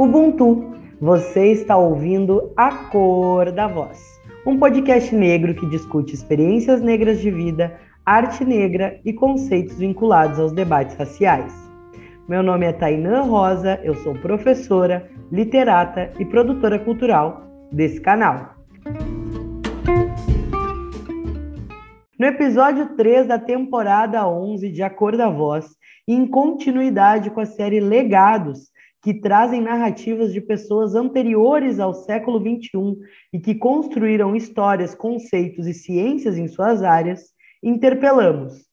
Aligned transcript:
Ubuntu, 0.00 0.64
você 0.98 1.52
está 1.52 1.76
ouvindo 1.76 2.54
A 2.56 2.74
Cor 2.86 3.52
da 3.52 3.68
Voz, 3.68 4.18
um 4.46 4.58
podcast 4.58 5.14
negro 5.14 5.54
que 5.54 5.68
discute 5.68 6.14
experiências 6.14 6.80
negras 6.80 7.20
de 7.20 7.30
vida, 7.30 7.78
arte 8.06 8.42
negra 8.42 8.98
e 9.04 9.12
conceitos 9.12 9.76
vinculados 9.76 10.38
aos 10.38 10.52
debates 10.52 10.96
raciais. 10.96 11.52
Meu 12.26 12.42
nome 12.42 12.64
é 12.64 12.72
Tainã 12.72 13.20
Rosa, 13.24 13.78
eu 13.84 13.94
sou 13.96 14.14
professora, 14.14 15.06
literata 15.30 16.10
e 16.18 16.24
produtora 16.24 16.78
cultural 16.78 17.42
desse 17.70 18.00
canal. 18.00 18.54
No 22.18 22.24
episódio 22.24 22.96
3 22.96 23.26
da 23.26 23.38
temporada 23.38 24.26
11 24.26 24.70
de 24.70 24.82
A 24.82 24.88
Cor 24.88 25.14
da 25.14 25.28
Voz, 25.28 25.66
em 26.08 26.26
continuidade 26.26 27.28
com 27.28 27.40
a 27.40 27.46
série 27.46 27.80
Legados, 27.80 28.70
que 29.02 29.14
trazem 29.14 29.60
narrativas 29.60 30.32
de 30.32 30.40
pessoas 30.40 30.94
anteriores 30.94 31.80
ao 31.80 31.94
século 31.94 32.38
XXI 32.38 32.98
e 33.32 33.40
que 33.40 33.54
construíram 33.54 34.36
histórias, 34.36 34.94
conceitos 34.94 35.66
e 35.66 35.72
ciências 35.72 36.36
em 36.36 36.46
suas 36.46 36.82
áreas, 36.82 37.32
interpelamos. 37.62 38.66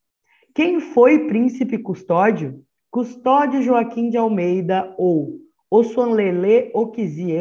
Quem 0.53 0.79
foi 0.79 1.27
Príncipe 1.27 1.77
Custódio? 1.77 2.61
Custódio 2.91 3.61
Joaquim 3.61 4.09
de 4.09 4.17
Almeida, 4.17 4.93
ou 4.97 5.39
Ossuanlele 5.69 6.71
Okizi 6.73 7.31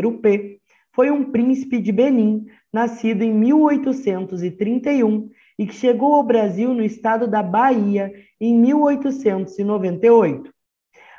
foi 0.92 1.10
um 1.10 1.30
príncipe 1.30 1.78
de 1.78 1.92
Benin, 1.92 2.46
nascido 2.72 3.22
em 3.22 3.32
1831 3.32 5.28
e 5.58 5.66
que 5.66 5.74
chegou 5.74 6.14
ao 6.14 6.22
Brasil 6.22 6.72
no 6.72 6.82
estado 6.82 7.28
da 7.28 7.42
Bahia 7.42 8.12
em 8.40 8.58
1898. 8.58 10.55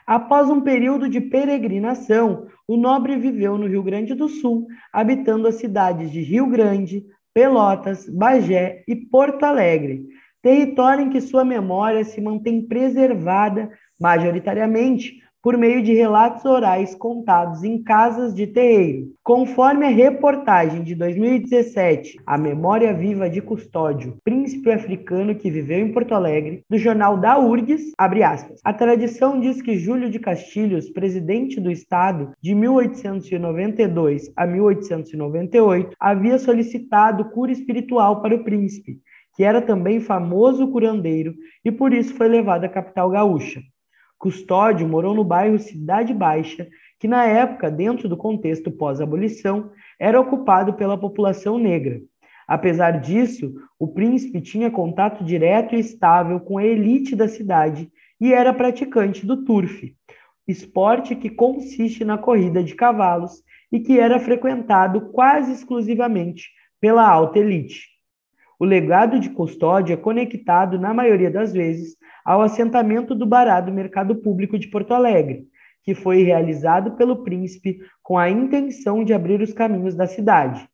Após 0.08 0.50
um 0.50 0.61
período 0.61 1.09
de 1.09 1.19
peregrinação, 1.19 2.47
o 2.66 2.77
nobre 2.77 3.17
viveu 3.17 3.58
no 3.58 3.67
Rio 3.67 3.83
Grande 3.83 4.16
do 4.16 4.30
Sul, 4.30 4.66
habitando 4.94 5.50
as 5.50 5.55
cidades 5.55 6.09
de 6.09 6.22
Rio 6.22 6.47
Grande, 6.47 7.03
Pelotas, 7.33 8.08
Bagé 8.09 8.85
e 8.88 8.95
Porto 8.95 9.44
Alegre, 9.44 10.05
território 10.41 11.03
em 11.03 11.09
que 11.09 11.19
sua 11.19 11.44
memória 11.44 12.05
se 12.05 12.22
mantém 12.22 12.66
preservada 12.66 13.69
majoritariamente 14.00 15.22
por 15.48 15.58
meio 15.58 15.81
de 15.81 15.94
relatos 15.94 16.44
orais 16.44 16.94
contados 16.94 17.64
em 17.64 17.81
casas 17.81 18.36
de 18.36 18.45
terreiro. 18.45 19.14
Conforme 19.23 19.86
a 19.86 19.90
reportagem 19.90 20.84
de 20.84 20.94
2017, 20.94 22.20
A 22.26 22.38
Memória 22.38 22.94
Viva 22.94 23.30
de 23.30 23.42
Custódio, 23.42 24.18
príncipe 24.25 24.70
africano 24.70 25.36
que 25.36 25.50
viveu 25.50 25.80
em 25.80 25.94
Porto 25.94 26.14
Alegre, 26.14 26.66
do 26.70 26.78
jornal 26.78 27.16
da 27.16 27.40
URGS, 27.40 27.94
abre 27.98 28.23
aspas. 28.23 28.59
A 28.62 28.73
tradição 28.73 29.40
diz 29.40 29.62
que 29.62 29.78
Júlio 29.78 30.09
de 30.09 30.20
Castilhos, 30.20 30.90
presidente 30.90 31.62
do 31.62 31.72
estado 31.72 32.34
de 32.44 32.53
1892 32.53 34.30
a 34.36 34.45
1898, 34.45 35.95
havia 35.98 36.38
solicitado 36.40 37.23
cura 37.30 37.53
espiritual 37.53 38.22
para 38.22 38.36
o 38.36 38.44
príncipe, 38.44 39.00
que 39.34 39.45
era 39.45 39.62
também 39.62 40.02
famoso 40.02 40.70
curandeiro 40.70 41.34
e 41.64 41.72
por 41.72 41.94
isso 41.94 42.14
foi 42.16 42.28
levado 42.28 42.66
à 42.66 42.68
capital 42.68 43.09
gaúcha. 43.09 43.62
Custódio 44.18 44.88
morou 44.88 45.14
no 45.14 45.23
bairro 45.23 45.60
Cidade 45.60 46.14
Baixa, 46.14 46.68
que 47.00 47.08
na 47.08 47.26
época, 47.26 47.70
dentro 47.70 48.10
do 48.10 48.18
contexto 48.18 48.72
pós-abolição, 48.72 49.72
era 50.00 50.20
ocupado 50.20 50.74
pela 50.74 50.98
população 50.98 51.59
negra. 51.59 52.02
Apesar 52.48 53.02
disso, 53.02 53.54
o 53.78 53.88
príncipe 53.88 54.42
tinha 54.42 54.72
contato 54.72 55.24
direto 55.24 55.76
e 55.76 55.80
estável 55.80 56.40
com 56.40 56.58
a 56.58 56.66
elite 56.66 57.16
da 57.16 57.28
cidade 57.28 57.92
e 58.20 58.34
era 58.34 58.54
praticante 58.54 59.26
do 59.26 59.44
turf, 59.44 59.94
esporte 60.48 61.16
que 61.16 61.30
consiste 61.30 62.06
na 62.06 62.18
corrida 62.18 62.64
de 62.64 62.74
cavalos 62.74 63.44
e 63.72 63.80
que 63.80 64.00
era 64.00 64.20
frequentado 64.20 65.12
quase 65.12 65.52
exclusivamente 65.52 66.50
pela 66.80 67.08
alta 67.08 67.38
elite. 67.38 67.97
O 68.59 68.66
legado 68.66 69.19
de 69.19 69.29
Custódio 69.29 69.94
é 69.94 69.97
conectado, 69.97 70.79
na 70.79 70.94
maioria 70.94 71.29
das 71.29 71.53
vezes, 71.53 71.95
ao 72.25 72.41
assentamento 72.41 73.13
do 73.13 73.25
Bará 73.25 73.62
do 73.62 73.72
Mercado 73.72 74.16
Público 74.16 74.57
de 74.57 74.68
Porto 74.68 74.94
Alegre, 74.94 75.45
que 75.84 75.94
foi 75.94 76.23
realizado 76.23 76.97
pelo 76.97 77.23
príncipe 77.23 77.79
com 78.01 78.17
a 78.17 78.29
intenção 78.29 79.03
de 79.03 79.13
abrir 79.13 79.41
os 79.41 79.53
caminhos 79.53 79.96
da 79.96 80.07
cidade. 80.07 80.67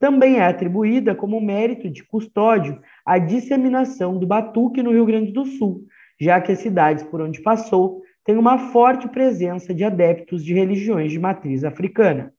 Também 0.00 0.38
é 0.38 0.46
atribuída 0.46 1.14
como 1.14 1.40
mérito 1.40 1.88
de 1.88 2.04
custódio 2.04 2.80
a 3.06 3.18
disseminação 3.18 4.18
do 4.18 4.26
batuque 4.26 4.82
no 4.82 4.92
Rio 4.92 5.06
Grande 5.06 5.32
do 5.32 5.44
Sul, 5.44 5.84
já 6.20 6.40
que 6.40 6.52
as 6.52 6.58
cidades 6.58 7.04
por 7.04 7.20
onde 7.20 7.40
passou 7.40 8.02
têm 8.24 8.36
uma 8.36 8.58
forte 8.72 9.08
presença 9.08 9.72
de 9.72 9.84
adeptos 9.84 10.44
de 10.44 10.54
religiões 10.54 11.12
de 11.12 11.18
matriz 11.18 11.64
africana. 11.64 12.32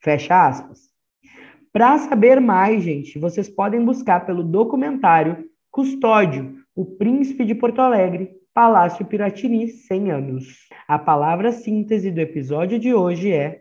Fecha 0.00 0.46
aspas. 0.46 0.95
Para 1.76 1.98
saber 1.98 2.40
mais, 2.40 2.82
gente, 2.82 3.18
vocês 3.18 3.50
podem 3.50 3.84
buscar 3.84 4.24
pelo 4.24 4.42
documentário 4.42 5.44
Custódio, 5.70 6.54
o 6.74 6.86
Príncipe 6.86 7.44
de 7.44 7.54
Porto 7.54 7.82
Alegre, 7.82 8.30
Palácio 8.54 9.04
Piratini, 9.04 9.68
100 9.68 10.10
anos. 10.10 10.68
A 10.88 10.98
palavra 10.98 11.52
síntese 11.52 12.10
do 12.10 12.18
episódio 12.18 12.78
de 12.78 12.94
hoje 12.94 13.30
é 13.30 13.60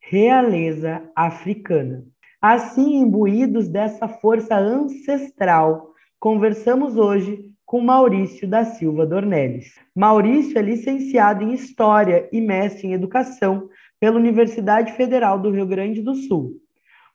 realeza 0.00 1.02
africana. 1.14 2.02
Assim, 2.40 2.96
imbuídos 2.96 3.68
dessa 3.68 4.08
força 4.08 4.56
ancestral, 4.56 5.92
conversamos 6.18 6.96
hoje 6.96 7.44
com 7.66 7.82
Maurício 7.82 8.48
da 8.48 8.64
Silva 8.64 9.04
Dornelles. 9.04 9.74
Maurício 9.94 10.58
é 10.58 10.62
licenciado 10.62 11.44
em 11.44 11.52
História 11.52 12.26
e 12.32 12.40
mestre 12.40 12.86
em 12.86 12.94
Educação 12.94 13.68
pela 14.00 14.16
Universidade 14.16 14.94
Federal 14.94 15.38
do 15.38 15.50
Rio 15.50 15.66
Grande 15.66 16.00
do 16.00 16.14
Sul. 16.14 16.58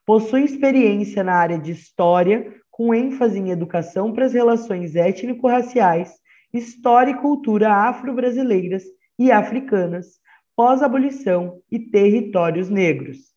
Possui 0.06 0.44
experiência 0.44 1.24
na 1.24 1.34
área 1.34 1.58
de 1.58 1.72
História, 1.72 2.54
com 2.70 2.94
ênfase 2.94 3.40
em 3.40 3.50
educação 3.50 4.14
para 4.14 4.26
as 4.26 4.34
relações 4.34 4.96
étnico-raciais, 4.96 6.14
história 6.54 7.12
e 7.12 7.18
cultura 7.18 7.74
afro-brasileiras 7.74 8.84
e 9.18 9.32
africanas, 9.32 10.20
pós-abolição 10.56 11.60
e 11.72 11.80
territórios 11.80 12.70
negros. 12.70 13.34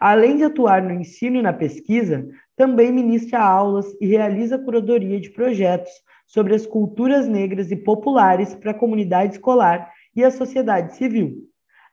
Além 0.00 0.36
de 0.36 0.44
atuar 0.44 0.82
no 0.82 0.92
ensino 0.92 1.40
e 1.40 1.42
na 1.42 1.52
pesquisa, 1.52 2.26
também 2.56 2.90
ministra 2.90 3.40
aulas 3.40 3.86
e 4.00 4.06
realiza 4.06 4.58
curadoria 4.58 5.20
de 5.20 5.28
projetos 5.30 5.92
sobre 6.26 6.54
as 6.54 6.64
culturas 6.64 7.28
negras 7.28 7.70
e 7.70 7.76
populares 7.76 8.54
para 8.54 8.70
a 8.70 8.78
comunidade 8.78 9.34
escolar 9.34 9.92
e 10.16 10.24
a 10.24 10.30
sociedade 10.30 10.96
civil. 10.96 11.47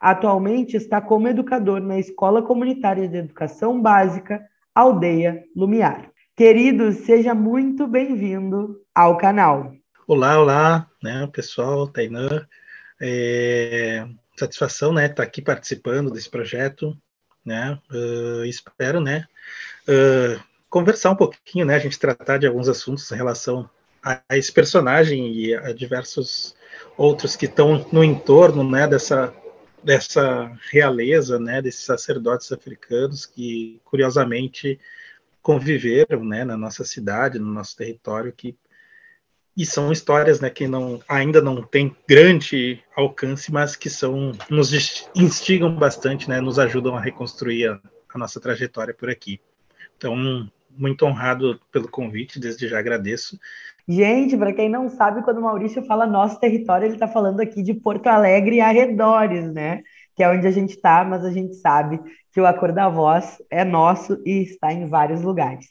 Atualmente 0.06 0.78
está 0.78 1.02
como 1.02 1.28
educador 1.28 1.82
na 1.82 1.98
Escola 1.98 2.44
Comunitária 2.44 3.08
de 3.08 3.18
Educação 3.18 3.82
Básica 3.82 4.40
Aldeia 4.76 5.44
Lumiar. 5.56 6.12
Querido, 6.36 6.92
seja 6.92 7.34
muito 7.34 7.88
bem-vindo 7.88 8.80
ao 8.94 9.18
canal. 9.18 9.74
Olá, 10.08 10.40
olá, 10.40 10.88
né, 11.02 11.28
pessoal, 11.34 11.88
Tainã. 11.88 12.46
É, 13.02 14.06
satisfação, 14.38 14.94
né, 14.94 15.06
estar 15.06 15.16
tá 15.16 15.24
aqui 15.24 15.42
participando 15.42 16.12
desse 16.12 16.30
projeto, 16.30 16.96
né. 17.44 17.80
Uh, 17.92 18.46
espero, 18.46 19.02
né, 19.02 19.26
uh, 19.90 20.40
conversar 20.70 21.10
um 21.10 21.16
pouquinho, 21.16 21.66
né, 21.66 21.78
a 21.78 21.80
gente 21.80 21.98
tratar 21.98 22.38
de 22.38 22.46
alguns 22.46 22.70
assuntos 22.70 23.12
em 23.12 23.16
relação 23.16 23.68
a, 24.04 24.22
a 24.30 24.38
esse 24.38 24.54
personagem 24.54 25.34
e 25.34 25.56
a 25.56 25.74
diversos 25.74 26.56
outros 26.96 27.36
que 27.36 27.48
estão 27.48 27.88
no 27.92 28.04
entorno, 28.04 28.64
né, 28.64 28.88
dessa 28.88 29.34
dessa 29.86 30.52
realeza, 30.72 31.40
né, 31.40 31.62
desses 31.62 31.86
sacerdotes 31.86 32.52
africanos 32.52 33.26
que, 33.26 33.80
curiosamente, 33.86 34.80
conviveram 35.42 36.26
né, 36.26 36.44
na 36.44 36.58
nossa 36.58 36.84
cidade, 36.84 37.38
no 37.38 37.54
nosso 37.54 37.78
território, 37.78 38.34
que 38.34 38.58
e 39.56 39.66
são 39.66 39.90
histórias 39.90 40.42
né, 40.42 40.50
que 40.50 40.68
não, 40.68 41.02
ainda 41.08 41.42
não 41.42 41.62
têm 41.64 41.96
grande 42.10 42.84
alcance, 42.94 43.54
mas 43.54 43.74
que 43.74 43.90
são 43.90 44.34
nos 44.50 44.74
instigam 45.16 45.74
bastante, 45.74 46.28
né, 46.28 46.42
nos 46.42 46.60
ajudam 46.60 46.98
a 46.98 47.00
reconstruir 47.00 47.70
a, 47.70 47.80
a 48.14 48.18
nossa 48.18 48.42
trajetória 48.42 48.94
por 48.94 49.10
aqui. 49.10 49.40
Então, 49.96 50.50
muito 50.70 51.06
honrado 51.06 51.58
pelo 51.72 51.88
convite, 51.88 52.38
desde 52.38 52.68
já 52.68 52.80
agradeço. 52.80 53.40
Gente, 53.88 54.36
para 54.36 54.52
quem 54.52 54.68
não 54.68 54.90
sabe, 54.90 55.22
quando 55.22 55.38
o 55.38 55.44
Maurício 55.44 55.86
fala 55.86 56.08
nosso 56.08 56.40
território, 56.40 56.86
ele 56.86 56.96
está 56.96 57.08
falando 57.08 57.40
aqui 57.40 57.62
de 57.62 57.74
Porto 57.74 58.08
Alegre 58.08 58.56
e 58.56 58.62
arredores, 58.62 59.54
né? 59.54 59.84
Que 60.16 60.24
é 60.24 60.30
onde 60.30 60.48
a 60.48 60.52
gente 60.52 60.72
está, 60.72 61.04
mas 61.06 61.24
a 61.24 61.32
gente 61.32 61.56
sabe 61.56 62.00
que 62.32 62.42
o 62.42 62.48
Acor 62.48 62.74
da 62.74 62.90
Voz 62.90 63.38
é 63.50 63.64
nosso 63.64 64.20
e 64.26 64.42
está 64.42 64.74
em 64.74 64.88
vários 64.88 65.22
lugares. 65.22 65.68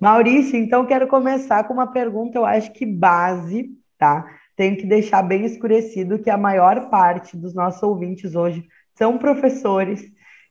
Maurício, 0.00 0.56
então 0.56 0.86
quero 0.86 1.08
começar 1.08 1.64
com 1.64 1.74
uma 1.74 1.90
pergunta, 1.90 2.38
eu 2.38 2.46
acho 2.46 2.72
que 2.72 2.86
base, 2.86 3.70
tá? 3.98 4.24
Tenho 4.54 4.76
que 4.76 4.86
deixar 4.86 5.22
bem 5.22 5.44
escurecido 5.44 6.18
que 6.20 6.30
a 6.30 6.38
maior 6.38 6.88
parte 6.90 7.36
dos 7.36 7.54
nossos 7.54 7.82
ouvintes 7.82 8.36
hoje 8.36 8.64
são 8.94 9.18
professores, 9.18 10.04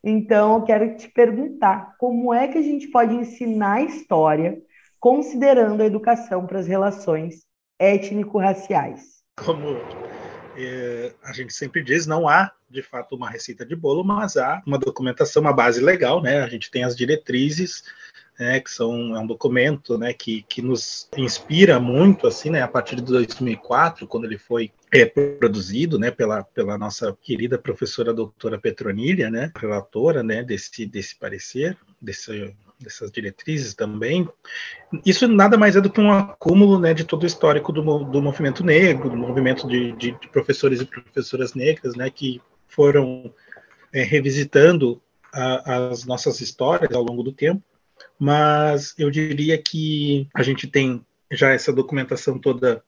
então 0.04 0.56
eu 0.58 0.64
quero 0.64 0.96
te 0.96 1.10
perguntar 1.10 1.96
como 1.98 2.34
é 2.34 2.48
que 2.48 2.58
a 2.58 2.62
gente 2.62 2.88
pode 2.90 3.16
ensinar 3.16 3.84
história 3.84 4.62
considerando 5.06 5.84
a 5.84 5.86
educação 5.86 6.48
para 6.48 6.58
as 6.58 6.66
relações 6.66 7.46
étnico-raciais? 7.78 9.22
Como 9.38 9.78
é, 10.58 11.14
a 11.22 11.32
gente 11.32 11.54
sempre 11.54 11.84
diz, 11.84 12.08
não 12.08 12.28
há 12.28 12.52
de 12.68 12.82
fato 12.82 13.16
uma 13.16 13.30
receita 13.30 13.64
de 13.64 13.76
bolo, 13.76 14.04
mas 14.04 14.36
há 14.36 14.64
uma 14.66 14.80
documentação, 14.80 15.44
uma 15.44 15.54
base 15.54 15.80
legal, 15.80 16.24
né? 16.24 16.42
A 16.42 16.48
gente 16.48 16.72
tem 16.72 16.84
as 16.84 16.96
diretrizes, 16.96 17.84
né, 18.40 18.60
que 18.60 18.72
são 18.72 19.16
é 19.16 19.20
um 19.20 19.28
documento, 19.28 19.96
né, 19.96 20.12
que, 20.12 20.42
que 20.50 20.60
nos 20.60 21.08
inspira 21.16 21.80
muito, 21.80 22.26
assim, 22.26 22.50
né, 22.50 22.64
a 22.64 22.68
partir 22.68 22.96
de 22.96 23.04
2004, 23.04 24.08
quando 24.08 24.26
ele 24.26 24.40
foi 24.40 24.72
é, 24.92 25.06
produzido, 25.06 26.00
né, 26.00 26.10
pela, 26.10 26.44
pela 26.44 26.80
nossa 26.80 27.16
querida 27.22 27.60
professora 27.60 28.12
doutora 28.12 28.58
Petronília, 28.58 29.30
né, 29.30 29.52
relatora, 29.56 30.24
né, 30.24 30.42
desse 30.44 30.84
desse 30.88 31.16
parecer, 31.16 31.78
desse 32.02 32.56
dessas 32.80 33.12
diretrizes 33.12 33.74
também. 33.74 34.28
Isso 35.06 35.28
nada 35.28 35.58
mais 35.58 35.76
é 35.76 35.82
do 35.82 35.90
que 35.90 36.02
um 36.02 36.12
acúmulo 36.12 36.80
né, 36.80 36.94
de 36.94 37.04
todo 37.04 37.24
o 37.24 37.28
histórico 37.28 37.72
do, 37.72 37.82
do 38.06 38.22
movimento 38.22 38.64
negro, 38.64 39.10
do 39.10 39.18
movimento 39.18 39.68
de, 39.68 39.92
de, 39.94 40.12
de 40.12 40.28
professores 40.30 40.82
e 40.82 40.86
professoras 40.86 41.54
negras, 41.54 41.96
né, 41.96 42.10
que 42.10 42.42
foram 42.68 43.34
é, 43.94 44.04
revisitando 44.04 45.02
a, 45.34 45.88
as 45.90 46.06
nossas 46.06 46.42
histórias 46.42 46.94
ao 46.94 47.04
longo 47.04 47.24
do 47.24 47.32
tempo. 47.32 47.64
Mas 48.20 48.94
eu 48.98 49.10
diria 49.10 49.58
que 49.58 50.28
a 50.34 50.44
gente 50.44 50.68
tem 50.68 51.06
já 51.32 51.52
essa 51.52 51.74
documentação 51.74 52.40
toda 52.40 52.84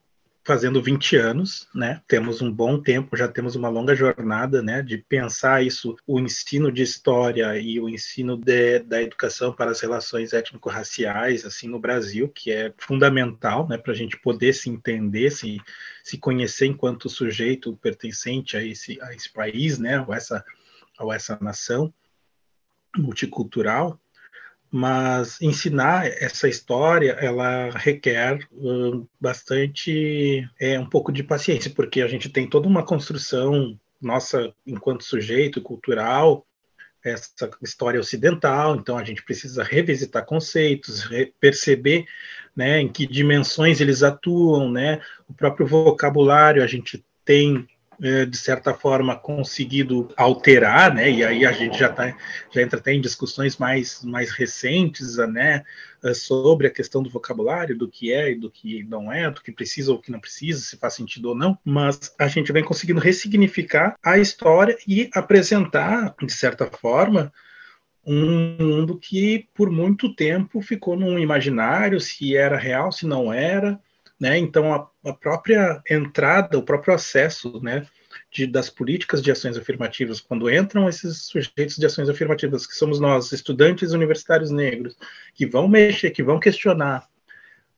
fazendo 0.47 0.81
20 0.81 1.17
anos, 1.17 1.67
né? 1.75 2.01
Temos 2.07 2.41
um 2.41 2.49
bom 2.49 2.81
tempo, 2.81 3.17
já 3.17 3.27
temos 3.27 3.57
uma 3.57 3.67
longa 3.67 3.93
jornada, 3.93 4.61
né, 4.61 4.81
de 4.81 4.97
pensar 4.97 5.61
isso, 5.61 5.97
o 6.07 6.21
ensino 6.21 6.71
de 6.71 6.81
história 6.81 7.59
e 7.59 7.77
o 7.81 7.89
ensino 7.89 8.37
de, 8.37 8.79
da 8.79 9.01
educação 9.01 9.51
para 9.51 9.71
as 9.71 9.81
relações 9.81 10.31
étnico-raciais, 10.31 11.45
assim, 11.45 11.67
no 11.67 11.77
Brasil, 11.77 12.29
que 12.29 12.49
é 12.49 12.73
fundamental, 12.77 13.67
né, 13.67 13.77
para 13.77 13.91
a 13.91 13.95
gente 13.95 14.17
poder 14.21 14.53
se 14.53 14.69
entender, 14.69 15.31
se, 15.31 15.59
se 16.01 16.17
conhecer 16.17 16.67
enquanto 16.67 17.09
sujeito 17.09 17.75
pertencente 17.75 18.55
a 18.55 18.63
esse, 18.63 18.97
a 19.01 19.13
esse 19.13 19.29
país, 19.29 19.77
né, 19.77 19.99
ou 19.99 20.13
essa, 20.13 20.45
ou 20.97 21.11
essa 21.11 21.37
nação 21.41 21.93
multicultural 22.95 23.99
mas 24.77 25.41
ensinar 25.41 26.05
essa 26.05 26.47
história 26.47 27.13
ela 27.13 27.71
requer 27.71 28.47
uh, 28.51 29.09
bastante 29.19 30.47
é 30.59 30.79
um 30.79 30.87
pouco 30.87 31.11
de 31.11 31.23
paciência 31.23 31.71
porque 31.71 31.99
a 31.99 32.07
gente 32.07 32.29
tem 32.29 32.47
toda 32.47 32.67
uma 32.67 32.85
construção 32.85 33.75
nossa 33.99 34.53
enquanto 34.67 35.03
sujeito 35.03 35.63
cultural 35.63 36.45
essa 37.03 37.49
história 37.63 37.99
ocidental 37.99 38.75
então 38.75 38.95
a 38.99 39.03
gente 39.03 39.23
precisa 39.23 39.63
revisitar 39.63 40.23
conceitos 40.27 41.01
re 41.05 41.33
perceber 41.39 42.05
né 42.55 42.79
em 42.79 42.87
que 42.87 43.07
dimensões 43.07 43.81
eles 43.81 44.03
atuam 44.03 44.71
né 44.71 45.01
o 45.27 45.33
próprio 45.33 45.65
vocabulário 45.65 46.61
a 46.61 46.67
gente 46.67 47.03
tem 47.25 47.67
de 47.99 48.37
certa 48.37 48.73
forma 48.73 49.15
conseguido 49.15 50.09
alterar, 50.15 50.93
né? 50.93 51.09
E 51.09 51.23
aí 51.23 51.45
a 51.45 51.51
gente 51.51 51.77
já 51.77 51.89
tá, 51.89 52.15
já 52.51 52.61
entra 52.61 52.79
até 52.79 52.93
em 52.93 53.01
discussões 53.01 53.57
mais 53.57 54.03
mais 54.03 54.31
recentes, 54.31 55.17
né? 55.17 55.63
É, 56.03 56.13
sobre 56.13 56.67
a 56.67 56.71
questão 56.71 57.01
do 57.01 57.09
vocabulário, 57.09 57.75
do 57.75 57.87
que 57.87 58.13
é 58.13 58.31
e 58.31 58.35
do 58.35 58.51
que 58.51 58.83
não 58.83 59.11
é, 59.11 59.31
do 59.31 59.41
que 59.41 59.51
precisa 59.51 59.91
ou 59.91 59.99
que 59.99 60.11
não 60.11 60.19
precisa, 60.19 60.61
se 60.61 60.77
faz 60.77 60.93
sentido 60.93 61.29
ou 61.29 61.35
não. 61.35 61.57
Mas 61.65 62.13
a 62.19 62.27
gente 62.27 62.51
vem 62.51 62.63
conseguindo 62.63 62.99
ressignificar 62.99 63.95
a 64.03 64.19
história 64.19 64.77
e 64.87 65.09
apresentar, 65.13 66.13
de 66.21 66.31
certa 66.31 66.67
forma, 66.67 67.33
um 68.05 68.55
mundo 68.59 68.97
que 68.97 69.49
por 69.55 69.71
muito 69.71 70.13
tempo 70.15 70.61
ficou 70.61 70.95
num 70.95 71.17
imaginário, 71.17 71.99
se 71.99 72.37
era 72.37 72.57
real, 72.57 72.91
se 72.91 73.05
não 73.07 73.33
era, 73.33 73.79
né? 74.19 74.37
Então, 74.37 74.73
a, 74.73 74.89
a, 75.09 75.13
própria 75.13 75.81
entrada, 75.89 76.57
o 76.57 76.63
próprio 76.63 76.93
acesso 76.93 77.61
né, 77.61 77.85
de, 78.31 78.47
das 78.47 78.69
políticas 78.69 79.21
de 79.21 79.31
ações 79.31 79.57
afirmativas, 79.57 80.19
quando 80.19 80.51
entram 80.51 80.89
esses 80.89 81.25
sujeitos 81.25 81.75
de 81.75 81.85
ações 81.85 82.09
afirmativas, 82.09 82.65
que 82.65 82.73
somos 82.73 82.99
nós, 82.99 83.31
estudantes 83.31 83.91
universitários 83.91 84.51
negros, 84.51 84.95
que 85.33 85.45
vão 85.45 85.67
mexer, 85.67 86.11
que 86.11 86.23
vão 86.23 86.39
questionar 86.39 87.07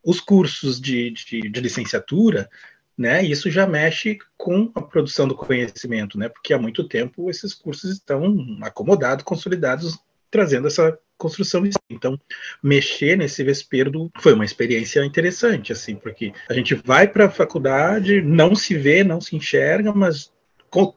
os 0.04 0.22
cursos 0.22 0.80
de, 0.80 1.12
de, 1.12 1.50
de 1.50 1.62
licenciatura, 1.62 2.50
né, 2.98 3.24
isso 3.24 3.50
já 3.50 3.66
mexe 3.66 4.18
com 4.38 4.72
a 4.76 4.82
produção 4.82 5.28
do 5.28 5.36
conhecimento, 5.36 6.18
né, 6.18 6.30
porque 6.30 6.54
há 6.54 6.60
muito 6.60 6.88
tempo 6.88 7.30
esses 7.30 7.54
cursos 7.54 7.92
estão 7.92 8.36
acomodados, 8.62 9.24
consolidados, 9.24 9.98
trazendo 10.32 10.68
essa 10.68 10.98
construção. 11.20 11.62
Então, 11.90 12.20
mexer 12.64 13.16
nesse 13.16 13.44
vesperdo 13.44 14.10
foi 14.20 14.34
uma 14.34 14.46
experiência 14.46 15.06
interessante, 15.06 15.72
assim, 15.72 15.96
porque 15.96 16.34
a 16.50 16.54
gente 16.54 16.74
vai 16.74 17.08
para 17.08 17.26
a 17.26 17.30
faculdade, 17.30 18.22
não 18.22 18.56
se 18.56 18.76
vê, 18.76 19.04
não 19.04 19.22
se 19.22 19.36
enxerga, 19.36 19.94
mas 19.94 20.32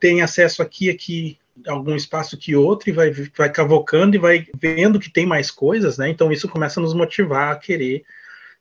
tem 0.01 0.23
acesso 0.23 0.63
aqui, 0.63 0.89
aqui, 0.89 1.39
algum 1.67 1.95
espaço 1.95 2.39
que 2.39 2.55
outro 2.55 2.89
e 2.89 2.93
vai, 2.93 3.11
vai 3.11 3.51
cavocando 3.51 4.17
e 4.17 4.19
vai 4.19 4.47
vendo 4.59 5.01
que 5.01 5.11
tem 5.11 5.27
mais 5.27 5.51
coisas, 5.51 5.99
né? 5.99 6.09
Então 6.09 6.33
isso 6.33 6.49
começa 6.49 6.81
a 6.81 6.83
nos 6.83 6.95
motivar 6.95 7.53
a 7.53 7.57
querer 7.57 8.05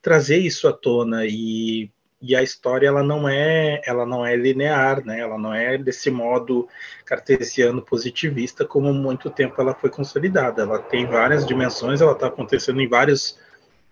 trazer 0.02 0.38
isso 0.38 0.68
à 0.68 0.74
tona 0.74 1.26
e 1.26 1.90
e 2.22 2.36
a 2.36 2.44
história 2.44 2.88
ela 2.88 3.02
não 3.02 3.28
é 3.28 3.82
ela 3.86 4.06
não 4.06 4.26
é 4.26 4.36
linear, 4.36 5.04
né? 5.04 5.20
Ela 5.20 5.38
não 5.38 5.54
é 5.54 5.78
desse 5.78 6.12
modo 6.12 6.68
cartesiano 7.06 7.82
positivista 7.82 8.64
como 8.64 8.94
muito 8.94 9.30
tempo 9.30 9.60
ela 9.60 9.74
foi 9.74 9.90
consolidada. 9.90 10.62
Ela 10.62 10.80
tem 10.80 11.06
várias 11.06 11.46
dimensões, 11.46 12.02
ela 12.02 12.12
está 12.12 12.28
acontecendo 12.28 12.80
em 12.80 12.88
vários 12.88 13.38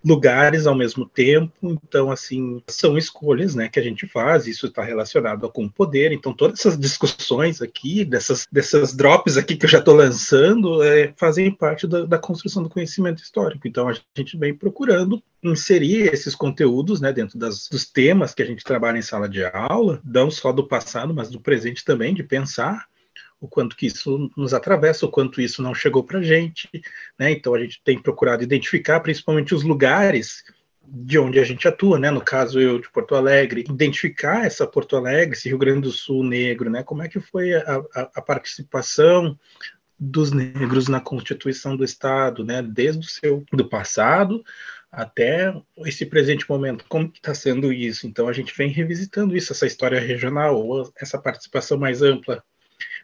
lugares 0.04 0.66
ao 0.66 0.76
mesmo 0.76 1.06
tempo. 1.06 1.54
Então, 1.62 2.12
assim, 2.12 2.62
são 2.68 2.98
escolhas 2.98 3.56
né, 3.56 3.68
que 3.68 3.80
a 3.80 3.84
gente 3.84 4.08
faz, 4.08 4.48
isso 4.48 4.68
está 4.68 4.84
relacionado 4.84 5.50
com 5.50 5.66
o 5.66 5.72
poder. 5.72 6.12
Então, 6.12 6.34
todas 6.34 6.60
essas 6.60 6.78
discussões 6.78 7.62
aqui, 7.62 8.06
dessas, 8.06 8.48
dessas 8.52 8.96
drops 8.96 9.38
aqui 9.38 9.56
que 9.56 9.66
eu 9.66 9.70
já 9.70 9.80
estou 9.80 9.96
lançando, 9.96 10.82
é, 10.84 11.14
fazem 11.18 11.52
parte 11.52 11.88
da, 11.88 12.06
da, 12.06 12.18
construção 12.18 12.64
do 12.64 12.70
conhecimento 12.70 13.22
histórico. 13.22 13.68
Então, 13.68 13.88
a 13.90 13.96
gente 14.16 14.38
vem 14.38 14.54
procurando 14.54 15.22
inserir 15.44 16.14
esses 16.14 16.36
conteúdos 16.36 17.00
né, 17.00 17.14
dentro 17.14 17.38
das, 17.38 17.68
dos 17.70 17.86
temas 17.90 18.34
que 18.34 18.44
a 18.44 18.46
gente 18.46 18.64
trabalha 18.64 18.98
em 18.98 19.02
sala 19.02 19.28
de 19.28 19.44
aula, 19.46 20.02
não 20.04 20.30
só 20.30 20.52
do 20.52 20.68
passado, 20.68 21.14
mas 21.14 21.30
do 21.30 21.40
presente 21.40 21.84
também, 21.84 22.14
de 22.14 22.24
pensar 22.24 22.88
o 23.40 23.48
quanto 23.48 23.76
que 23.76 23.86
isso 23.86 24.30
nos 24.36 24.54
atravessa, 24.54 25.06
o 25.06 25.12
quanto 25.12 25.42
isso 25.42 25.62
não 25.62 25.74
chegou 25.74 26.04
para 26.04 26.20
a 26.20 26.24
gente, 26.24 26.70
né? 27.18 27.32
Então 27.32 27.54
a 27.54 27.60
gente 27.60 27.82
tem 27.84 28.02
procurado 28.02 28.44
identificar 28.44 29.00
principalmente 29.00 29.56
os 29.56 29.64
lugares 29.64 30.44
de 30.92 31.20
onde 31.20 31.40
a 31.40 31.44
gente 31.44 31.68
atua, 31.68 32.00
né? 32.00 32.10
No 32.12 32.22
caso 32.22 32.60
eu 32.60 32.80
de 32.80 32.90
Porto 32.90 33.16
Alegre, 33.16 33.66
identificar 33.70 34.46
essa 34.46 34.68
Porto 34.68 34.98
Alegre, 34.98 35.36
esse 35.36 35.48
Rio 35.48 35.58
Grande 35.58 35.82
do 35.82 35.92
Sul 35.92 36.24
negro, 36.24 36.70
né? 36.70 36.84
Como 36.84 37.02
é 37.02 37.08
que 37.08 37.20
foi 37.20 37.54
a, 37.54 37.84
a, 37.96 38.10
a 38.16 38.22
participação 38.22 39.38
dos 39.98 40.32
negros 40.32 40.88
na 40.88 41.00
constituição 41.00 41.78
do 41.78 41.84
Estado, 41.84 42.44
né? 42.44 42.62
Desde 42.62 43.06
o 43.06 43.10
seu 43.10 43.44
do 43.54 43.68
passado 43.70 44.44
até 44.92 45.54
esse 45.86 46.06
presente 46.06 46.50
momento, 46.50 46.84
como 46.90 47.12
está 47.14 47.34
sendo 47.34 47.72
isso? 47.72 48.08
Então 48.08 48.28
a 48.28 48.34
gente 48.34 48.56
vem 48.58 48.70
revisitando 48.70 49.38
isso, 49.38 49.54
essa 49.54 49.68
história 49.68 50.00
regional, 50.00 50.60
ou 50.60 50.92
essa 51.00 51.18
participação 51.22 51.78
mais 51.78 52.02
ampla 52.02 52.44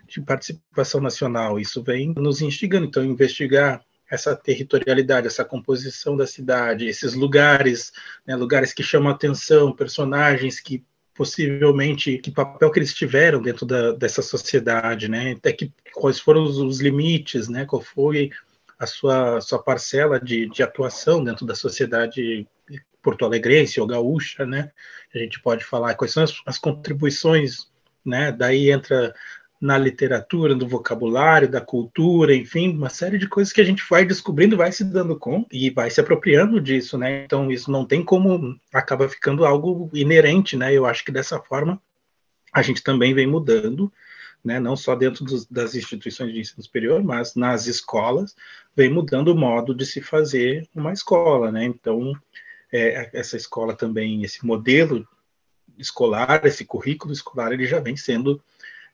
de 0.08 0.22
participação 0.22 1.02
nacional. 1.02 1.60
Isso 1.60 1.84
vem 1.84 2.14
nos 2.16 2.42
instigando, 2.42 2.86
então, 2.86 3.04
investigar 3.04 3.84
essa 4.10 4.36
territorialidade, 4.36 5.28
essa 5.28 5.44
composição 5.44 6.16
da 6.16 6.28
cidade, 6.28 6.86
esses 6.86 7.14
lugares, 7.14 7.92
né, 8.26 8.36
lugares 8.36 8.72
que 8.74 8.84
chamam 8.84 9.12
atenção, 9.12 9.76
personagens 9.76 10.60
que 10.60 10.84
possivelmente 11.16 12.18
que 12.18 12.30
papel 12.30 12.70
que 12.70 12.78
eles 12.78 12.94
tiveram 12.94 13.42
dentro 13.42 13.66
da, 13.66 13.94
dessa 13.94 14.22
sociedade, 14.22 15.08
né? 15.08 15.32
Até 15.32 15.54
que 15.54 15.74
quais 15.94 16.20
foram 16.20 16.44
os, 16.44 16.58
os 16.58 16.82
limites, 16.82 17.48
né? 17.48 17.66
Qual 17.66 17.82
foi 17.82 18.30
a 18.78 18.86
sua 18.86 19.40
sua 19.40 19.64
parcela 19.64 20.20
de, 20.20 20.50
de 20.50 20.62
atuação 20.62 21.24
dentro 21.24 21.46
da 21.46 21.56
sociedade 21.56 22.46
porto-alegrense 23.02 23.80
ou 23.80 23.88
gaúcha, 23.88 24.46
né? 24.46 24.72
A 25.14 25.18
gente 25.20 25.40
pode 25.42 25.64
falar 25.64 25.96
quais 25.96 26.12
são 26.12 26.24
as, 26.24 26.34
as 26.46 26.58
contribuições, 26.58 27.72
né? 28.06 28.32
Daí 28.34 28.70
entra 28.70 29.16
na 29.60 29.78
literatura, 29.78 30.54
no 30.54 30.68
vocabulário, 30.68 31.50
da 31.50 31.62
cultura, 31.62 32.36
enfim, 32.36 32.76
uma 32.76 32.90
série 32.90 33.18
de 33.18 33.28
coisas 33.28 33.54
que 33.54 33.62
a 33.62 33.64
gente 33.64 33.84
vai 33.90 34.06
descobrindo, 34.06 34.58
vai 34.58 34.72
se 34.72 34.84
dando 34.84 35.18
conta 35.18 35.48
e 35.52 35.70
vai 35.70 35.90
se 35.90 36.00
apropriando 36.00 36.60
disso, 36.60 36.98
né? 36.98 37.24
Então 37.24 37.50
isso 37.50 37.72
não 37.72 37.86
tem 37.86 38.04
como 38.04 38.60
acaba 38.74 39.08
ficando 39.08 39.46
algo 39.46 39.90
inerente, 39.94 40.58
né? 40.58 40.74
Eu 40.74 40.86
acho 40.86 41.04
que 41.06 41.12
dessa 41.12 41.40
forma 41.40 41.82
a 42.54 42.62
gente 42.62 42.84
também 42.84 43.14
vem 43.14 43.28
mudando, 43.28 43.92
né? 44.44 44.60
Não 44.60 44.76
só 44.76 44.96
dentro 44.96 45.24
dos, 45.24 45.46
das 45.46 45.74
instituições 45.74 46.34
de 46.34 46.40
ensino 46.40 46.62
superior, 46.62 47.02
mas 47.02 47.36
nas 47.36 47.66
escolas 47.66 48.36
vem 48.76 48.90
mudando 48.90 49.30
o 49.30 49.38
modo 49.38 49.74
de 49.74 49.86
se 49.86 50.02
fazer 50.02 50.68
uma 50.76 50.92
escola, 50.92 51.52
né? 51.52 51.64
Então 51.64 52.14
é, 52.72 53.10
essa 53.14 53.38
escola 53.38 53.74
também, 53.74 54.24
esse 54.24 54.46
modelo 54.46 55.08
escolar, 55.78 56.46
esse 56.46 56.66
currículo 56.66 57.14
escolar, 57.14 57.52
ele 57.54 57.66
já 57.66 57.80
vem 57.80 57.96
sendo 57.96 58.42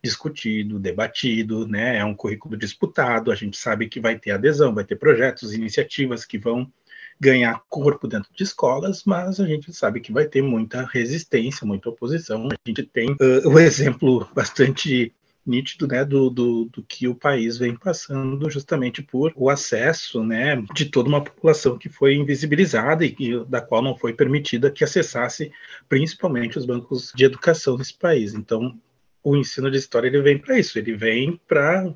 discutido, 0.04 0.80
debatido, 0.80 1.68
né? 1.68 1.98
É 1.98 2.06
um 2.06 2.16
currículo 2.16 2.58
disputado, 2.58 3.32
a 3.32 3.36
gente 3.36 3.58
sabe 3.58 3.88
que 3.88 4.00
vai 4.00 4.18
ter 4.18 4.32
adesão, 4.32 4.74
vai 4.74 4.84
ter 4.84 4.96
projetos, 4.96 5.54
iniciativas 5.54 6.26
que 6.26 6.38
vão 6.38 6.72
ganhar 7.20 7.62
corpo 7.70 8.08
dentro 8.08 8.34
de 8.34 8.44
escolas, 8.44 9.04
mas 9.06 9.40
a 9.40 9.46
gente 9.46 9.72
sabe 9.72 10.00
que 10.00 10.12
vai 10.12 10.26
ter 10.26 10.42
muita 10.42 10.84
resistência, 10.86 11.68
muita 11.68 11.90
oposição. 11.90 12.48
A 12.48 12.70
gente 12.70 12.82
tem 12.84 13.12
uh, 13.12 13.48
o 13.48 13.60
exemplo 13.60 14.28
bastante 14.34 15.14
nítido 15.46 15.88
né, 15.88 16.04
do, 16.04 16.30
do, 16.30 16.66
do, 16.66 16.84
que 16.84 17.08
o 17.08 17.16
país 17.16 17.58
vem 17.58 17.76
passando 17.76 18.50
justamente 18.50 19.02
por 19.02 19.32
o 19.36 19.50
acesso 19.50 20.24
né, 20.24 20.64
de 20.74 20.86
toda 20.86 21.10
uma 21.10 21.24
população 21.24 21.78
que 21.78 21.90
foi 21.90 22.16
invisibilizada 22.16 23.06
e 23.06 23.12
que, 23.12 23.44
da 23.46 23.62
qual 23.62 23.82
não 23.82 23.96
foi 23.96 24.14
permitida 24.14 24.72
que 24.72 24.84
acessasse 24.84 25.52
principalmente 25.90 26.58
os 26.58 26.66
bancos 26.66 27.12
de 27.16 27.26
educação 27.26 27.78
nesse 27.78 27.94
país. 27.94 28.34
Então, 28.34 28.80
o 29.24 29.36
ensino 29.36 29.70
de 29.70 29.78
história 29.78 30.08
ele 30.08 30.22
vem 30.22 30.38
para 30.38 30.60
isso, 30.60 30.78
ele 30.78 30.96
vem 30.96 31.40
para 31.48 31.94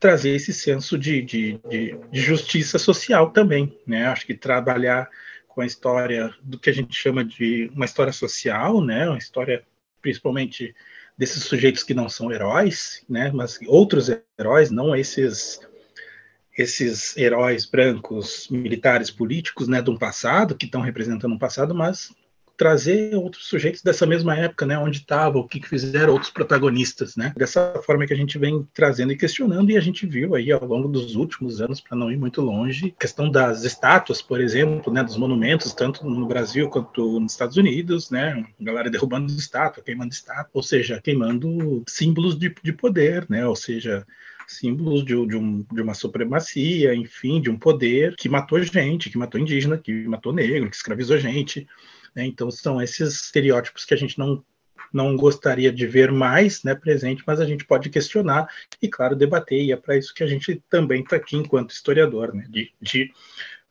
trazer 0.00 0.30
esse 0.30 0.52
senso 0.52 0.96
de, 0.96 1.20
de, 1.22 1.60
de, 1.68 1.98
de, 2.10 2.20
justiça 2.20 2.78
social 2.78 3.30
também. 3.30 3.76
Né? 3.86 4.06
Acho 4.06 4.24
que 4.24 4.34
trabalhar 4.34 5.08
com 5.48 5.60
a 5.60 5.66
história 5.66 6.32
do 6.42 6.58
que 6.58 6.70
a 6.70 6.72
gente 6.72 6.94
chama 6.94 7.24
de 7.24 7.70
uma 7.74 7.84
história 7.84 8.12
social, 8.12 8.80
né? 8.80 9.08
uma 9.08 9.18
história 9.18 9.64
principalmente 10.00 10.74
desses 11.18 11.42
sujeitos 11.42 11.82
que 11.82 11.92
não 11.92 12.08
são 12.08 12.30
heróis, 12.30 13.04
né, 13.08 13.32
mas 13.34 13.58
outros 13.66 14.08
heróis, 14.38 14.70
não 14.70 14.94
esses 14.94 15.60
esses 16.56 17.16
heróis 17.16 17.64
brancos, 17.64 18.48
militares, 18.50 19.12
políticos, 19.12 19.68
né, 19.68 19.80
um 19.86 19.96
passado 19.96 20.56
que 20.56 20.66
estão 20.66 20.80
representando 20.80 21.32
um 21.32 21.38
passado, 21.38 21.72
mas 21.72 22.12
trazer 22.58 23.14
outros 23.14 23.46
sujeitos 23.46 23.82
dessa 23.82 24.04
mesma 24.04 24.36
época, 24.36 24.66
né, 24.66 24.76
onde 24.76 24.98
estavam, 24.98 25.40
o 25.40 25.48
que 25.48 25.64
fizeram 25.66 26.12
outros 26.12 26.30
protagonistas, 26.30 27.14
né, 27.16 27.32
dessa 27.36 27.80
forma 27.86 28.04
que 28.04 28.12
a 28.12 28.16
gente 28.16 28.36
vem 28.36 28.66
trazendo 28.74 29.12
e 29.12 29.16
questionando, 29.16 29.70
e 29.70 29.76
a 29.76 29.80
gente 29.80 30.04
viu 30.06 30.34
aí 30.34 30.50
ao 30.50 30.64
longo 30.64 30.88
dos 30.88 31.14
últimos 31.14 31.62
anos, 31.62 31.80
para 31.80 31.96
não 31.96 32.10
ir 32.10 32.16
muito 32.16 32.42
longe, 32.42 32.94
questão 32.98 33.30
das 33.30 33.62
estátuas, 33.62 34.20
por 34.20 34.40
exemplo, 34.40 34.92
né, 34.92 35.04
dos 35.04 35.16
monumentos, 35.16 35.72
tanto 35.72 36.04
no 36.04 36.26
Brasil 36.26 36.68
quanto 36.68 37.20
nos 37.20 37.32
Estados 37.32 37.56
Unidos, 37.56 38.10
né, 38.10 38.44
galera 38.60 38.90
derrubando 38.90 39.32
estátua, 39.32 39.82
queimando 39.82 40.12
estátua, 40.12 40.50
ou 40.52 40.62
seja, 40.62 41.00
queimando 41.00 41.84
símbolos 41.86 42.36
de, 42.36 42.52
de 42.60 42.72
poder, 42.72 43.24
né, 43.30 43.46
ou 43.46 43.54
seja, 43.54 44.04
símbolos 44.48 45.04
de, 45.04 45.14
de, 45.26 45.36
um, 45.36 45.64
de, 45.70 45.80
uma 45.80 45.94
supremacia, 45.94 46.94
enfim, 46.94 47.40
de 47.40 47.50
um 47.50 47.58
poder 47.58 48.16
que 48.16 48.28
matou 48.28 48.60
gente, 48.62 49.10
que 49.10 49.18
matou 49.18 49.40
indígena, 49.40 49.78
que 49.78 50.08
matou 50.08 50.32
negro, 50.32 50.70
que 50.70 50.76
escravizou 50.76 51.18
gente. 51.18 51.68
Né? 52.14 52.26
Então, 52.26 52.50
são 52.50 52.80
esses 52.80 53.22
estereótipos 53.24 53.84
que 53.84 53.94
a 53.94 53.96
gente 53.96 54.18
não, 54.18 54.44
não 54.92 55.16
gostaria 55.16 55.72
de 55.72 55.86
ver 55.86 56.10
mais 56.10 56.62
né, 56.62 56.74
presente, 56.74 57.22
mas 57.26 57.40
a 57.40 57.46
gente 57.46 57.64
pode 57.64 57.90
questionar 57.90 58.48
e, 58.80 58.88
claro, 58.88 59.16
debater. 59.16 59.60
E 59.60 59.72
é 59.72 59.76
para 59.76 59.96
isso 59.96 60.14
que 60.14 60.22
a 60.22 60.26
gente 60.26 60.62
também 60.68 61.02
está 61.02 61.16
aqui 61.16 61.36
enquanto 61.36 61.70
historiador, 61.70 62.34
né? 62.34 62.46
de, 62.48 62.72
de 62.80 63.12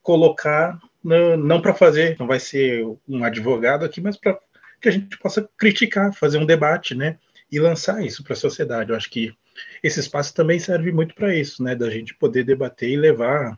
colocar, 0.02 0.80
não, 1.04 1.36
não 1.36 1.62
para 1.62 1.74
fazer, 1.74 2.16
não 2.20 2.28
vai 2.28 2.40
ser 2.40 2.86
um 3.08 3.24
advogado 3.24 3.84
aqui, 3.84 4.00
mas 4.00 4.18
para 4.18 4.40
que 4.80 4.90
a 4.90 4.92
gente 4.92 5.18
possa 5.18 5.48
criticar, 5.58 6.14
fazer 6.14 6.38
um 6.38 6.46
debate, 6.46 6.96
né? 6.96 7.18
E 7.52 7.60
lançar 7.60 8.06
isso 8.06 8.24
para 8.24 8.34
a 8.34 8.38
sociedade. 8.38 8.90
Eu 8.90 8.96
acho 8.96 9.10
que 9.10 9.34
esse 9.82 10.00
espaço 10.00 10.34
também 10.34 10.60
serve 10.60 10.92
muito 10.92 11.16
para 11.16 11.36
isso, 11.36 11.64
né? 11.64 11.76
Da 11.76 11.90
gente 11.90 12.14
poder 12.14 12.44
debater 12.44 12.90
e 12.90 12.96
levar 12.96 13.58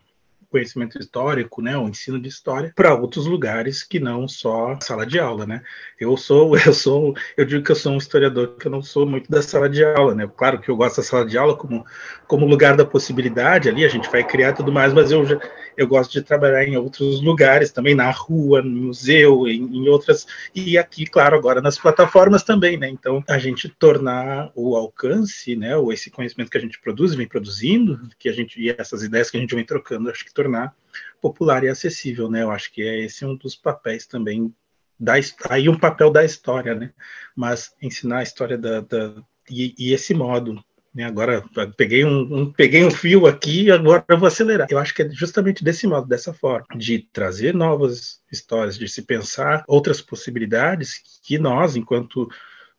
conhecimento 0.50 0.98
histórico, 0.98 1.62
né, 1.62 1.77
o 1.77 1.88
ensino 1.88 2.20
de 2.20 2.27
história 2.27 2.74
para 2.75 2.94
outros 2.94 3.25
lugares 3.25 3.84
que 3.84 4.00
não 4.00 4.27
só 4.27 4.77
sala 4.82 5.06
de 5.06 5.20
aula, 5.20 5.46
né? 5.46 5.62
Eu 6.00 6.18
sou, 6.18 6.58
eu 6.65 6.74
sou, 6.74 7.13
eu 7.38 7.46
digo 7.46 7.63
que 7.63 7.72
eu 7.72 7.75
sou 7.75 7.94
um 7.94 7.98
historiador 7.98 8.56
que 8.58 8.68
eu 8.68 8.72
não 8.72 8.82
sou 8.82 9.06
muito 9.06 9.29
da 9.29 9.41
sala 9.41 9.70
de 9.70 9.84
aula, 9.84 10.15
né? 10.15 10.29
Claro 10.36 10.60
que 10.60 10.70
eu 10.70 10.75
gosto 10.75 10.98
da 10.98 11.03
sala 11.03 11.25
de 11.25 11.38
aula 11.38 11.56
como 11.56 11.86
como 12.27 12.46
lugar 12.46 12.75
da 12.75 12.86
possibilidade 12.86 13.70
ali, 13.70 13.84
a 13.84 13.89
gente 13.89 14.10
vai 14.10 14.24
criar 14.24 14.53
tudo 14.53 14.72
mais, 14.72 14.94
mas 14.94 15.12
eu 15.12 15.25
já, 15.25 15.39
eu 15.79 15.88
gosto 15.88 16.12
de 16.12 16.21
trabalhar 16.21 16.65
em 16.65 16.75
outros 16.75 17.21
lugares 17.21 17.71
também, 17.71 17.95
na 17.95 18.12
rua, 18.12 18.62
no 18.62 18.88
museu, 18.88 19.48
em, 19.48 19.63
em 19.77 19.88
outras 19.88 20.27
e 20.53 20.77
aqui, 20.77 21.05
claro, 21.05 21.38
agora 21.38 21.62
nas 21.62 21.77
plataformas 21.77 22.43
também, 22.43 22.77
né? 22.77 22.89
Então, 22.89 23.24
a 23.27 23.38
gente 23.38 23.69
tornar 23.69 24.51
o 24.53 24.75
alcance, 24.75 25.55
né, 25.55 25.77
ou 25.77 25.93
esse 25.93 26.12
conhecimento 26.12 26.51
que 26.51 26.57
a 26.57 26.62
gente 26.62 26.81
produz, 26.81 27.15
vem 27.15 27.27
produzindo, 27.27 27.98
que 28.19 28.27
a 28.27 28.33
gente 28.33 28.59
e 28.62 28.69
essas 28.69 29.03
ideias 29.03 29.31
que 29.31 29.38
a 29.38 29.39
gente 29.39 29.55
vem 29.55 29.65
trocando, 29.65 30.09
acho 30.09 30.25
que 30.25 30.33
tornar 30.33 30.75
popular 31.21 31.63
e 31.63 31.69
acessível, 31.69 32.29
né? 32.29 32.43
Eu 32.43 32.51
acho 32.51 32.71
que 32.74 32.81
é 32.81 33.05
esse 33.05 33.25
um 33.25 33.36
dos 33.36 33.55
papéis 33.55 34.05
também 34.05 34.53
da 35.00 35.13
aí 35.50 35.69
um 35.69 35.79
papel 35.79 36.12
da 36.12 36.25
história, 36.25 36.75
né? 36.75 36.91
Mas 37.33 37.74
ensinar 37.81 38.19
a 38.19 38.24
história 38.24 38.57
da, 38.57 38.81
da 38.81 39.13
e, 39.50 39.74
e, 39.77 39.93
esse 39.93 40.13
modo, 40.13 40.63
né? 41.00 41.06
Agora 41.06 41.41
peguei 41.77 42.03
um, 42.03 42.41
um, 42.41 42.51
peguei 42.51 42.84
um 42.84 42.91
fio 42.91 43.25
aqui, 43.25 43.72
agora 43.72 44.03
eu 44.10 44.18
vou 44.18 44.27
acelerar. 44.27 44.68
Eu 44.70 44.77
acho 44.77 44.94
que 44.94 45.03
é 45.03 45.10
justamente 45.10 45.63
desse 45.63 45.88
modo, 45.88 46.06
dessa 46.06 46.34
forma, 46.34 46.65
de 46.75 47.00
trazer 47.13 47.53
novas 47.53 48.20
histórias, 48.29 48.77
de 48.77 48.88
se 48.89 49.03
pensar 49.03 49.63
outras 49.65 50.01
possibilidades 50.01 51.01
que 51.24 51.39
nós, 51.39 51.77
enquanto 51.77 52.29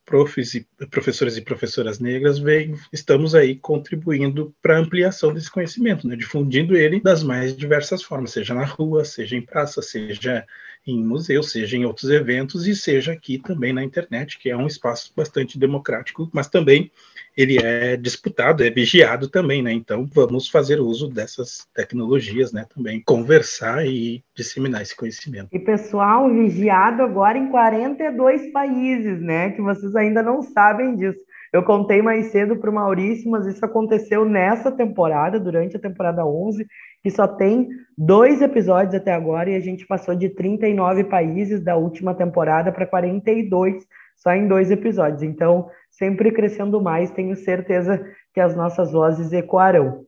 profs 0.05 0.55
e 0.55 0.67
professores 0.91 1.39
e 1.39 1.41
professoras 1.41 1.99
negras 1.99 2.39
vem, 2.39 2.75
estamos 2.93 3.35
aí 3.35 3.55
contribuindo 3.57 4.55
para 4.61 4.77
a 4.77 4.81
ampliação 4.81 5.33
desse 5.33 5.50
conhecimento, 5.50 6.07
né, 6.07 6.17
difundindo 6.17 6.77
ele 6.77 7.00
das 7.00 7.23
mais 7.23 7.57
diversas 7.57 8.03
formas, 8.03 8.33
seja 8.33 8.53
na 8.53 8.65
rua, 8.65 9.05
seja 9.05 9.37
em 9.37 9.43
praça, 9.43 9.81
seja 9.81 10.45
em 10.87 11.03
museu, 11.03 11.43
seja 11.43 11.77
em 11.77 11.85
outros 11.85 12.11
eventos 12.11 12.67
e 12.67 12.75
seja 12.75 13.12
aqui 13.12 13.39
também 13.39 13.73
na 13.73 13.85
internet, 13.85 14.39
que 14.39 14.50
é 14.50 14.57
um 14.57 14.67
espaço 14.67 15.12
bastante 15.17 15.59
democrático, 15.59 16.29
mas 16.33 16.49
também 16.49 16.91
ele 17.37 17.59
é 17.59 17.97
disputado, 17.97 18.63
é 18.63 18.71
vigiado 18.71 19.29
também, 19.29 19.63
né? 19.63 19.73
Então 19.73 20.09
vamos 20.13 20.49
fazer 20.49 20.81
uso 20.81 21.09
dessas 21.09 21.67
tecnologias, 21.75 22.53
né? 22.53 22.67
Também 22.75 23.03
conversar 23.05 23.87
e 23.87 24.23
disseminar 24.35 24.83
esse 24.83 24.97
conhecimento. 24.97 25.49
E 25.53 25.59
pessoal, 25.59 26.29
vigiado 26.31 27.03
agora 27.03 27.39
em 27.39 27.51
42 27.51 28.53
países, 28.53 29.21
né? 29.21 29.51
Que 29.51 29.63
vocês 29.63 29.95
ainda 29.97 30.23
não 30.23 30.43
sabem 30.43 30.97
disso. 30.97 31.21
Eu 31.53 31.65
contei 31.65 32.01
mais 32.01 32.27
cedo 32.27 32.57
para 32.57 32.71
o 32.71 32.75
Maurício, 32.75 33.29
mas 33.29 33.45
isso 33.47 33.65
aconteceu 33.65 34.25
nessa 34.25 34.71
temporada, 34.71 35.41
durante 35.41 35.77
a 35.77 35.81
temporada 35.81 36.25
11, 36.25 36.65
que 37.03 37.11
só 37.11 37.27
tem 37.27 37.69
dois 37.99 38.41
episódios 38.41 38.95
até 38.95 39.13
agora, 39.13 39.51
e 39.51 39.57
a 39.57 39.61
gente 39.61 39.85
passou 39.85 40.15
de 40.15 40.29
39 40.29 41.05
países 41.05 41.61
da 41.61 41.77
última 41.77 42.15
temporada 42.15 42.71
para 42.71 42.87
42 42.87 43.85
só 44.21 44.33
em 44.33 44.47
dois 44.47 44.71
episódios. 44.71 45.23
Então, 45.23 45.69
sempre 45.91 46.31
crescendo 46.31 46.81
mais, 46.81 47.11
tenho 47.11 47.35
certeza 47.35 48.05
que 48.33 48.41
as 48.41 48.55
nossas 48.55 48.93
vozes 48.93 49.33
ecoarão. 49.33 50.05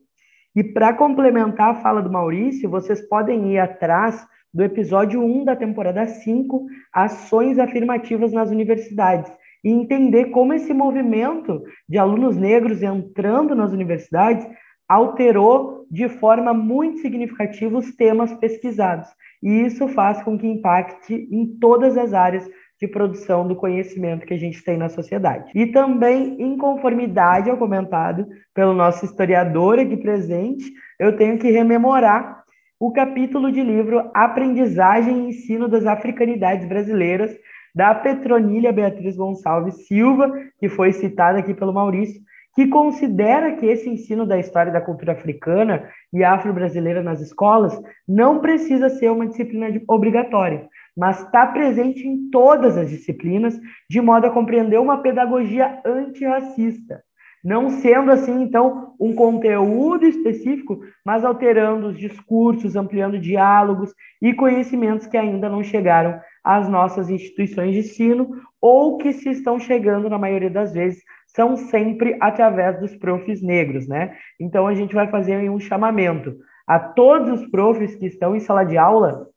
E 0.55 0.63
para 0.63 0.93
complementar 0.93 1.71
a 1.71 1.81
fala 1.81 2.01
do 2.01 2.11
Maurício, 2.11 2.69
vocês 2.69 3.01
podem 3.01 3.53
ir 3.53 3.59
atrás 3.59 4.25
do 4.53 4.63
episódio 4.63 5.19
1 5.19 5.45
da 5.45 5.55
temporada 5.55 6.05
5, 6.05 6.67
Ações 6.93 7.57
Afirmativas 7.57 8.31
nas 8.31 8.51
Universidades, 8.51 9.31
e 9.63 9.71
entender 9.71 10.25
como 10.25 10.53
esse 10.53 10.73
movimento 10.73 11.63
de 11.89 11.97
alunos 11.97 12.37
negros 12.37 12.83
entrando 12.83 13.55
nas 13.55 13.71
universidades 13.71 14.47
alterou 14.87 15.87
de 15.89 16.07
forma 16.07 16.53
muito 16.53 16.99
significativa 16.99 17.77
os 17.77 17.95
temas 17.95 18.33
pesquisados. 18.33 19.07
E 19.41 19.65
isso 19.65 19.87
faz 19.87 20.21
com 20.21 20.37
que 20.37 20.47
impacte 20.47 21.27
em 21.31 21.57
todas 21.59 21.97
as 21.97 22.13
áreas 22.13 22.47
de 22.83 22.87
produção 22.87 23.47
do 23.47 23.55
conhecimento 23.55 24.25
que 24.25 24.33
a 24.33 24.37
gente 24.37 24.61
tem 24.61 24.75
na 24.77 24.89
sociedade. 24.89 25.49
E 25.55 25.67
também, 25.67 26.35
em 26.41 26.57
conformidade 26.57 27.49
ao 27.49 27.57
comentado 27.57 28.27
pelo 28.53 28.73
nosso 28.73 29.05
historiador 29.05 29.79
aqui 29.79 29.95
presente, 29.95 30.65
eu 30.99 31.15
tenho 31.15 31.39
que 31.39 31.49
rememorar 31.49 32.43
o 32.77 32.91
capítulo 32.91 33.49
de 33.53 33.63
livro 33.63 34.11
Aprendizagem 34.13 35.15
e 35.17 35.29
Ensino 35.29 35.69
das 35.69 35.85
Africanidades 35.85 36.67
Brasileiras, 36.67 37.33
da 37.73 37.95
Petronília 37.95 38.73
Beatriz 38.73 39.15
Gonçalves 39.15 39.87
Silva, 39.87 40.29
que 40.59 40.67
foi 40.67 40.91
citada 40.91 41.39
aqui 41.39 41.53
pelo 41.53 41.73
Maurício, 41.73 42.21
que 42.53 42.67
considera 42.67 43.53
que 43.53 43.65
esse 43.65 43.89
ensino 43.89 44.25
da 44.25 44.37
história 44.37 44.71
da 44.71 44.81
cultura 44.81 45.13
africana 45.13 45.89
e 46.11 46.23
afro-brasileira 46.23 47.01
nas 47.01 47.21
escolas 47.21 47.81
não 48.07 48.39
precisa 48.39 48.89
ser 48.89 49.09
uma 49.09 49.25
disciplina 49.25 49.67
obrigatória, 49.87 50.67
mas 50.95 51.21
está 51.21 51.47
presente 51.47 52.07
em 52.07 52.29
todas 52.29 52.77
as 52.77 52.89
disciplinas, 52.89 53.59
de 53.89 54.01
modo 54.01 54.27
a 54.27 54.31
compreender 54.31 54.79
uma 54.79 55.01
pedagogia 55.01 55.81
antirracista. 55.85 57.03
Não 57.43 57.69
sendo 57.69 58.09
assim, 58.09 58.41
então, 58.41 58.93
um 58.97 59.13
conteúdo 59.13 60.05
específico, 60.05 60.79
mas 61.05 61.25
alterando 61.25 61.87
os 61.87 61.97
discursos, 61.97 62.77
ampliando 62.77 63.19
diálogos 63.19 63.93
e 64.21 64.33
conhecimentos 64.33 65.07
que 65.07 65.17
ainda 65.17 65.49
não 65.49 65.61
chegaram 65.61 66.21
às 66.41 66.69
nossas 66.69 67.09
instituições 67.09 67.73
de 67.73 67.79
ensino 67.79 68.29
ou 68.61 68.97
que 68.97 69.11
se 69.11 69.29
estão 69.29 69.59
chegando, 69.59 70.09
na 70.09 70.17
maioria 70.17 70.49
das 70.49 70.73
vezes, 70.73 71.03
são 71.27 71.57
sempre 71.57 72.15
através 72.21 72.79
dos 72.79 72.95
profs 72.95 73.41
negros, 73.41 73.89
né? 73.89 74.15
Então, 74.39 74.65
a 74.65 74.73
gente 74.73 74.95
vai 74.95 75.09
fazer 75.09 75.49
um 75.49 75.59
chamamento 75.59 76.37
a 76.65 76.79
todos 76.79 77.41
os 77.41 77.49
profs 77.49 77.93
que 77.95 78.05
estão 78.05 78.37
em 78.37 78.39
sala 78.39 78.63
de 78.63 78.77
aula 78.77 79.27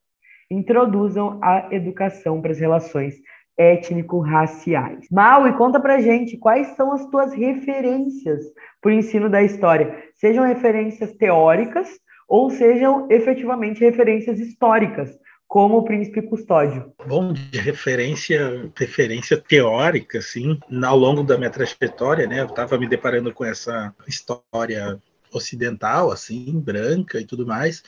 introduzam 0.51 1.39
a 1.43 1.69
educação 1.71 2.41
para 2.41 2.53
as 2.53 2.59
relações 2.59 3.15
étnico-raciais. 3.59 5.07
Mal, 5.11 5.49
e 5.49 5.53
conta 5.55 5.81
pra 5.81 6.01
gente 6.01 6.37
quais 6.37 6.69
são 6.77 6.93
as 6.93 7.07
tuas 7.07 7.33
referências 7.33 8.45
para 8.81 8.91
o 8.91 8.95
ensino 8.95 9.31
da 9.31 9.43
história, 9.43 9.97
sejam 10.15 10.45
referências 10.45 11.13
teóricas 11.15 11.89
ou 12.29 12.51
sejam 12.51 13.07
efetivamente 13.11 13.81
referências 13.81 14.39
históricas, 14.39 15.11
como 15.47 15.79
o 15.79 15.85
Príncipe 15.85 16.23
Custódio. 16.23 16.93
Bom, 17.07 17.33
de 17.33 17.59
referência, 17.59 18.71
referência 18.77 19.37
teórica, 19.37 20.19
assim, 20.19 20.59
ao 20.85 20.99
longo 20.99 21.23
da 21.23 21.39
minha 21.39 21.51
trajetória, 21.51 22.27
né, 22.27 22.41
eu 22.41 22.47
estava 22.47 22.77
me 22.77 22.89
deparando 22.89 23.33
com 23.33 23.45
essa 23.45 23.95
história 24.09 25.01
ocidental, 25.33 26.11
assim, 26.11 26.59
branca 26.59 27.21
e 27.21 27.25
tudo 27.25 27.47
mais, 27.47 27.83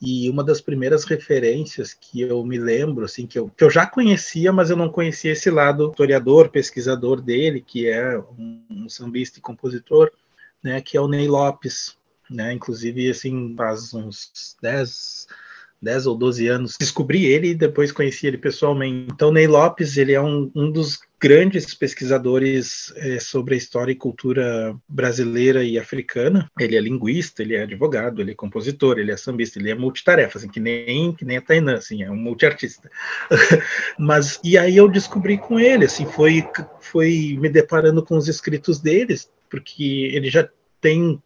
e 0.00 0.30
uma 0.30 0.44
das 0.44 0.60
primeiras 0.60 1.04
referências 1.04 1.92
que 1.92 2.20
eu 2.20 2.44
me 2.44 2.56
lembro, 2.56 3.04
assim, 3.04 3.26
que 3.26 3.38
eu, 3.38 3.48
que 3.48 3.64
eu 3.64 3.70
já 3.70 3.84
conhecia, 3.84 4.52
mas 4.52 4.70
eu 4.70 4.76
não 4.76 4.88
conhecia 4.88 5.32
esse 5.32 5.50
lado 5.50 5.90
historiador, 5.90 6.50
pesquisador 6.50 7.20
dele, 7.20 7.60
que 7.60 7.88
é 7.88 8.16
um, 8.18 8.62
um 8.70 8.88
sambista 8.88 9.38
e 9.38 9.42
compositor, 9.42 10.12
né, 10.62 10.80
que 10.80 10.96
é 10.96 11.00
o 11.00 11.08
Ney 11.08 11.26
Lopes, 11.26 11.96
né, 12.30 12.52
inclusive, 12.52 13.10
assim, 13.10 13.54
faz 13.56 13.92
uns 13.92 14.56
10, 14.62 15.26
10 15.80 16.06
ou 16.06 16.16
12 16.16 16.48
anos, 16.48 16.76
descobri 16.78 17.26
ele 17.26 17.48
e 17.48 17.54
depois 17.54 17.92
conheci 17.92 18.26
ele 18.26 18.38
pessoalmente. 18.38 19.08
Então, 19.12 19.30
Ney 19.30 19.46
Lopes, 19.46 19.96
ele 19.96 20.12
é 20.12 20.20
um, 20.20 20.50
um 20.54 20.70
dos 20.70 20.98
grandes 21.20 21.74
pesquisadores 21.74 22.92
é, 22.96 23.18
sobre 23.18 23.54
a 23.54 23.58
história 23.58 23.92
e 23.92 23.96
cultura 23.96 24.76
brasileira 24.88 25.64
e 25.64 25.78
africana. 25.78 26.48
Ele 26.58 26.76
é 26.76 26.80
linguista, 26.80 27.42
ele 27.42 27.56
é 27.56 27.62
advogado, 27.62 28.20
ele 28.20 28.32
é 28.32 28.34
compositor, 28.34 28.98
ele 28.98 29.10
é 29.10 29.16
sambista, 29.16 29.58
ele 29.58 29.70
é 29.70 29.74
multitarefa, 29.74 30.38
assim, 30.38 30.48
que 30.48 30.60
nem 30.60 31.12
que 31.12 31.24
nem 31.24 31.36
a 31.36 31.42
Tainã, 31.42 31.74
assim, 31.74 32.02
é 32.02 32.10
um 32.10 32.16
multiartista. 32.16 32.90
Mas 33.98 34.40
e 34.44 34.56
aí 34.56 34.76
eu 34.76 34.88
descobri 34.88 35.38
com 35.38 35.58
ele, 35.58 35.84
assim, 35.84 36.06
foi 36.06 36.44
foi 36.80 37.36
me 37.38 37.48
deparando 37.48 38.04
com 38.04 38.16
os 38.16 38.28
escritos 38.28 38.78
deles, 38.78 39.30
porque 39.50 40.10
ele 40.12 40.30
já 40.30 40.48
tem 40.80 41.20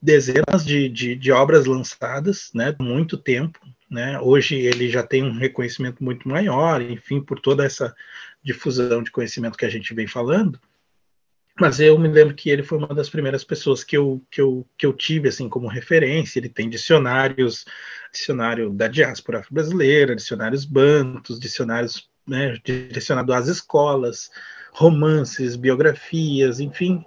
dezenas 0.00 0.64
de, 0.64 0.88
de, 0.88 1.14
de 1.14 1.32
obras 1.32 1.66
lançadas, 1.66 2.50
né, 2.54 2.74
muito 2.80 3.16
tempo, 3.16 3.58
né? 3.90 4.18
Hoje 4.20 4.56
ele 4.56 4.88
já 4.88 5.02
tem 5.02 5.22
um 5.22 5.38
reconhecimento 5.38 6.02
muito 6.02 6.28
maior, 6.28 6.80
enfim, 6.82 7.20
por 7.20 7.40
toda 7.40 7.64
essa 7.64 7.94
difusão 8.42 9.02
de 9.02 9.10
conhecimento 9.10 9.56
que 9.56 9.64
a 9.64 9.70
gente 9.70 9.94
vem 9.94 10.06
falando. 10.06 10.60
Mas 11.58 11.80
eu 11.80 11.98
me 11.98 12.08
lembro 12.08 12.34
que 12.34 12.50
ele 12.50 12.62
foi 12.62 12.76
uma 12.76 12.88
das 12.88 13.08
primeiras 13.08 13.42
pessoas 13.42 13.82
que 13.82 13.96
eu, 13.96 14.22
que 14.30 14.40
eu, 14.40 14.66
que 14.76 14.84
eu 14.84 14.92
tive 14.92 15.28
assim 15.28 15.48
como 15.48 15.68
referência. 15.68 16.38
Ele 16.38 16.50
tem 16.50 16.68
dicionários, 16.68 17.64
dicionário 18.12 18.70
da 18.70 18.88
diáspora 18.88 19.42
brasileira, 19.50 20.14
dicionários 20.14 20.66
bantos, 20.66 21.40
dicionários 21.40 22.10
né, 22.26 22.60
às 23.34 23.48
escolas, 23.48 24.30
romances, 24.72 25.56
biografias, 25.56 26.60
enfim, 26.60 27.02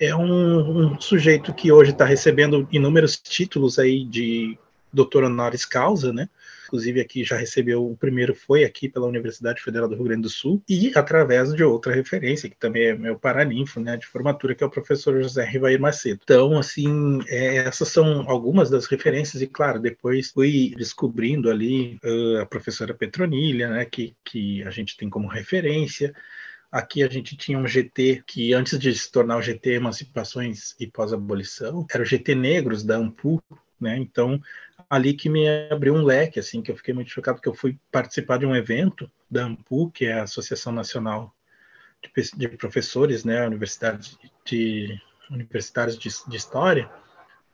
é 0.00 0.14
um, 0.16 0.94
um 0.94 1.00
sujeito 1.00 1.54
que 1.54 1.70
hoje 1.70 1.92
está 1.92 2.04
recebendo 2.04 2.66
inúmeros 2.72 3.16
títulos 3.16 3.78
aí 3.78 4.04
de 4.04 4.58
doutor 4.92 5.24
honoris 5.24 5.64
causa, 5.64 6.12
né? 6.12 6.28
Inclusive 6.66 7.00
aqui 7.00 7.22
já 7.22 7.36
recebeu 7.36 7.84
o 7.86 7.96
primeiro 7.96 8.34
foi 8.34 8.64
aqui 8.64 8.88
pela 8.88 9.06
Universidade 9.06 9.62
Federal 9.62 9.88
do 9.88 9.94
Rio 9.94 10.04
Grande 10.04 10.22
do 10.22 10.30
Sul 10.30 10.62
e 10.66 10.90
através 10.94 11.52
de 11.52 11.62
outra 11.62 11.94
referência 11.94 12.48
que 12.48 12.56
também 12.56 12.84
é 12.84 12.94
meu 12.94 13.18
paraninfo, 13.18 13.78
né, 13.78 13.96
de 13.96 14.06
formatura 14.06 14.54
que 14.54 14.64
é 14.64 14.66
o 14.66 14.70
professor 14.70 15.20
José 15.22 15.44
Rivair 15.44 15.78
Macedo. 15.78 16.20
Então, 16.22 16.58
assim, 16.58 17.20
é, 17.28 17.56
essas 17.56 17.88
são 17.88 18.28
algumas 18.28 18.70
das 18.70 18.86
referências 18.86 19.42
e 19.42 19.46
claro, 19.46 19.78
depois 19.80 20.30
fui 20.30 20.72
descobrindo 20.76 21.50
ali 21.50 21.98
uh, 22.02 22.40
a 22.40 22.46
professora 22.46 22.94
Petronilha, 22.94 23.68
né, 23.68 23.84
que 23.84 24.16
que 24.24 24.62
a 24.62 24.70
gente 24.70 24.96
tem 24.96 25.10
como 25.10 25.28
referência. 25.28 26.14
Aqui 26.72 27.02
a 27.02 27.08
gente 27.08 27.36
tinha 27.36 27.58
um 27.58 27.66
GT 27.66 28.22
que, 28.26 28.54
antes 28.54 28.78
de 28.78 28.94
se 28.94 29.12
tornar 29.12 29.36
o 29.36 29.42
GT 29.42 29.72
Emancipações 29.72 30.74
e 30.80 30.86
Pós-Abolição, 30.86 31.86
era 31.92 32.02
o 32.02 32.06
GT 32.06 32.34
Negros 32.34 32.82
da 32.82 32.96
AMPU, 32.96 33.42
né? 33.82 33.98
Então, 33.98 34.40
ali 34.88 35.14
que 35.14 35.28
me 35.28 35.48
abriu 35.70 35.94
um 35.94 36.04
leque, 36.04 36.38
assim, 36.38 36.62
que 36.62 36.70
eu 36.70 36.76
fiquei 36.76 36.94
muito 36.94 37.10
chocado, 37.10 37.36
porque 37.36 37.48
eu 37.48 37.54
fui 37.54 37.78
participar 37.90 38.38
de 38.38 38.46
um 38.46 38.54
evento 38.54 39.10
da 39.30 39.44
AMPU, 39.44 39.90
que 39.90 40.06
é 40.06 40.14
a 40.14 40.24
Associação 40.24 40.72
Nacional 40.72 41.34
de, 42.36 42.48
Professores, 42.48 43.24
né, 43.24 43.46
Universidade 43.46 44.18
de 44.44 45.00
Universitários 45.30 45.98
de, 45.98 46.10
de, 46.28 46.36
História, 46.36 46.90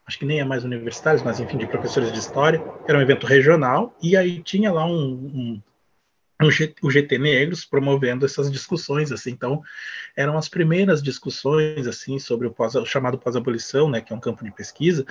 acho 0.07 0.19
que 0.19 0.25
nem 0.25 0.41
é 0.41 0.45
mais 0.45 0.65
universitários, 0.65 1.23
mas 1.23 1.39
enfim, 1.39 1.59
de 1.59 1.67
professores 1.67 2.13
de 2.13 2.19
História, 2.19 2.65
era 2.89 2.99
um 2.99 3.03
evento 3.03 3.27
regional, 3.27 3.97
e 4.03 4.17
aí 4.17 4.43
tinha 4.43 4.73
lá 4.73 4.85
um, 4.85 4.93
um, 4.93 5.63
um 6.43 6.49
o 6.83 6.91
GT 6.91 7.19
Negros 7.19 7.65
promovendo 7.65 8.25
essas 8.25 8.51
discussões, 8.51 9.13
assim, 9.13 9.31
então 9.31 9.63
eram 10.17 10.37
as 10.37 10.49
primeiras 10.49 11.03
discussões, 11.03 11.87
assim, 11.87 12.19
sobre 12.19 12.47
o, 12.47 12.51
pós, 12.51 12.75
o 12.75 12.87
chamado 12.87 13.19
pós-abolição, 13.19 13.89
né, 13.89 14.01
que 14.01 14.13
é 14.13 14.17
um 14.17 14.21
campo 14.21 14.43
de 14.43 14.51
pesquisa, 14.51 15.05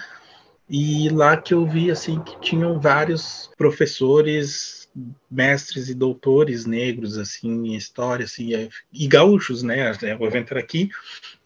e 0.70 1.10
lá 1.10 1.38
que 1.38 1.54
eu 1.54 1.66
vi 1.66 1.90
assim 1.90 2.20
que 2.20 2.40
tinham 2.42 2.80
vários 2.80 3.50
professores, 3.58 4.90
mestres 5.30 5.90
e 5.90 5.94
doutores 5.94 6.66
negros 6.66 7.18
assim 7.18 7.68
em 7.68 7.76
história 7.76 8.26
assim 8.26 8.70
e 8.92 9.08
gaúchos, 9.08 9.64
né? 9.64 9.92
O 10.20 10.26
evento 10.26 10.52
era 10.52 10.60
aqui 10.60 10.90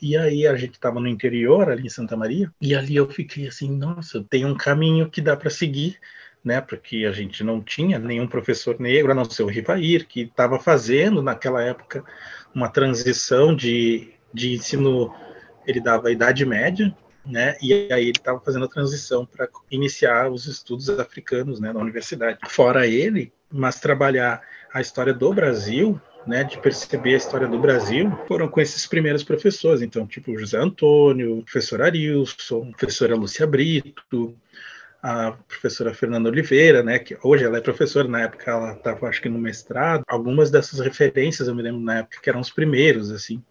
e 0.02 0.18
aí 0.18 0.48
a 0.48 0.56
gente 0.56 0.74
estava 0.74 1.00
no 1.00 1.08
interior 1.08 1.70
ali 1.70 1.86
em 1.86 1.90
Santa 1.90 2.16
Maria 2.16 2.52
e 2.62 2.74
ali 2.74 2.96
eu 2.96 3.10
fiquei 3.10 3.48
assim, 3.48 3.70
nossa, 3.70 4.26
tem 4.30 4.46
um 4.46 4.56
caminho 4.56 5.10
que 5.10 5.22
dá 5.22 5.36
para 5.36 5.50
seguir 5.50 6.00
né, 6.44 6.60
porque 6.60 7.06
a 7.06 7.12
gente 7.12 7.44
não 7.44 7.62
tinha 7.62 8.00
nenhum 8.00 8.28
professor 8.28 8.80
negro, 8.80 9.12
a 9.12 9.16
não 9.16 9.26
ser 9.26 9.44
o 9.44 9.48
Rivair, 9.48 10.08
que 10.08 10.22
estava 10.22 10.60
fazendo 10.60 11.22
naquela 11.22 11.62
época 11.62 12.04
uma 12.54 12.68
transição 12.68 13.56
de, 13.56 14.12
de 14.34 14.54
ensino, 14.54 15.14
ele 15.66 15.80
dava 15.80 16.08
a 16.08 16.12
Idade 16.12 16.46
Média, 16.46 16.96
né? 17.26 17.56
E 17.62 17.74
aí 17.92 18.04
ele 18.04 18.18
estava 18.18 18.40
fazendo 18.40 18.66
a 18.66 18.70
transição 18.70 19.26
para 19.26 19.48
iniciar 19.70 20.32
os 20.32 20.46
estudos 20.48 20.90
africanos, 20.90 21.60
né, 21.60 21.72
na 21.72 21.80
universidade. 21.80 22.40
Fora 22.48 22.88
ele, 22.88 23.32
mas 23.52 23.80
trabalhar 23.80 24.42
a 24.74 24.82
história 24.82 25.14
do 25.14 25.34
Brasil, 25.34 26.00
né, 26.26 26.44
de 26.44 26.58
perceber 26.60 27.14
a 27.14 27.18
história 27.18 27.48
do 27.48 27.60
Brasil, 27.60 28.12
foram 28.28 28.48
com 28.48 28.62
esses 28.62 28.86
primeiros 28.86 29.24
professores, 29.24 29.82
então, 29.82 30.06
tipo 30.06 30.38
José 30.38 30.58
Antônio, 30.58 31.42
professor 31.44 31.82
Arilson, 31.82 32.72
professora 32.72 33.16
Lúcia 33.16 33.48
Brito, 33.48 34.36
a 35.02 35.32
professora 35.48 35.94
Fernanda 35.94 36.30
Oliveira, 36.30 36.84
né, 36.84 37.00
que 37.00 37.18
hoje 37.24 37.44
ela 37.44 37.58
é 37.58 37.62
professora, 37.62 38.08
na 38.08 38.22
época 38.22 38.52
ela 38.52 38.74
estava, 38.74 39.08
acho 39.08 39.22
que 39.22 39.30
no 39.30 39.40
mestrado. 39.40 40.04
Algumas 40.08 40.52
dessas 40.52 40.80
referências 40.80 41.48
eu 41.48 41.56
me 41.56 41.64
lembro 41.64 41.82
na 41.82 42.00
época 42.00 42.20
que 42.22 42.30
eram 42.30 42.40
os 42.40 42.52
primeiros, 42.52 43.10
assim, 43.12 43.44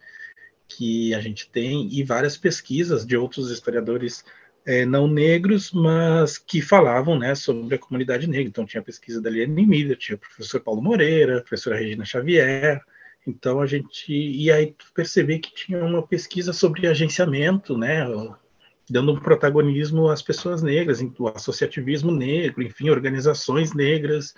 que 0.71 1.13
a 1.15 1.21
gente 1.21 1.51
tem 1.51 1.89
e 1.93 2.03
várias 2.03 2.37
pesquisas 2.37 3.05
de 3.05 3.17
outros 3.17 3.51
historiadores 3.51 4.25
é, 4.65 4.85
não 4.85 5.09
negros, 5.09 5.73
mas 5.73 6.39
que 6.39 6.61
falavam 6.61 7.19
né, 7.19 7.35
sobre 7.35 7.75
a 7.75 7.79
comunidade 7.79 8.27
negra. 8.27 8.49
Então, 8.49 8.67
tinha 8.67 8.81
a 8.81 8.85
pesquisa 8.85 9.21
da 9.21 9.31
Liane 9.31 9.67
Miller, 9.67 9.97
tinha 9.97 10.17
o 10.17 10.19
professor 10.19 10.61
Paulo 10.61 10.83
Moreira, 10.83 11.39
a 11.39 11.41
professora 11.41 11.77
Regina 11.77 12.05
Xavier. 12.05 12.81
Então, 13.27 13.61
a 13.61 13.67
gente. 13.67 14.13
E 14.13 14.51
aí 14.51 14.75
perceber 14.95 15.39
que 15.41 15.55
tinha 15.55 15.85
uma 15.85 16.07
pesquisa 16.07 16.53
sobre 16.53 16.87
agenciamento, 16.87 17.77
né, 17.77 18.05
dando 18.89 19.13
um 19.13 19.21
protagonismo 19.21 20.09
às 20.09 20.21
pessoas 20.21 20.63
negras, 20.63 21.01
o 21.19 21.29
associativismo 21.29 22.11
negro, 22.11 22.63
enfim, 22.63 22.91
organizações 22.91 23.73
negras 23.73 24.35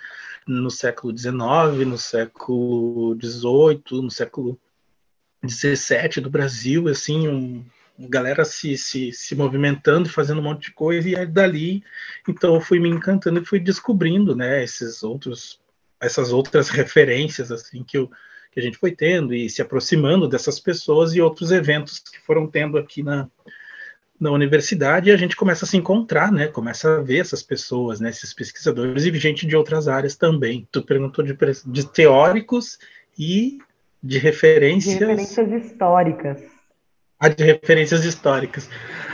no 0.47 0.69
século 0.69 1.17
XIX, 1.17 1.87
no 1.87 1.97
século 1.97 3.17
XVIII, 3.19 4.01
no 4.01 4.11
século 4.11 4.59
17 5.43 6.21
do 6.21 6.29
Brasil, 6.29 6.87
assim, 6.87 7.27
um, 7.27 7.63
galera 7.99 8.43
se, 8.45 8.77
se, 8.77 9.11
se 9.11 9.35
movimentando, 9.35 10.09
fazendo 10.09 10.39
um 10.39 10.43
monte 10.43 10.69
de 10.69 10.71
coisa, 10.71 11.07
e 11.07 11.15
aí 11.15 11.25
dali, 11.25 11.83
então 12.27 12.55
eu 12.55 12.61
fui 12.61 12.79
me 12.79 12.89
encantando 12.89 13.39
e 13.39 13.45
fui 13.45 13.59
descobrindo, 13.59 14.35
né, 14.35 14.63
esses 14.63 15.03
outros, 15.03 15.59
essas 15.99 16.31
outras 16.31 16.69
referências, 16.71 17.51
assim, 17.51 17.83
que, 17.83 17.97
eu, 17.97 18.09
que 18.51 18.59
a 18.59 18.63
gente 18.63 18.77
foi 18.77 18.91
tendo, 18.91 19.33
e 19.33 19.49
se 19.49 19.61
aproximando 19.61 20.27
dessas 20.27 20.59
pessoas 20.59 21.13
e 21.13 21.21
outros 21.21 21.51
eventos 21.51 21.99
que 21.99 22.19
foram 22.19 22.47
tendo 22.47 22.77
aqui 22.77 23.03
na, 23.03 23.29
na 24.19 24.31
universidade, 24.31 25.09
e 25.09 25.13
a 25.13 25.17
gente 25.17 25.35
começa 25.35 25.65
a 25.65 25.67
se 25.67 25.77
encontrar, 25.77 26.31
né, 26.31 26.47
começa 26.47 26.97
a 26.97 27.01
ver 27.01 27.19
essas 27.19 27.43
pessoas, 27.43 27.99
né, 27.99 28.09
esses 28.09 28.33
pesquisadores 28.33 29.05
e 29.05 29.13
gente 29.19 29.45
de 29.45 29.55
outras 29.55 29.87
áreas 29.87 30.15
também. 30.15 30.67
Tu 30.71 30.81
perguntou 30.81 31.23
de, 31.23 31.37
de 31.65 31.85
teóricos 31.91 32.79
e 33.17 33.59
de 34.03 34.17
referências. 34.17 34.97
De 34.97 35.05
referências 35.05 35.65
históricas. 35.65 36.43
Ah, 37.17 37.29
de 37.29 37.43
referências 37.43 38.03
históricas. 38.03 38.69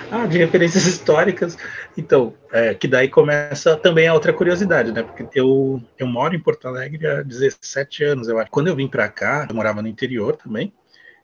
Ah, 0.10 0.26
de 0.26 0.40
referências 0.40 0.86
históricas. 0.88 1.58
Então, 1.96 2.34
é, 2.52 2.74
que 2.74 2.88
daí 2.88 3.08
começa 3.08 3.76
também 3.78 4.08
a 4.08 4.14
outra 4.14 4.34
curiosidade, 4.34 4.92
né? 4.92 5.04
Porque 5.04 5.28
eu, 5.36 5.80
eu 5.98 6.08
moro 6.08 6.36
em 6.36 6.40
Porto 6.40 6.68
Alegre 6.68 7.06
há 7.06 7.22
17 7.22 8.04
anos, 8.04 8.28
eu 8.28 8.40
acho. 8.40 8.50
Quando 8.50 8.68
eu 8.68 8.76
vim 8.76 8.88
para 8.88 9.08
cá, 9.08 9.46
eu 9.48 9.56
morava 9.56 9.82
no 9.82 9.88
interior 9.88 10.36
também. 10.36 10.74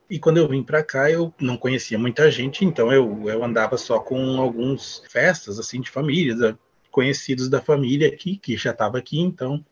E 0.07 0.19
quando 0.19 0.37
eu 0.37 0.47
vim 0.47 0.61
para 0.61 0.83
cá, 0.83 1.09
eu 1.09 1.33
não 1.41 1.57
conhecia 1.57 1.97
muita 1.97 2.29
gente, 2.29 2.63
então 2.63 2.93
eu, 2.93 3.27
eu 3.27 3.43
andava 3.43 3.75
só 3.75 3.99
com 3.99 4.39
alguns 4.39 5.03
festas, 5.09 5.57
assim, 5.57 5.81
de 5.81 5.89
famílias, 5.89 6.53
conhecidos 6.91 7.49
da 7.49 7.59
família 7.59 8.07
aqui, 8.07 8.37
que 8.37 8.55
já 8.55 8.69
estava 8.69 8.99
aqui, 8.99 9.19
então. 9.19 9.65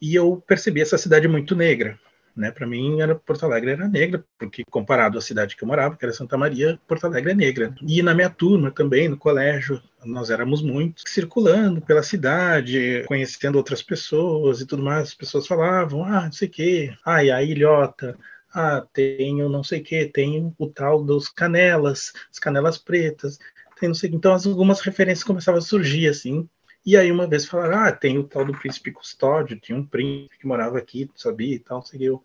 E 0.00 0.14
eu 0.14 0.42
percebi 0.46 0.80
essa 0.80 0.96
cidade 0.96 1.28
muito 1.28 1.54
negra, 1.54 1.98
né? 2.38 2.52
Para 2.52 2.66
mim, 2.66 3.00
era 3.00 3.14
Porto 3.14 3.44
Alegre 3.44 3.72
era 3.72 3.88
negra, 3.88 4.24
porque 4.38 4.62
comparado 4.70 5.18
à 5.18 5.20
cidade 5.20 5.56
que 5.56 5.64
eu 5.64 5.68
morava, 5.68 5.96
que 5.96 6.04
era 6.04 6.14
Santa 6.14 6.38
Maria, 6.38 6.78
Porto 6.86 7.04
Alegre 7.06 7.32
é 7.32 7.34
negra. 7.34 7.74
E 7.82 8.00
na 8.02 8.14
minha 8.14 8.30
turma 8.30 8.70
também, 8.70 9.08
no 9.08 9.16
colégio, 9.16 9.82
nós 10.04 10.30
éramos 10.30 10.62
muitos 10.62 11.02
circulando 11.06 11.80
pela 11.80 12.02
cidade, 12.02 13.04
conhecendo 13.06 13.56
outras 13.56 13.82
pessoas 13.82 14.60
e 14.60 14.66
tudo 14.66 14.82
mais. 14.82 15.08
As 15.08 15.14
pessoas 15.14 15.46
falavam, 15.46 16.04
ah, 16.04 16.24
não 16.24 16.32
sei 16.32 16.48
o 16.48 16.50
quê, 16.50 16.94
ah, 17.04 17.24
e 17.24 17.30
a 17.30 17.42
ilhota, 17.42 18.16
ah, 18.54 18.86
tenho 18.92 19.48
não 19.48 19.64
sei 19.64 19.80
o 19.80 19.84
que, 19.84 20.06
tem 20.06 20.54
o 20.56 20.66
tal 20.68 21.02
dos 21.04 21.28
canelas, 21.28 22.12
as 22.30 22.38
canelas 22.38 22.78
pretas, 22.78 23.38
tem 23.78 23.88
não 23.88 23.94
sei 23.94 24.10
Então 24.12 24.32
algumas 24.32 24.80
referências 24.80 25.24
começavam 25.24 25.58
a 25.58 25.62
surgir 25.62 26.08
assim. 26.08 26.48
E 26.88 26.96
aí 26.96 27.12
uma 27.12 27.26
vez 27.26 27.44
falaram, 27.44 27.80
ah, 27.80 27.92
tem 27.92 28.16
o 28.16 28.24
tal 28.24 28.46
do 28.46 28.58
príncipe 28.58 28.90
custódio, 28.90 29.60
tinha 29.60 29.76
um 29.76 29.84
príncipe 29.84 30.38
que 30.38 30.46
morava 30.46 30.78
aqui, 30.78 31.06
sabia 31.14 31.54
e 31.54 31.58
tal, 31.58 31.84
sei 31.84 32.08
eu 32.08 32.24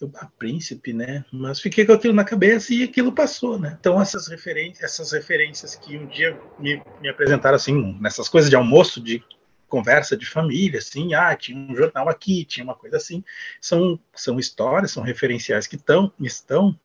eu, 0.00 0.08
a 0.14 0.26
príncipe, 0.26 0.92
né? 0.92 1.24
Mas 1.32 1.60
fiquei 1.60 1.84
com 1.84 1.92
aquilo 1.92 2.14
na 2.14 2.22
cabeça 2.22 2.72
e 2.72 2.84
aquilo 2.84 3.12
passou, 3.12 3.58
né? 3.58 3.76
Então 3.80 4.00
essas 4.00 4.28
referências, 4.28 4.84
essas 4.84 5.10
referências 5.10 5.74
que 5.74 5.98
um 5.98 6.06
dia 6.06 6.40
me, 6.56 6.80
me 7.02 7.08
apresentaram 7.08 7.56
assim 7.56 7.98
nessas 8.00 8.28
coisas 8.28 8.48
de 8.48 8.54
almoço, 8.54 9.02
de 9.02 9.24
conversa 9.68 10.16
de 10.16 10.24
família, 10.24 10.78
assim, 10.78 11.12
ah, 11.12 11.34
tinha 11.34 11.58
um 11.58 11.74
jornal 11.74 12.08
aqui, 12.08 12.44
tinha 12.44 12.62
uma 12.62 12.76
coisa 12.76 12.96
assim, 12.96 13.24
são 13.60 13.98
são 14.14 14.38
histórias, 14.38 14.92
são 14.92 15.02
referenciais 15.02 15.66
que 15.66 15.76
tão, 15.76 16.12
estão 16.20 16.78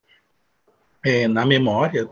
é, 1.04 1.28
na 1.28 1.46
memória 1.46 2.10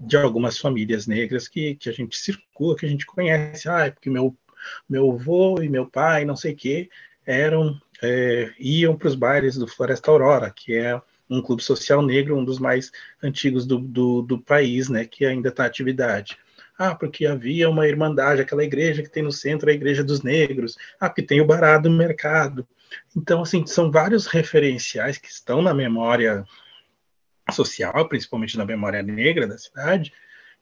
de 0.00 0.16
algumas 0.16 0.58
famílias 0.58 1.06
negras 1.06 1.48
que, 1.48 1.74
que 1.74 1.88
a 1.88 1.92
gente 1.92 2.16
circula, 2.16 2.76
que 2.76 2.86
a 2.86 2.88
gente 2.88 3.06
conhece, 3.06 3.68
ah, 3.68 3.86
é 3.86 3.90
porque 3.90 4.10
meu 4.10 4.36
meu 4.88 5.12
avô 5.12 5.62
e 5.62 5.68
meu 5.68 5.86
pai, 5.86 6.24
não 6.24 6.36
sei 6.36 6.52
o 6.52 6.56
quê, 6.56 6.90
eram 7.24 7.80
é, 8.02 8.52
iam 8.58 8.96
para 8.96 9.08
os 9.08 9.14
bares 9.14 9.56
do 9.56 9.66
Floresta 9.66 10.10
Aurora, 10.10 10.50
que 10.50 10.74
é 10.74 11.00
um 11.28 11.42
clube 11.42 11.62
social 11.62 12.02
negro, 12.02 12.36
um 12.36 12.44
dos 12.44 12.58
mais 12.58 12.90
antigos 13.22 13.66
do, 13.66 13.78
do, 13.78 14.22
do 14.22 14.38
país, 14.38 14.88
né, 14.88 15.04
que 15.04 15.26
ainda 15.26 15.48
está 15.50 15.64
atividade. 15.64 16.38
Ah, 16.78 16.94
porque 16.94 17.26
havia 17.26 17.68
uma 17.68 17.88
irmandade, 17.88 18.40
aquela 18.40 18.64
igreja 18.64 19.02
que 19.02 19.10
tem 19.10 19.22
no 19.22 19.32
centro, 19.32 19.68
a 19.68 19.72
igreja 19.72 20.04
dos 20.04 20.22
negros. 20.22 20.76
Ah, 21.00 21.08
porque 21.08 21.22
tem 21.22 21.40
o 21.40 21.44
bará 21.44 21.76
do 21.76 21.90
mercado. 21.90 22.66
Então, 23.16 23.42
assim, 23.42 23.66
são 23.66 23.90
vários 23.90 24.26
referenciais 24.26 25.18
que 25.18 25.28
estão 25.28 25.60
na 25.60 25.74
memória 25.74 26.44
social, 27.52 28.08
principalmente 28.08 28.56
na 28.56 28.64
memória 28.64 29.02
negra 29.02 29.46
da 29.46 29.58
cidade, 29.58 30.12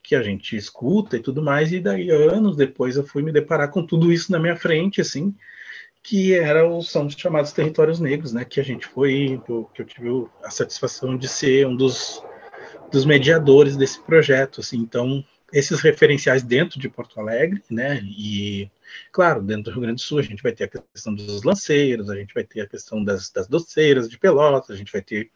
que 0.02 0.14
a 0.14 0.22
gente 0.22 0.56
escuta 0.56 1.16
e 1.16 1.20
tudo 1.20 1.42
mais, 1.42 1.72
e 1.72 1.80
daí 1.80 2.10
anos 2.10 2.56
depois 2.56 2.96
eu 2.96 3.04
fui 3.04 3.22
me 3.22 3.32
deparar 3.32 3.70
com 3.70 3.84
tudo 3.84 4.12
isso 4.12 4.30
na 4.30 4.38
minha 4.38 4.56
frente, 4.56 5.00
assim, 5.00 5.34
que 6.02 6.32
era 6.32 6.64
o, 6.64 6.80
são 6.82 7.06
os 7.06 7.14
chamados 7.14 7.52
territórios 7.52 7.98
negros, 7.98 8.32
né? 8.32 8.44
Que 8.44 8.60
a 8.60 8.62
gente 8.62 8.86
foi, 8.86 9.40
que 9.74 9.82
eu 9.82 9.84
tive 9.84 10.26
a 10.44 10.50
satisfação 10.50 11.16
de 11.16 11.26
ser 11.26 11.66
um 11.66 11.74
dos, 11.74 12.22
dos 12.92 13.04
mediadores 13.04 13.76
desse 13.76 14.00
projeto, 14.00 14.60
assim. 14.60 14.78
Então, 14.78 15.24
esses 15.52 15.80
referenciais 15.80 16.44
dentro 16.44 16.78
de 16.78 16.88
Porto 16.88 17.18
Alegre, 17.18 17.60
né? 17.68 18.00
E 18.04 18.70
claro, 19.12 19.42
dentro 19.42 19.64
do 19.64 19.70
Rio 19.70 19.80
Grande 19.82 19.96
do 19.96 20.06
Sul 20.06 20.18
a 20.18 20.22
gente 20.22 20.42
vai 20.42 20.52
ter 20.52 20.64
a 20.64 20.68
questão 20.68 21.14
dos 21.14 21.42
lanceiros, 21.42 22.10
a 22.10 22.16
gente 22.16 22.34
vai 22.34 22.44
ter 22.44 22.62
a 22.62 22.66
questão 22.68 23.02
das, 23.02 23.30
das 23.30 23.46
doceiras 23.46 24.08
de 24.08 24.18
Pelotas, 24.18 24.70
a 24.70 24.76
gente 24.76 24.92
vai 24.92 25.02
ter 25.02 25.30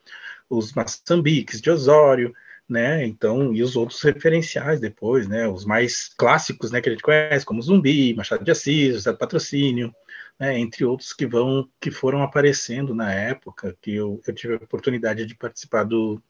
os 0.49 0.73
maçambiques 0.73 1.61
de 1.61 1.71
Osório, 1.71 2.33
né? 2.69 3.05
Então, 3.05 3.55
e 3.55 3.63
os 3.63 3.77
outros 3.77 4.01
referenciais 4.03 4.81
depois, 4.81 5.27
né? 5.29 5.49
Os 5.49 5.65
mais 5.65 6.09
clássicos, 6.17 6.71
né? 6.71 6.81
Que 6.81 6.89
a 6.89 6.93
gente 6.93 7.03
conhece, 7.03 7.45
como 7.45 7.63
Zumbi, 7.63 8.15
Machado 8.15 8.45
de 8.45 8.51
Assis, 8.51 8.95
José 8.95 9.13
do 9.13 9.19
Patrocínio, 9.19 9.95
né, 10.41 10.59
entre 10.59 10.87
outros 10.87 11.13
que 11.13 11.27
vão 11.27 11.69
que 11.79 11.91
foram 11.91 12.23
aparecendo 12.23 12.95
na 12.95 13.13
época 13.13 13.77
que 13.83 13.95
eu, 13.95 14.23
eu 14.27 14.35
tive 14.35 14.55
a 14.55 14.57
oportunidade 14.57 15.27
de 15.27 15.35
participar 15.35 15.85
do, 15.85 16.21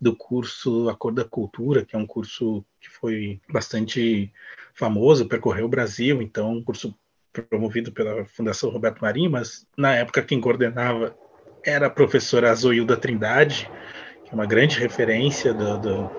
do 0.00 0.14
curso 0.14 0.88
A 0.88 0.94
Cor 0.94 1.12
da 1.12 1.24
Cultura, 1.24 1.84
que 1.84 1.96
é 1.96 1.98
um 1.98 2.06
curso 2.06 2.64
que 2.80 2.88
foi 2.88 3.40
bastante 3.50 4.32
famoso, 4.74 5.28
percorreu 5.28 5.66
o 5.66 5.68
Brasil, 5.68 6.22
então 6.22 6.52
um 6.52 6.62
curso 6.62 6.94
promovido 7.32 7.92
pela 7.92 8.24
Fundação 8.24 8.70
Roberto 8.70 9.00
Marinho, 9.00 9.30
mas 9.30 9.66
na 9.76 9.94
época 9.94 10.22
quem 10.22 10.40
coordenava 10.40 11.16
era 11.64 11.86
a 11.86 11.90
professora 11.90 12.54
Zoilda 12.54 12.96
Trindade, 12.96 13.70
que 14.24 14.30
é 14.30 14.34
uma 14.34 14.46
grande 14.46 14.78
referência 14.78 15.52
do, 15.52 15.78
do 15.78 16.10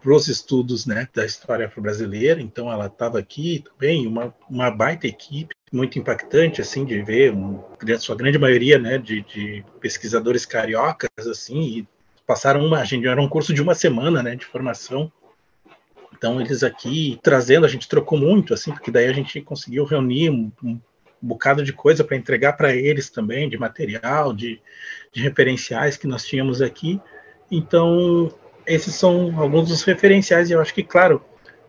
para 0.00 0.14
os 0.14 0.28
estudos 0.28 0.86
né, 0.86 1.08
da 1.12 1.24
história 1.24 1.66
afro-brasileira, 1.66 2.40
então 2.40 2.70
ela 2.70 2.86
estava 2.86 3.18
aqui 3.18 3.64
também, 3.64 4.06
uma, 4.06 4.34
uma 4.48 4.70
baita 4.70 5.06
equipe, 5.06 5.54
muito 5.72 5.98
impactante, 5.98 6.60
assim, 6.60 6.84
de 6.84 7.02
ver, 7.02 7.34
um, 7.34 7.62
sua 7.98 8.16
grande 8.16 8.38
maioria, 8.38 8.78
né, 8.78 8.96
de, 8.96 9.22
de, 9.22 9.64
pesquisadores 9.80 10.46
cariocas, 10.46 11.10
assim, 11.26 11.60
e 11.60 11.88
passaram 12.28 12.62
uma, 12.62 12.80
a 12.80 12.84
gente 12.84 13.06
era 13.06 13.18
um 13.18 13.26
curso 13.26 13.54
de 13.54 13.62
uma 13.62 13.74
semana, 13.74 14.22
né, 14.22 14.36
de 14.36 14.44
formação, 14.44 15.10
então 16.14 16.38
eles 16.38 16.62
aqui 16.62 17.18
trazendo, 17.22 17.64
a 17.64 17.68
gente 17.68 17.88
trocou 17.88 18.18
muito, 18.18 18.52
assim, 18.52 18.70
porque 18.70 18.90
daí 18.90 19.06
a 19.06 19.12
gente 19.14 19.40
conseguiu 19.40 19.86
reunir 19.86 20.28
um, 20.28 20.52
um 20.62 20.78
bocado 21.22 21.64
de 21.64 21.72
coisa 21.72 22.04
para 22.04 22.18
entregar 22.18 22.52
para 22.52 22.76
eles 22.76 23.08
também, 23.08 23.48
de 23.48 23.56
material, 23.56 24.34
de, 24.34 24.60
de 25.10 25.22
referenciais 25.22 25.96
que 25.96 26.06
nós 26.06 26.26
tínhamos 26.26 26.60
aqui, 26.60 27.00
então 27.50 28.30
esses 28.66 28.94
são 28.94 29.40
alguns 29.40 29.70
dos 29.70 29.82
referenciais, 29.82 30.50
e 30.50 30.52
eu 30.52 30.60
acho 30.60 30.74
que, 30.74 30.82
claro, 30.82 31.24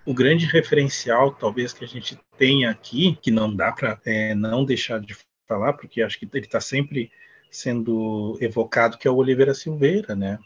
o 0.06 0.13
grande 0.13 0.45
referencial, 0.45 1.32
talvez, 1.32 1.72
que 1.72 1.86
a 1.86 1.88
gente 1.88 2.19
tenha 2.38 2.69
aqui, 2.69 3.17
que 3.22 3.32
não 3.32 3.56
dá 3.56 3.72
para 3.72 3.98
é, 4.06 4.36
não 4.36 4.65
deixar 4.65 5.00
de 5.00 5.15
falar, 5.48 5.72
porque 5.72 6.02
acho 6.02 6.19
que 6.19 6.28
ele 6.34 6.45
está 6.45 6.60
sempre 6.60 7.10
sendo 7.49 8.38
evocado, 8.41 8.97
que 8.97 9.07
é 9.07 9.12
o 9.12 9.15
Oliveira 9.15 9.53
Silveira, 9.53 10.15
né? 10.15 10.39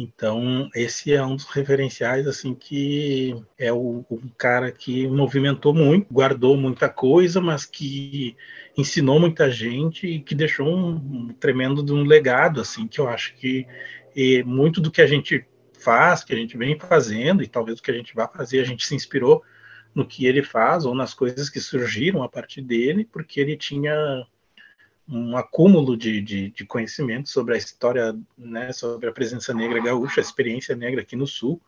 Então, 0.00 0.70
esse 0.76 1.12
é 1.12 1.24
um 1.24 1.34
dos 1.34 1.46
referenciais, 1.46 2.24
assim, 2.28 2.54
que 2.54 3.34
é 3.58 3.72
o, 3.72 4.04
o, 4.08 4.20
cara 4.38 4.70
que 4.70 5.08
movimentou 5.08 5.74
muito, 5.74 6.06
guardou 6.12 6.56
muita 6.56 6.88
coisa, 6.88 7.40
mas 7.40 7.64
que 7.64 8.36
ensinou 8.76 9.18
muita 9.18 9.50
gente 9.50 10.06
e 10.06 10.20
que 10.20 10.36
deixou 10.36 10.68
um, 10.68 10.90
um 10.94 11.28
tremendo 11.40 11.82
de 11.82 11.92
um 11.92 12.04
legado, 12.04 12.60
assim, 12.60 12.86
que 12.86 13.00
eu 13.00 13.08
acho 13.08 13.34
que 13.34 13.66
muito 14.46 14.80
do 14.80 14.90
que 14.90 15.02
a 15.02 15.06
gente 15.06 15.44
faz, 15.80 16.22
que 16.22 16.32
a 16.32 16.36
gente 16.36 16.56
vem 16.56 16.78
fazendo, 16.78 17.42
e 17.42 17.48
talvez 17.48 17.80
o 17.80 17.82
que 17.82 17.90
a 17.90 17.94
gente 17.94 18.14
vai 18.14 18.28
fazer, 18.28 18.60
a 18.60 18.64
gente 18.64 18.86
se 18.86 18.94
inspirou 18.94 19.42
no 19.92 20.06
que 20.06 20.26
ele 20.26 20.44
faz 20.44 20.84
ou 20.84 20.94
nas 20.94 21.12
coisas 21.12 21.50
que 21.50 21.60
surgiram 21.60 22.22
a 22.22 22.28
partir 22.28 22.62
dele, 22.62 23.04
porque 23.04 23.40
ele 23.40 23.56
tinha 23.56 24.24
um 25.08 25.36
acúmulo 25.36 25.96
de, 25.96 26.20
de, 26.20 26.50
de 26.50 26.66
conhecimento 26.66 27.28
sobre 27.30 27.54
a 27.54 27.58
história, 27.58 28.14
né, 28.36 28.72
sobre 28.72 29.08
a 29.08 29.12
presença 29.12 29.54
negra 29.54 29.82
gaúcha, 29.82 30.20
a 30.20 30.22
experiência 30.22 30.76
negra 30.76 31.00
aqui 31.00 31.16
no 31.16 31.26
Sul. 31.26 31.60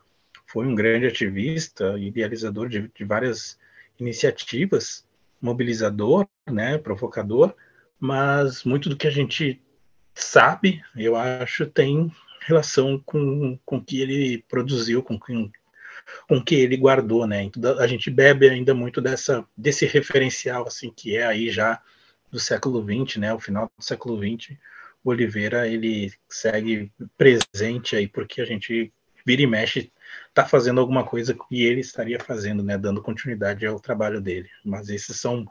Foi 0.45 0.67
um 0.67 0.75
grande 0.75 1.07
ativista, 1.07 1.97
idealizador 1.97 2.69
de, 2.69 2.91
de 2.93 3.03
várias 3.03 3.57
iniciativas, 3.99 5.05
mobilizador, 5.41 6.27
né, 6.47 6.77
provocador, 6.77 7.55
mas 7.99 8.63
muito 8.63 8.89
do 8.89 8.95
que 8.95 9.07
a 9.07 9.11
gente 9.11 9.59
sabe, 10.13 10.81
eu 10.95 11.15
acho, 11.15 11.65
tem 11.65 12.11
relação 12.41 13.01
com, 13.05 13.57
o 13.65 13.81
que 13.81 14.01
ele 14.01 14.43
produziu, 14.47 15.01
com, 15.01 15.17
com, 15.17 15.49
com 16.27 16.43
que 16.43 16.55
ele 16.55 16.75
guardou, 16.77 17.25
né? 17.25 17.43
Então, 17.43 17.79
a 17.79 17.87
gente 17.87 18.09
bebe 18.09 18.49
ainda 18.49 18.73
muito 18.73 18.99
dessa, 18.99 19.45
desse 19.55 19.85
referencial, 19.85 20.67
assim, 20.67 20.91
que 20.95 21.15
é 21.15 21.25
aí 21.25 21.49
já 21.49 21.81
do 22.31 22.39
século 22.39 22.81
XX, 22.83 23.17
né? 23.17 23.33
O 23.33 23.39
final 23.39 23.69
do 23.77 23.83
século 23.83 24.17
XX, 24.17 24.57
o 25.03 25.09
Oliveira, 25.09 25.67
ele 25.67 26.11
segue 26.29 26.91
presente 27.17 27.95
aí, 27.95 28.07
porque 28.07 28.41
a 28.41 28.45
gente 28.45 28.93
vira 29.25 29.41
e 29.41 29.47
mexe 29.47 29.91
está 30.29 30.45
fazendo 30.45 30.79
alguma 30.79 31.03
coisa 31.03 31.33
que 31.33 31.63
ele 31.63 31.81
estaria 31.81 32.19
fazendo, 32.19 32.63
né, 32.63 32.77
dando 32.77 33.01
continuidade 33.01 33.65
ao 33.65 33.79
trabalho 33.79 34.21
dele. 34.21 34.47
Mas 34.65 34.89
esses 34.89 35.19
são 35.19 35.45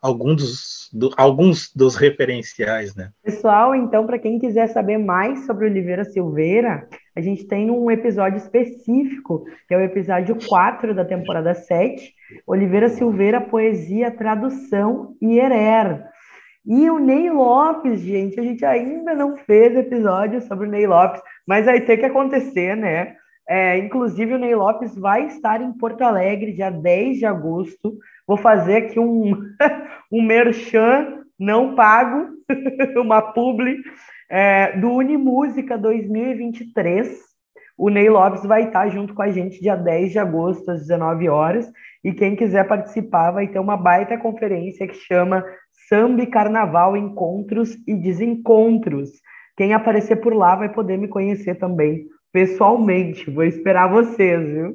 alguns 0.00 0.36
dos, 0.36 0.90
do, 0.92 1.14
alguns 1.16 1.72
dos 1.74 1.96
referenciais, 1.96 2.94
né? 2.94 3.10
Pessoal, 3.22 3.74
então, 3.74 4.06
para 4.06 4.18
quem 4.18 4.38
quiser 4.38 4.68
saber 4.68 4.98
mais 4.98 5.46
sobre 5.46 5.66
Oliveira 5.66 6.04
Silveira, 6.04 6.86
a 7.14 7.20
gente 7.20 7.46
tem 7.46 7.70
um 7.70 7.90
episódio 7.90 8.36
específico, 8.36 9.46
que 9.66 9.74
é 9.74 9.76
o 9.78 9.80
episódio 9.80 10.36
4 10.46 10.94
da 10.94 11.04
temporada 11.04 11.54
7, 11.54 12.14
Oliveira 12.46 12.90
Silveira, 12.90 13.40
Poesia, 13.40 14.10
Tradução 14.10 15.16
e 15.20 15.38
Herer. 15.38 16.04
E 16.66 16.90
o 16.90 16.98
Ney 16.98 17.30
Lopes, 17.30 18.00
gente, 18.00 18.40
a 18.40 18.42
gente 18.42 18.64
ainda 18.64 19.14
não 19.14 19.36
fez 19.36 19.76
episódio 19.76 20.40
sobre 20.42 20.66
o 20.66 20.70
Ney 20.70 20.86
Lopes, 20.86 21.22
mas 21.46 21.66
vai 21.66 21.80
ter 21.80 21.96
que 21.96 22.06
acontecer, 22.06 22.76
né? 22.76 23.14
É, 23.48 23.78
inclusive, 23.78 24.34
o 24.34 24.38
Ney 24.38 24.56
Lopes 24.56 24.96
vai 24.96 25.26
estar 25.26 25.60
em 25.62 25.72
Porto 25.72 26.02
Alegre, 26.02 26.54
dia 26.54 26.70
10 26.70 27.18
de 27.18 27.26
agosto. 27.26 27.96
Vou 28.26 28.36
fazer 28.36 28.78
aqui 28.78 28.98
um, 28.98 29.40
um 30.10 30.20
merchan 30.20 31.22
não 31.38 31.76
pago, 31.76 32.30
uma 33.00 33.22
publi, 33.22 33.76
é, 34.28 34.76
do 34.76 34.90
Unimúsica 34.90 35.78
2023. 35.78 37.26
O 37.78 37.90
Ney 37.90 38.08
Lopes 38.08 38.42
vai 38.42 38.64
estar 38.64 38.88
junto 38.88 39.14
com 39.14 39.22
a 39.22 39.30
gente 39.30 39.60
dia 39.60 39.76
10 39.76 40.12
de 40.12 40.18
agosto, 40.18 40.68
às 40.70 40.80
19 40.80 41.28
horas. 41.28 41.70
E 42.02 42.12
quem 42.12 42.34
quiser 42.34 42.66
participar 42.66 43.30
vai 43.30 43.46
ter 43.46 43.60
uma 43.60 43.76
baita 43.76 44.18
conferência 44.18 44.88
que 44.88 44.94
chama 44.94 45.44
Samba 45.88 46.22
e 46.22 46.26
Carnaval 46.26 46.96
Encontros 46.96 47.76
e 47.86 47.94
Desencontros 47.94 49.10
Quem 49.56 49.72
aparecer 49.72 50.16
por 50.16 50.34
lá 50.34 50.56
vai 50.56 50.68
poder 50.68 50.98
me 50.98 51.08
conhecer 51.08 51.54
também 51.56 52.06
pessoalmente. 52.32 53.30
Vou 53.30 53.44
esperar 53.44 53.88
vocês, 53.88 54.46
viu? 54.46 54.74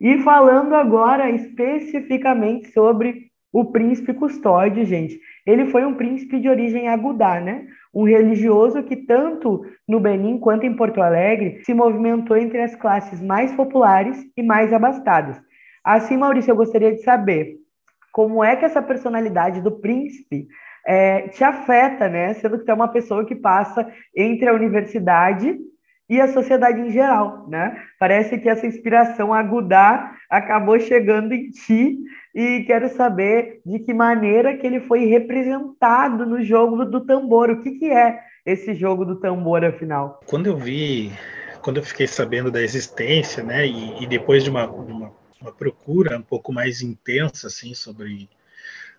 E 0.00 0.18
falando 0.18 0.74
agora 0.74 1.30
especificamente 1.30 2.70
sobre 2.72 3.30
o 3.52 3.66
príncipe 3.66 4.12
custódio, 4.12 4.84
gente. 4.84 5.18
Ele 5.46 5.66
foi 5.66 5.84
um 5.84 5.94
príncipe 5.94 6.40
de 6.40 6.48
origem 6.48 6.88
agudá, 6.88 7.40
né? 7.40 7.66
Um 7.94 8.02
religioso 8.02 8.82
que 8.82 8.96
tanto 8.96 9.64
no 9.88 10.00
Benin 10.00 10.38
quanto 10.38 10.66
em 10.66 10.74
Porto 10.74 11.00
Alegre 11.00 11.62
se 11.64 11.72
movimentou 11.72 12.36
entre 12.36 12.60
as 12.60 12.74
classes 12.74 13.22
mais 13.22 13.52
populares 13.52 14.18
e 14.36 14.42
mais 14.42 14.72
abastadas. 14.72 15.40
Assim, 15.84 16.16
Maurício, 16.16 16.50
eu 16.50 16.56
gostaria 16.56 16.92
de 16.92 17.02
saber 17.02 17.63
como 18.14 18.44
é 18.44 18.54
que 18.54 18.64
essa 18.64 18.80
personalidade 18.80 19.60
do 19.60 19.72
príncipe 19.72 20.46
é, 20.86 21.26
te 21.30 21.42
afeta, 21.42 22.08
né? 22.08 22.32
Sendo 22.34 22.60
que 22.60 22.64
tu 22.64 22.70
é 22.70 22.74
uma 22.74 22.86
pessoa 22.86 23.26
que 23.26 23.34
passa 23.34 23.90
entre 24.16 24.48
a 24.48 24.54
universidade 24.54 25.58
e 26.08 26.20
a 26.20 26.28
sociedade 26.28 26.80
em 26.80 26.92
geral, 26.92 27.48
né? 27.48 27.76
Parece 27.98 28.38
que 28.38 28.48
essa 28.48 28.68
inspiração 28.68 29.34
agudar 29.34 30.16
acabou 30.30 30.78
chegando 30.78 31.32
em 31.32 31.50
ti 31.50 31.98
e 32.32 32.62
quero 32.68 32.88
saber 32.90 33.60
de 33.66 33.80
que 33.80 33.92
maneira 33.92 34.56
que 34.56 34.64
ele 34.64 34.78
foi 34.78 35.06
representado 35.06 36.24
no 36.24 36.40
jogo 36.40 36.84
do 36.84 37.04
tambor. 37.04 37.50
O 37.50 37.62
que, 37.62 37.72
que 37.72 37.90
é 37.90 38.20
esse 38.46 38.74
jogo 38.74 39.04
do 39.04 39.18
tambor, 39.18 39.64
afinal? 39.64 40.20
Quando 40.24 40.46
eu 40.46 40.56
vi, 40.56 41.10
quando 41.62 41.78
eu 41.78 41.82
fiquei 41.82 42.06
sabendo 42.06 42.48
da 42.48 42.62
existência, 42.62 43.42
né, 43.42 43.66
e, 43.66 44.04
e 44.04 44.06
depois 44.06 44.44
de 44.44 44.50
uma, 44.50 44.70
uma, 44.70 45.10
uma 45.44 45.52
procura 45.52 46.18
um 46.18 46.22
pouco 46.22 46.52
mais 46.52 46.80
intensa, 46.80 47.46
assim, 47.46 47.74
sobre 47.74 48.28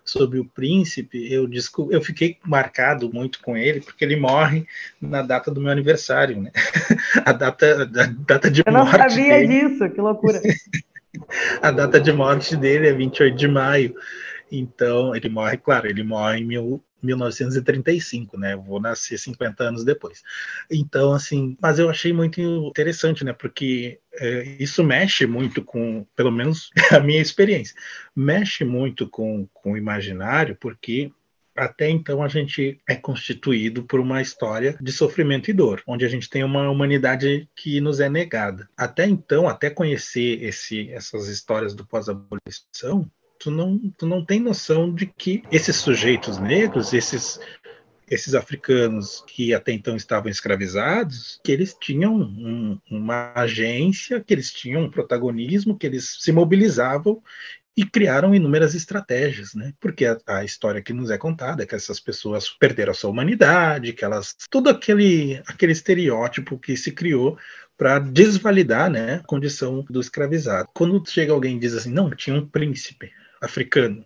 sobre 0.04 0.38
o 0.38 0.44
príncipe, 0.44 1.32
eu, 1.32 1.50
eu 1.90 2.00
fiquei 2.00 2.38
marcado 2.44 3.12
muito 3.12 3.40
com 3.42 3.56
ele, 3.56 3.80
porque 3.80 4.04
ele 4.04 4.14
morre 4.14 4.64
na 5.00 5.20
data 5.20 5.50
do 5.50 5.60
meu 5.60 5.72
aniversário, 5.72 6.40
né? 6.40 6.52
a 7.26 7.32
data, 7.32 7.82
a 7.82 8.06
data 8.24 8.48
de 8.48 8.62
eu 8.64 8.72
morte. 8.72 8.92
Eu 8.92 8.98
não 9.00 9.10
sabia 9.10 9.38
dele. 9.38 9.68
disso, 9.68 9.90
que 9.90 10.00
loucura. 10.00 10.40
a 11.60 11.72
data 11.72 12.00
de 12.00 12.12
morte 12.12 12.54
dele 12.54 12.86
é 12.86 12.92
28 12.92 13.36
de 13.36 13.48
maio. 13.48 13.96
Então, 14.50 15.14
ele 15.14 15.28
morre, 15.28 15.56
claro, 15.56 15.88
ele 15.88 16.04
morre 16.04 16.38
em 16.38 16.44
mil, 16.44 16.80
1935, 17.02 18.38
né? 18.38 18.56
Vou 18.56 18.80
nascer 18.80 19.18
50 19.18 19.64
anos 19.64 19.84
depois. 19.84 20.22
Então, 20.70 21.12
assim, 21.12 21.56
mas 21.60 21.78
eu 21.78 21.88
achei 21.90 22.12
muito 22.12 22.40
interessante, 22.40 23.24
né? 23.24 23.32
Porque 23.32 24.00
é, 24.14 24.56
isso 24.58 24.82
mexe 24.82 25.26
muito 25.26 25.62
com, 25.62 26.06
pelo 26.16 26.30
menos 26.30 26.70
a 26.92 27.00
minha 27.00 27.20
experiência, 27.20 27.76
mexe 28.14 28.64
muito 28.64 29.08
com, 29.08 29.46
com 29.52 29.72
o 29.72 29.76
imaginário, 29.76 30.56
porque 30.60 31.12
até 31.56 31.88
então 31.88 32.22
a 32.22 32.28
gente 32.28 32.80
é 32.86 32.94
constituído 32.94 33.82
por 33.84 33.98
uma 33.98 34.20
história 34.20 34.76
de 34.80 34.92
sofrimento 34.92 35.50
e 35.50 35.54
dor, 35.54 35.82
onde 35.86 36.04
a 36.04 36.08
gente 36.08 36.28
tem 36.28 36.44
uma 36.44 36.68
humanidade 36.70 37.48
que 37.56 37.80
nos 37.80 37.98
é 37.98 38.08
negada. 38.08 38.68
Até 38.76 39.06
então, 39.06 39.48
até 39.48 39.70
conhecer 39.70 40.42
esse, 40.42 40.90
essas 40.90 41.28
histórias 41.28 41.74
do 41.74 41.86
pós-abolição, 41.86 43.10
tu 43.38 43.50
não, 43.50 43.78
tu 43.96 44.06
não 44.06 44.24
tem 44.24 44.40
noção 44.40 44.92
de 44.92 45.06
que 45.06 45.42
esses 45.50 45.76
sujeitos 45.76 46.38
negros, 46.38 46.92
esses 46.92 47.38
esses 48.08 48.34
africanos 48.34 49.24
que 49.26 49.52
até 49.52 49.72
então 49.72 49.96
estavam 49.96 50.30
escravizados, 50.30 51.40
que 51.42 51.50
eles 51.50 51.74
tinham 51.74 52.14
um, 52.14 52.78
uma 52.88 53.32
agência, 53.34 54.22
que 54.22 54.32
eles 54.32 54.52
tinham 54.52 54.82
um 54.82 54.90
protagonismo, 54.90 55.76
que 55.76 55.86
eles 55.86 56.18
se 56.20 56.30
mobilizavam 56.30 57.20
e 57.76 57.84
criaram 57.84 58.34
inúmeras 58.34 58.74
estratégias, 58.74 59.54
né? 59.54 59.74
Porque 59.80 60.06
a, 60.06 60.16
a, 60.26 60.44
história 60.44 60.80
que 60.80 60.94
nos 60.94 61.10
é 61.10 61.18
contada 61.18 61.62
é 61.62 61.66
que 61.66 61.74
essas 61.74 62.00
pessoas 62.00 62.48
perderam 62.48 62.92
a 62.92 62.94
sua 62.94 63.10
humanidade, 63.10 63.92
que 63.92 64.04
elas 64.04 64.34
todo 64.50 64.70
aquele 64.70 65.42
aquele 65.46 65.72
estereótipo 65.72 66.58
que 66.58 66.76
se 66.76 66.92
criou 66.92 67.36
para 67.76 67.98
desvalidar, 67.98 68.90
né, 68.90 69.16
a 69.16 69.26
condição 69.26 69.84
do 69.90 70.00
escravizado. 70.00 70.68
Quando 70.72 71.02
chega 71.06 71.32
alguém 71.32 71.56
e 71.56 71.60
diz 71.60 71.74
assim, 71.74 71.92
não, 71.92 72.08
tinha 72.08 72.34
um 72.34 72.48
príncipe, 72.48 73.12
africano. 73.40 74.04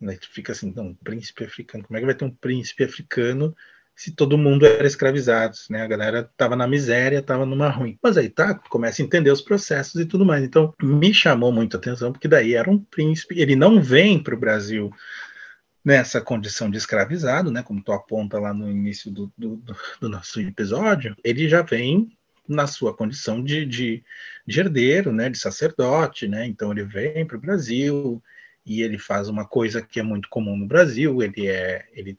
Né? 0.00 0.16
Tu 0.16 0.28
fica 0.30 0.52
assim, 0.52 0.72
não, 0.74 0.94
príncipe 0.94 1.44
africano, 1.44 1.84
como 1.84 1.96
é 1.96 2.00
que 2.00 2.06
vai 2.06 2.14
ter 2.14 2.24
um 2.24 2.30
príncipe 2.30 2.84
africano 2.84 3.54
se 3.98 4.12
todo 4.12 4.38
mundo 4.38 4.64
era 4.64 4.86
escravizado, 4.86 5.56
né? 5.68 5.82
A 5.82 5.86
galera 5.88 6.20
estava 6.20 6.54
na 6.54 6.68
miséria, 6.68 7.18
estava 7.18 7.44
numa 7.44 7.68
ruim. 7.68 7.98
Mas 8.00 8.16
aí 8.16 8.28
tá, 8.28 8.54
começa 8.54 9.02
a 9.02 9.04
entender 9.04 9.32
os 9.32 9.40
processos 9.40 10.00
e 10.00 10.06
tudo 10.06 10.24
mais. 10.24 10.44
Então, 10.44 10.72
me 10.80 11.12
chamou 11.12 11.50
muito 11.50 11.76
a 11.76 11.80
atenção, 11.80 12.12
porque 12.12 12.28
daí 12.28 12.54
era 12.54 12.70
um 12.70 12.78
príncipe, 12.78 13.40
ele 13.40 13.56
não 13.56 13.82
vem 13.82 14.22
para 14.22 14.36
o 14.36 14.38
Brasil 14.38 14.92
nessa 15.84 16.20
condição 16.20 16.70
de 16.70 16.78
escravizado, 16.78 17.50
né? 17.50 17.60
Como 17.60 17.82
tu 17.82 17.90
aponta 17.90 18.38
lá 18.38 18.54
no 18.54 18.70
início 18.70 19.10
do, 19.10 19.32
do, 19.36 19.60
do 20.00 20.08
nosso 20.08 20.40
episódio, 20.40 21.16
ele 21.24 21.48
já 21.48 21.62
vem 21.62 22.08
na 22.46 22.68
sua 22.68 22.94
condição 22.94 23.42
de, 23.42 23.66
de, 23.66 24.04
de 24.46 24.60
herdeiro, 24.60 25.12
né? 25.12 25.28
De 25.28 25.38
sacerdote, 25.38 26.28
né? 26.28 26.46
Então 26.46 26.70
ele 26.70 26.84
vem 26.84 27.26
para 27.26 27.36
o 27.36 27.40
Brasil, 27.40 28.22
e 28.68 28.82
ele 28.82 28.98
faz 28.98 29.28
uma 29.28 29.46
coisa 29.46 29.80
que 29.80 29.98
é 29.98 30.02
muito 30.02 30.28
comum 30.28 30.56
no 30.56 30.66
Brasil, 30.66 31.22
ele 31.22 31.48
é 31.48 31.86
ele 31.94 32.18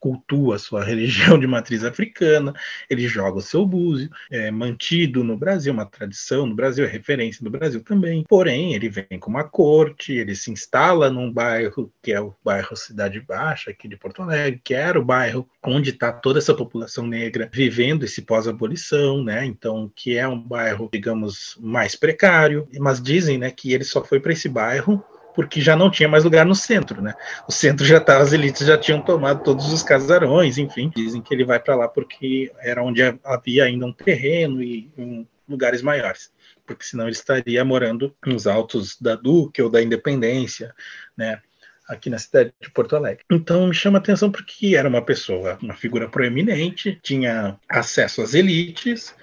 cultua 0.00 0.56
a 0.56 0.58
sua 0.58 0.82
religião 0.84 1.38
de 1.38 1.46
matriz 1.46 1.84
africana, 1.84 2.54
ele 2.88 3.06
joga 3.06 3.38
o 3.38 3.42
seu 3.42 3.66
búzio, 3.66 4.10
é 4.30 4.50
mantido 4.50 5.22
no 5.24 5.36
Brasil, 5.36 5.72
uma 5.72 5.86
tradição 5.86 6.46
no 6.46 6.54
Brasil, 6.54 6.84
é 6.84 6.88
referência 6.88 7.44
no 7.44 7.50
Brasil 7.50 7.82
também. 7.82 8.24
Porém, 8.28 8.74
ele 8.74 8.88
vem 8.88 9.18
com 9.18 9.30
uma 9.30 9.44
corte, 9.44 10.12
ele 10.12 10.34
se 10.34 10.50
instala 10.50 11.10
num 11.10 11.32
bairro 11.32 11.92
que 12.02 12.12
é 12.12 12.20
o 12.20 12.34
bairro 12.44 12.76
Cidade 12.76 13.20
Baixa, 13.20 13.70
aqui 13.70 13.88
de 13.88 13.96
Porto 13.96 14.22
Alegre, 14.22 14.60
que 14.62 14.74
era 14.74 14.98
o 14.98 15.04
bairro 15.04 15.48
onde 15.64 15.90
está 15.90 16.12
toda 16.12 16.38
essa 16.38 16.54
população 16.54 17.06
negra 17.06 17.50
vivendo 17.52 18.04
esse 18.04 18.22
pós-abolição, 18.22 19.22
né? 19.22 19.44
Então, 19.44 19.90
que 19.94 20.16
é 20.16 20.26
um 20.26 20.40
bairro, 20.40 20.88
digamos, 20.92 21.58
mais 21.60 21.94
precário, 21.94 22.68
mas 22.78 23.02
dizem, 23.02 23.38
né, 23.38 23.50
que 23.50 23.72
ele 23.72 23.84
só 23.84 24.04
foi 24.04 24.20
para 24.20 24.32
esse 24.32 24.48
bairro 24.48 25.04
porque 25.38 25.60
já 25.60 25.76
não 25.76 25.88
tinha 25.88 26.08
mais 26.08 26.24
lugar 26.24 26.44
no 26.44 26.52
centro, 26.52 27.00
né? 27.00 27.14
O 27.46 27.52
centro 27.52 27.86
já 27.86 27.98
estava, 27.98 28.24
as 28.24 28.32
elites 28.32 28.66
já 28.66 28.76
tinham 28.76 29.00
tomado 29.00 29.44
todos 29.44 29.72
os 29.72 29.84
casarões, 29.84 30.58
enfim. 30.58 30.90
Dizem 30.92 31.22
que 31.22 31.32
ele 31.32 31.44
vai 31.44 31.60
para 31.60 31.76
lá 31.76 31.86
porque 31.86 32.50
era 32.60 32.82
onde 32.82 33.02
havia 33.22 33.62
ainda 33.62 33.86
um 33.86 33.92
terreno 33.92 34.60
e 34.60 34.90
um, 34.98 35.24
lugares 35.48 35.80
maiores, 35.80 36.32
porque 36.66 36.82
senão 36.82 37.04
ele 37.04 37.12
estaria 37.12 37.64
morando 37.64 38.12
nos 38.26 38.48
altos 38.48 39.00
da 39.00 39.14
Duque 39.14 39.62
ou 39.62 39.70
da 39.70 39.80
Independência, 39.80 40.74
né? 41.16 41.40
aqui 41.86 42.10
na 42.10 42.18
cidade 42.18 42.52
de 42.60 42.68
Porto 42.72 42.96
Alegre. 42.96 43.24
Então 43.30 43.68
me 43.68 43.74
chama 43.74 43.98
a 43.98 44.00
atenção 44.00 44.32
porque 44.32 44.74
era 44.74 44.88
uma 44.88 45.02
pessoa, 45.02 45.56
uma 45.62 45.74
figura 45.74 46.08
proeminente, 46.08 46.98
tinha 47.00 47.56
acesso 47.68 48.22
às 48.22 48.34
elites, 48.34 49.14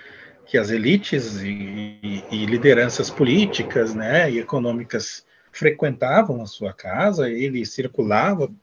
que 0.45 0.57
as 0.57 0.69
elites 0.69 1.41
e, 1.41 2.23
e 2.31 2.45
lideranças 2.45 3.09
políticas, 3.09 3.93
né, 3.93 4.31
e 4.31 4.39
econômicas 4.39 5.25
frequentavam 5.55 6.41
a 6.41 6.45
sua 6.45 6.73
casa, 6.73 7.29
ele 7.29 7.65
circulava 7.65 8.53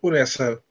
por 0.00 0.14
essa 0.14 0.62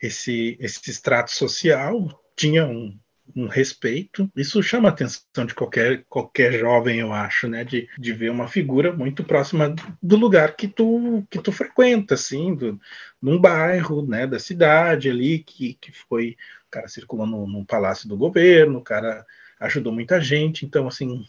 esse 0.00 0.56
esse 0.60 0.90
extrato 0.90 1.30
social, 1.30 2.22
tinha 2.36 2.66
um, 2.66 2.98
um 3.34 3.46
respeito. 3.46 4.30
Isso 4.36 4.62
chama 4.62 4.88
a 4.88 4.92
atenção 4.92 5.46
de 5.46 5.54
qualquer 5.54 6.04
qualquer 6.08 6.52
jovem, 6.52 7.00
eu 7.00 7.12
acho, 7.12 7.48
né, 7.48 7.64
de, 7.64 7.88
de 7.98 8.12
ver 8.12 8.30
uma 8.30 8.48
figura 8.48 8.92
muito 8.92 9.24
próxima 9.24 9.74
do 10.02 10.16
lugar 10.16 10.56
que 10.56 10.68
tu 10.68 11.24
que 11.30 11.40
tu 11.40 11.50
frequenta, 11.52 12.14
assim, 12.14 12.54
do, 12.54 12.78
num 13.20 13.40
bairro, 13.40 14.06
né, 14.06 14.26
da 14.26 14.38
cidade 14.38 15.08
ali 15.08 15.38
que 15.38 15.74
que 15.74 15.90
foi 15.90 16.36
o 16.68 16.70
cara 16.70 16.88
circulou 16.88 17.26
no, 17.26 17.46
no 17.46 17.64
palácio 17.64 18.08
do 18.08 18.16
governo, 18.16 18.78
o 18.80 18.82
cara 18.84 19.24
ajudou 19.62 19.92
muita 19.92 20.20
gente. 20.20 20.66
Então, 20.66 20.88
assim, 20.88 21.24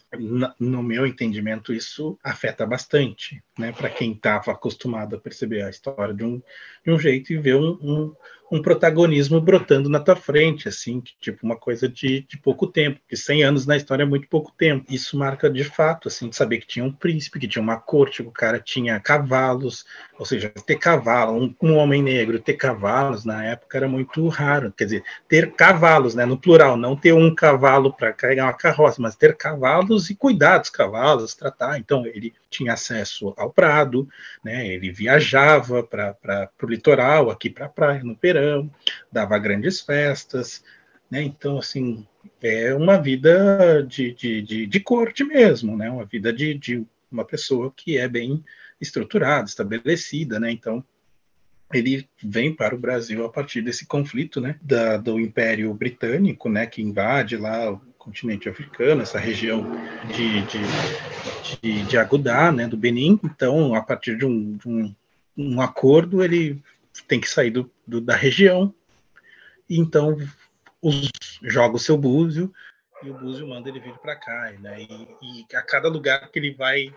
no 0.58 0.82
meu 0.82 1.06
entendimento, 1.06 1.72
isso 1.72 2.18
afeta 2.22 2.66
bastante, 2.66 3.42
né? 3.58 3.72
Para 3.72 3.88
quem 3.88 4.12
estava 4.12 4.52
acostumado 4.52 5.16
a 5.16 5.20
perceber 5.20 5.62
a 5.62 5.70
história 5.70 6.12
de 6.12 6.24
um, 6.24 6.42
de 6.84 6.90
um 6.90 6.98
jeito 6.98 7.32
e 7.32 7.38
ver 7.38 7.54
um, 7.54 7.78
um, 7.80 8.14
um 8.50 8.60
protagonismo 8.60 9.40
brotando 9.40 9.88
na 9.88 9.98
tua 9.98 10.16
frente, 10.16 10.68
assim, 10.68 11.02
tipo 11.20 11.44
uma 11.44 11.56
coisa 11.56 11.88
de, 11.88 12.26
de 12.28 12.38
pouco 12.38 12.66
tempo, 12.66 13.00
porque 13.00 13.16
100 13.16 13.42
anos 13.42 13.66
na 13.66 13.76
história 13.76 14.02
é 14.02 14.06
muito 14.06 14.28
pouco 14.28 14.52
tempo. 14.56 14.84
Isso 14.88 15.16
marca 15.16 15.48
de 15.48 15.64
fato, 15.64 16.08
assim, 16.08 16.28
de 16.28 16.36
saber 16.36 16.58
que 16.58 16.66
tinha 16.66 16.84
um 16.84 16.92
príncipe, 16.92 17.38
que 17.38 17.48
tinha 17.48 17.62
uma 17.62 17.76
corte, 17.76 18.22
que 18.22 18.28
o 18.28 18.32
cara 18.32 18.60
tinha 18.60 19.00
cavalos, 19.00 19.84
ou 20.18 20.26
seja, 20.26 20.50
ter 20.66 20.76
cavalo, 20.76 21.36
um, 21.36 21.54
um 21.62 21.76
homem 21.76 22.02
negro 22.02 22.38
ter 22.38 22.54
cavalos 22.54 23.24
na 23.24 23.44
época 23.44 23.78
era 23.78 23.88
muito 23.88 24.26
raro, 24.28 24.72
quer 24.72 24.84
dizer, 24.84 25.04
ter 25.28 25.52
cavalos, 25.52 26.14
né, 26.14 26.24
no 26.24 26.38
plural, 26.38 26.76
não 26.76 26.96
ter 26.96 27.12
um 27.12 27.34
cavalo 27.34 27.92
para 27.92 28.12
carregar 28.12 28.44
uma 28.44 28.52
carroça, 28.52 29.00
mas 29.00 29.16
ter 29.16 29.36
cavalos 29.36 30.10
e 30.10 30.14
cuidar 30.14 30.58
dos 30.58 30.70
cavalos, 30.70 31.34
tratar. 31.34 31.78
Então, 31.78 32.06
ele 32.06 32.32
tinha 32.50 32.74
acesso 32.74 33.34
ao 33.36 33.50
prado, 33.50 34.08
né, 34.44 34.66
ele 34.66 34.92
viajava 34.92 35.82
para 35.82 36.50
o 36.62 36.66
litoral, 36.66 37.30
aqui 37.30 37.50
para 37.50 37.66
a 37.66 37.68
praia, 37.68 38.02
no 38.04 38.14
verão, 38.14 38.33
verão, 38.34 38.70
dava 39.10 39.38
grandes 39.38 39.80
festas, 39.80 40.64
né? 41.10 41.22
Então, 41.22 41.58
assim, 41.58 42.06
é 42.42 42.74
uma 42.74 42.96
vida 42.96 43.82
de, 43.88 44.12
de, 44.12 44.42
de, 44.42 44.66
de 44.66 44.80
corte 44.80 45.22
mesmo, 45.24 45.76
né? 45.76 45.90
Uma 45.90 46.04
vida 46.04 46.32
de, 46.32 46.54
de 46.54 46.84
uma 47.10 47.24
pessoa 47.24 47.72
que 47.74 47.96
é 47.96 48.08
bem 48.08 48.44
estruturada, 48.80 49.48
estabelecida, 49.48 50.40
né? 50.40 50.50
Então, 50.50 50.84
ele 51.72 52.08
vem 52.22 52.54
para 52.54 52.74
o 52.74 52.78
Brasil 52.78 53.24
a 53.24 53.28
partir 53.28 53.62
desse 53.62 53.86
conflito, 53.86 54.40
né, 54.40 54.56
da, 54.62 54.96
do 54.96 55.18
Império 55.18 55.72
Britânico, 55.74 56.48
né, 56.48 56.66
que 56.66 56.82
invade 56.82 57.36
lá 57.36 57.72
o 57.72 57.80
continente 57.98 58.48
africano, 58.48 59.02
essa 59.02 59.18
região 59.18 59.66
de, 60.14 60.42
de, 60.42 61.60
de, 61.60 61.84
de 61.84 61.98
Agudá, 61.98 62.52
né, 62.52 62.68
do 62.68 62.76
Benin. 62.76 63.18
Então, 63.24 63.74
a 63.74 63.82
partir 63.82 64.16
de 64.16 64.24
um, 64.24 64.56
de 64.56 64.68
um, 64.68 64.94
um 65.36 65.60
acordo, 65.60 66.22
ele 66.22 66.62
tem 67.08 67.20
que 67.20 67.28
sair 67.28 67.50
do, 67.50 67.70
do, 67.86 68.00
da 68.00 68.14
região. 68.14 68.74
Então, 69.68 70.16
os, 70.80 71.10
joga 71.42 71.76
o 71.76 71.80
seu 71.80 71.96
búzio 71.96 72.52
e 73.02 73.10
o 73.10 73.14
búzio 73.14 73.46
manda 73.46 73.68
ele 73.68 73.80
vir 73.80 73.98
para 73.98 74.16
cá, 74.16 74.52
né? 74.60 74.82
E, 74.82 75.44
e, 75.50 75.56
a 75.56 75.62
cada 75.62 75.88
lugar 75.88 76.30
que 76.30 76.38
ele 76.38 76.54
vai, 76.54 76.94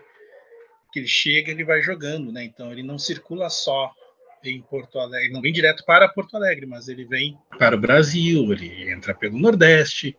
que 0.92 1.00
ele 1.00 1.08
chega, 1.08 1.50
ele 1.50 1.64
vai 1.64 1.82
jogando, 1.82 2.32
né? 2.32 2.44
Então, 2.44 2.72
ele 2.72 2.82
não 2.82 2.98
circula 2.98 3.50
só 3.50 3.92
em 4.42 4.62
Porto 4.62 4.98
Alegre, 4.98 5.32
não 5.32 5.40
vem 5.40 5.52
direto 5.52 5.84
para 5.84 6.08
Porto 6.08 6.36
Alegre, 6.36 6.64
mas 6.64 6.88
ele 6.88 7.04
vem 7.04 7.36
para 7.58 7.74
o 7.74 7.80
Brasil, 7.80 8.52
ele 8.52 8.90
entra 8.90 9.12
pelo 9.14 9.38
Nordeste, 9.38 10.16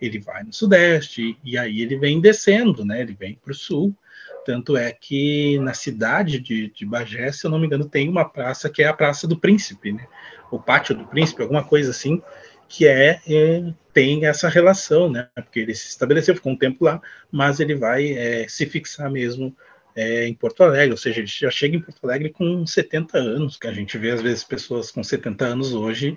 ele 0.00 0.18
vai 0.18 0.42
no 0.42 0.52
Sudeste, 0.52 1.38
e 1.42 1.56
aí 1.56 1.80
ele 1.80 1.96
vem 1.96 2.20
descendo, 2.20 2.84
né? 2.84 3.00
Ele 3.00 3.14
vem 3.14 3.34
para 3.34 3.52
o 3.52 3.54
Sul. 3.54 3.96
Tanto 4.44 4.76
é 4.76 4.92
que 4.92 5.58
na 5.60 5.74
cidade 5.74 6.38
de, 6.40 6.70
de 6.70 6.84
Bagé, 6.84 7.30
se 7.32 7.46
eu 7.46 7.50
não 7.50 7.58
me 7.58 7.66
engano, 7.66 7.88
tem 7.88 8.08
uma 8.08 8.24
praça 8.24 8.68
que 8.68 8.82
é 8.82 8.86
a 8.86 8.92
Praça 8.92 9.26
do 9.26 9.38
Príncipe, 9.38 9.92
né? 9.92 10.06
O 10.50 10.58
Pátio 10.58 10.94
do 10.94 11.06
Príncipe, 11.06 11.42
alguma 11.42 11.64
coisa 11.64 11.90
assim, 11.90 12.20
que 12.68 12.86
é, 12.86 13.20
é 13.26 13.72
tem 13.92 14.26
essa 14.26 14.48
relação, 14.48 15.10
né? 15.10 15.28
Porque 15.34 15.60
ele 15.60 15.74
se 15.74 15.88
estabeleceu, 15.88 16.34
ficou 16.34 16.52
um 16.52 16.56
tempo 16.56 16.84
lá, 16.84 17.00
mas 17.30 17.60
ele 17.60 17.74
vai 17.74 18.12
é, 18.12 18.46
se 18.48 18.66
fixar 18.66 19.10
mesmo 19.10 19.54
é, 19.94 20.26
em 20.26 20.34
Porto 20.34 20.62
Alegre, 20.62 20.92
ou 20.92 20.96
seja, 20.96 21.20
ele 21.20 21.26
já 21.26 21.50
chega 21.50 21.76
em 21.76 21.80
Porto 21.80 22.04
Alegre 22.04 22.30
com 22.30 22.66
70 22.66 23.18
anos, 23.18 23.56
que 23.58 23.66
a 23.66 23.72
gente 23.72 23.98
vê 23.98 24.10
às 24.10 24.22
vezes 24.22 24.42
pessoas 24.42 24.90
com 24.90 25.02
70 25.04 25.44
anos 25.44 25.74
hoje 25.74 26.16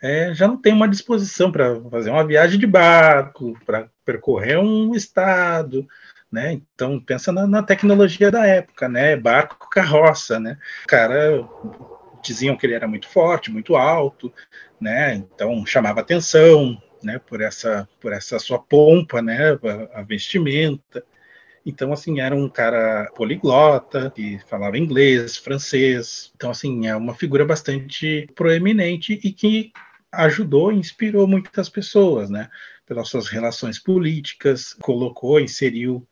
é, 0.00 0.32
já 0.32 0.46
não 0.46 0.56
tem 0.56 0.72
uma 0.72 0.88
disposição 0.88 1.50
para 1.50 1.80
fazer 1.90 2.10
uma 2.10 2.26
viagem 2.26 2.58
de 2.58 2.66
barco, 2.66 3.58
para 3.66 3.90
percorrer 4.04 4.58
um 4.58 4.94
estado, 4.94 5.86
né? 6.30 6.60
Então 6.74 7.00
pensa 7.00 7.32
na, 7.32 7.46
na, 7.46 7.62
tecnologia 7.62 8.30
da 8.30 8.46
época, 8.46 8.88
né? 8.88 9.16
Barco, 9.16 9.68
carroça, 9.70 10.38
né? 10.38 10.58
O 10.84 10.86
cara 10.86 11.48
diziam 12.22 12.56
que 12.56 12.66
ele 12.66 12.74
era 12.74 12.86
muito 12.88 13.08
forte, 13.08 13.50
muito 13.50 13.76
alto, 13.76 14.32
né? 14.80 15.14
Então 15.14 15.64
chamava 15.66 16.00
atenção, 16.00 16.80
né? 17.02 17.18
Por 17.18 17.40
essa 17.40 17.88
por 18.00 18.12
essa 18.12 18.38
sua 18.38 18.58
pompa, 18.58 19.22
né? 19.22 19.52
a, 19.52 20.00
a 20.00 20.02
vestimenta. 20.02 21.02
Então, 21.68 21.92
assim, 21.92 22.20
era 22.20 22.34
um 22.34 22.48
cara 22.48 23.10
poliglota, 23.14 24.10
que 24.10 24.38
falava 24.48 24.78
inglês, 24.78 25.36
francês. 25.36 26.32
Então, 26.34 26.50
assim, 26.50 26.86
é 26.86 26.96
uma 26.96 27.14
figura 27.14 27.44
bastante 27.44 28.26
proeminente 28.34 29.20
e 29.22 29.30
que 29.32 29.70
ajudou 30.10 30.72
e 30.72 30.76
inspirou 30.76 31.26
muitas 31.26 31.68
pessoas, 31.68 32.30
né? 32.30 32.48
Pelas 32.86 33.08
suas 33.08 33.28
relações 33.28 33.78
políticas, 33.78 34.72
colocou, 34.80 35.38
inseriu 35.38 36.08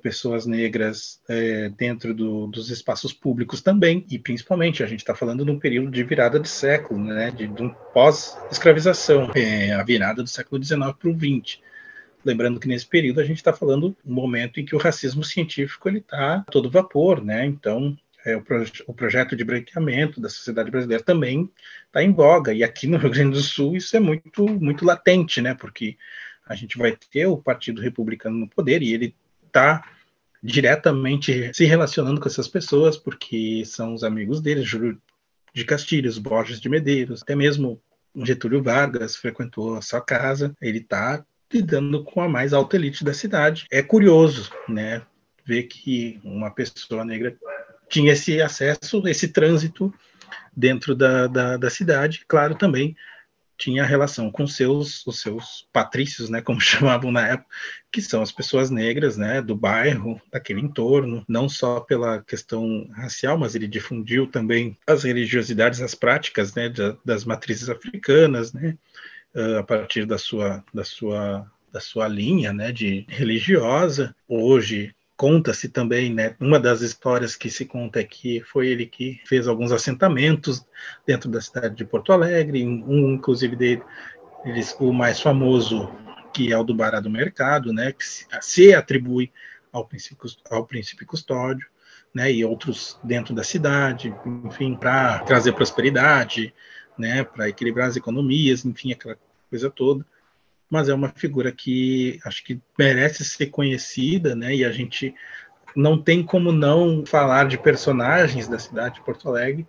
pessoas 0.00 0.46
negras 0.46 1.20
uh, 1.28 1.70
dentro 1.76 2.14
do, 2.14 2.46
dos 2.46 2.70
espaços 2.70 3.12
públicos 3.12 3.60
também, 3.60 4.06
e 4.08 4.18
principalmente 4.18 4.82
a 4.82 4.86
gente 4.86 5.00
está 5.00 5.14
falando 5.14 5.44
de 5.44 5.50
um 5.50 5.58
período 5.58 5.90
de 5.90 6.02
virada 6.04 6.38
de 6.38 6.48
século, 6.48 7.02
né? 7.02 7.30
De, 7.30 7.46
de 7.48 7.62
um 7.62 7.70
pós-escravização, 7.92 9.30
é, 9.34 9.72
a 9.72 9.82
virada 9.82 10.22
do 10.22 10.28
século 10.28 10.62
XIX 10.62 10.92
para 10.98 11.10
o 11.10 11.18
XX. 11.18 11.58
Lembrando 12.24 12.58
que 12.58 12.68
nesse 12.68 12.86
período 12.86 13.20
a 13.20 13.24
gente 13.24 13.36
está 13.36 13.52
falando 13.52 13.96
um 14.04 14.14
momento 14.14 14.58
em 14.58 14.64
que 14.64 14.74
o 14.74 14.78
racismo 14.78 15.22
científico 15.22 15.88
ele 15.88 15.98
está 15.98 16.44
todo 16.50 16.70
vapor, 16.70 17.22
né? 17.22 17.44
Então 17.44 17.96
é, 18.24 18.36
o, 18.36 18.42
proje 18.42 18.72
o, 18.86 18.94
projeto 18.94 19.36
de 19.36 19.44
branqueamento 19.44 20.20
da 20.20 20.30
sociedade 20.30 20.70
brasileira 20.70 21.02
também 21.02 21.50
está 21.86 22.02
em 22.02 22.12
voga. 22.12 22.54
E 22.54 22.64
aqui 22.64 22.86
no 22.86 22.96
Rio 22.96 23.10
Grande 23.10 23.32
do 23.32 23.42
Sul 23.42 23.76
isso 23.76 23.94
é 23.96 24.00
muito 24.00 24.46
muito 24.48 24.84
latente, 24.84 25.42
né? 25.42 25.54
Porque 25.54 25.98
a 26.46 26.54
gente 26.54 26.78
vai 26.78 26.96
ter 27.10 27.26
o 27.26 27.36
Partido 27.36 27.82
Republicano 27.82 28.38
no 28.38 28.48
poder 28.48 28.82
e 28.82 28.94
ele 28.94 29.14
está 29.54 29.84
diretamente 30.42 31.52
se 31.54 31.64
relacionando 31.64 32.20
com 32.20 32.28
essas 32.28 32.48
pessoas 32.48 32.96
porque 32.96 33.62
são 33.64 33.94
os 33.94 34.02
amigos 34.02 34.40
dele, 34.40 34.62
Júlio 34.62 35.00
de 35.54 35.64
Castilhos, 35.64 36.18
Borges 36.18 36.60
de 36.60 36.68
Medeiros, 36.68 37.22
até 37.22 37.36
mesmo 37.36 37.80
Getúlio 38.16 38.62
Vargas 38.62 39.16
frequentou 39.16 39.76
a 39.76 39.82
sua 39.82 40.00
casa. 40.00 40.54
Ele 40.60 40.78
está 40.78 41.24
lidando 41.52 42.02
com 42.02 42.20
a 42.20 42.28
mais 42.28 42.52
alta 42.52 42.76
elite 42.76 43.04
da 43.04 43.14
cidade. 43.14 43.66
É 43.70 43.80
curioso, 43.80 44.50
né, 44.68 45.02
ver 45.46 45.64
que 45.64 46.20
uma 46.24 46.50
pessoa 46.50 47.04
negra 47.04 47.36
tinha 47.88 48.12
esse 48.12 48.42
acesso, 48.42 49.06
esse 49.06 49.28
trânsito 49.28 49.94
dentro 50.56 50.94
da, 50.94 51.28
da, 51.28 51.56
da 51.56 51.70
cidade. 51.70 52.24
Claro, 52.26 52.56
também 52.56 52.96
tinha 53.56 53.84
relação 53.84 54.30
com 54.30 54.46
seus, 54.46 55.06
os 55.06 55.20
seus 55.20 55.66
patrícios, 55.72 56.28
né, 56.28 56.40
como 56.40 56.60
chamavam 56.60 57.10
na 57.10 57.28
época, 57.28 57.48
que 57.92 58.02
são 58.02 58.22
as 58.22 58.32
pessoas 58.32 58.70
negras, 58.70 59.16
né, 59.16 59.40
do 59.40 59.54
bairro, 59.54 60.20
daquele 60.32 60.60
entorno, 60.60 61.24
não 61.28 61.48
só 61.48 61.80
pela 61.80 62.22
questão 62.22 62.88
racial, 62.92 63.38
mas 63.38 63.54
ele 63.54 63.68
difundiu 63.68 64.26
também 64.26 64.76
as 64.86 65.04
religiosidades, 65.04 65.80
as 65.80 65.94
práticas, 65.94 66.54
né, 66.54 66.72
das 67.04 67.24
matrizes 67.24 67.68
africanas, 67.68 68.52
né, 68.52 68.76
uh, 69.34 69.58
a 69.58 69.62
partir 69.62 70.06
da 70.06 70.18
sua, 70.18 70.64
da 70.72 70.84
sua, 70.84 71.50
da 71.72 71.80
sua 71.80 72.08
linha 72.08 72.52
né, 72.52 72.72
de 72.72 73.04
religiosa. 73.08 74.14
Hoje 74.28 74.94
conta-se 75.24 75.70
também, 75.70 76.12
né, 76.12 76.36
uma 76.38 76.60
das 76.60 76.82
histórias 76.82 77.34
que 77.34 77.48
se 77.48 77.64
conta 77.64 77.98
é 77.98 78.04
que 78.04 78.42
foi 78.42 78.68
ele 78.68 78.84
que 78.84 79.22
fez 79.24 79.48
alguns 79.48 79.72
assentamentos 79.72 80.62
dentro 81.06 81.30
da 81.30 81.40
cidade 81.40 81.74
de 81.74 81.82
Porto 81.82 82.12
Alegre, 82.12 82.62
um 82.62 83.14
inclusive 83.14 83.56
dele, 83.56 83.82
eles, 84.44 84.76
o 84.78 84.92
mais 84.92 85.18
famoso, 85.18 85.90
que 86.30 86.52
é 86.52 86.58
o 86.58 86.62
do 86.62 86.74
Bará 86.74 87.00
do 87.00 87.08
Mercado, 87.08 87.72
né, 87.72 87.92
que 87.92 88.04
se, 88.04 88.26
se 88.42 88.74
atribui 88.74 89.32
ao 89.72 89.86
princípio, 89.86 90.28
ao 90.50 90.66
princípio 90.66 91.06
custódio, 91.06 91.66
né, 92.12 92.30
e 92.30 92.44
outros 92.44 93.00
dentro 93.02 93.34
da 93.34 93.42
cidade, 93.42 94.14
enfim, 94.44 94.74
para 94.74 95.20
trazer 95.20 95.52
prosperidade, 95.52 96.52
né, 96.98 97.24
para 97.24 97.48
equilibrar 97.48 97.88
as 97.88 97.96
economias, 97.96 98.66
enfim, 98.66 98.92
aquela 98.92 99.16
coisa 99.48 99.70
toda. 99.70 100.04
Mas 100.74 100.88
é 100.88 100.94
uma 100.94 101.08
figura 101.10 101.52
que 101.52 102.18
acho 102.24 102.42
que 102.42 102.60
merece 102.76 103.24
ser 103.24 103.46
conhecida, 103.46 104.34
né, 104.34 104.56
e 104.56 104.64
a 104.64 104.72
gente 104.72 105.14
não 105.76 105.96
tem 106.02 106.20
como 106.20 106.50
não 106.50 107.06
falar 107.06 107.46
de 107.46 107.56
personagens 107.56 108.48
da 108.48 108.58
cidade 108.58 108.96
de 108.96 109.04
Porto 109.04 109.28
Alegre, 109.28 109.64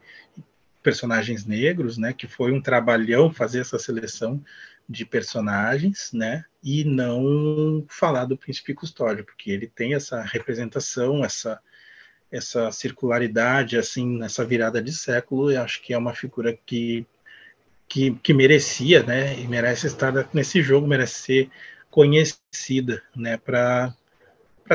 personagens 0.81 1.45
negros, 1.45 1.99
né, 1.99 2.11
que 2.11 2.25
foi 2.25 2.51
um 2.51 2.59
trabalhão 2.59 3.31
fazer 3.31 3.59
essa 3.59 3.77
seleção 3.77 4.43
de 4.89 5.05
personagens, 5.05 6.09
né, 6.11 6.43
e 6.63 6.83
não 6.83 7.85
falar 7.87 8.25
do 8.25 8.35
príncipe 8.35 8.73
custódio, 8.73 9.23
porque 9.23 9.51
ele 9.51 9.67
tem 9.67 9.93
essa 9.93 10.23
representação, 10.23 11.23
essa 11.23 11.61
essa 12.31 12.71
circularidade 12.71 13.77
assim 13.77 14.17
nessa 14.17 14.43
virada 14.43 14.81
de 14.81 14.91
século, 14.91 15.51
eu 15.51 15.61
acho 15.61 15.83
que 15.83 15.93
é 15.93 15.97
uma 15.97 16.15
figura 16.15 16.57
que 16.65 17.05
que, 17.87 18.11
que 18.23 18.33
merecia, 18.33 19.03
né, 19.03 19.39
e 19.39 19.47
merece 19.47 19.87
estar 19.87 20.29
nesse 20.33 20.61
jogo, 20.61 20.87
merece 20.87 21.19
ser 21.19 21.49
conhecida, 21.89 23.01
né, 23.15 23.37
para 23.37 23.95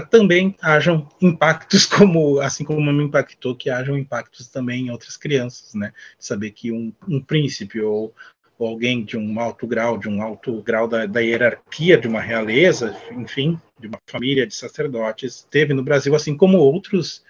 também 0.08 0.54
hajam 0.62 1.08
impactos 1.20 1.84
como 1.86 2.40
assim 2.40 2.64
como 2.64 2.80
me 2.92 3.04
impactou 3.04 3.56
que 3.56 3.68
hajam 3.68 3.98
impactos 3.98 4.46
também 4.48 4.86
em 4.86 4.90
outras 4.90 5.16
crianças, 5.16 5.74
né, 5.74 5.92
saber 6.18 6.52
que 6.52 6.72
um, 6.72 6.92
um 7.08 7.20
príncipe 7.20 7.80
ou, 7.80 8.14
ou, 8.58 8.68
alguém 8.68 9.04
de 9.04 9.16
um 9.16 9.40
alto 9.40 9.66
grau, 9.66 9.98
de 9.98 10.08
um 10.08 10.22
alto 10.22 10.62
grau 10.62 10.86
da, 10.86 11.06
da 11.06 11.20
hierarquia 11.20 11.98
de 11.98 12.08
uma 12.08 12.20
realeza, 12.20 12.96
enfim, 13.10 13.60
de 13.78 13.88
uma 13.88 13.98
família 14.06 14.46
de 14.46 14.54
sacerdotes, 14.54 15.46
teve 15.50 15.74
no 15.74 15.82
Brasil, 15.82 16.14
assim 16.14 16.36
como 16.36 16.58
outros 16.58 17.22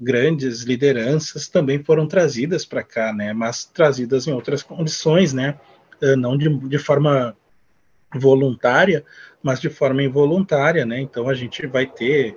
grandes 0.00 0.62
lideranças 0.62 1.48
também 1.48 1.82
foram 1.82 2.06
trazidas 2.06 2.64
para 2.64 2.82
cá, 2.82 3.12
né? 3.12 3.32
Mas 3.32 3.64
trazidas 3.64 4.26
em 4.26 4.32
outras 4.32 4.62
condições, 4.62 5.32
né? 5.32 5.58
Ah, 6.02 6.16
não 6.16 6.36
de, 6.36 6.48
de 6.68 6.78
forma 6.78 7.36
voluntária, 8.14 9.04
mas 9.42 9.60
de 9.60 9.70
forma 9.70 10.02
involuntária, 10.02 10.84
né? 10.84 11.00
Então 11.00 11.28
a 11.28 11.34
gente 11.34 11.66
vai 11.66 11.86
ter 11.86 12.36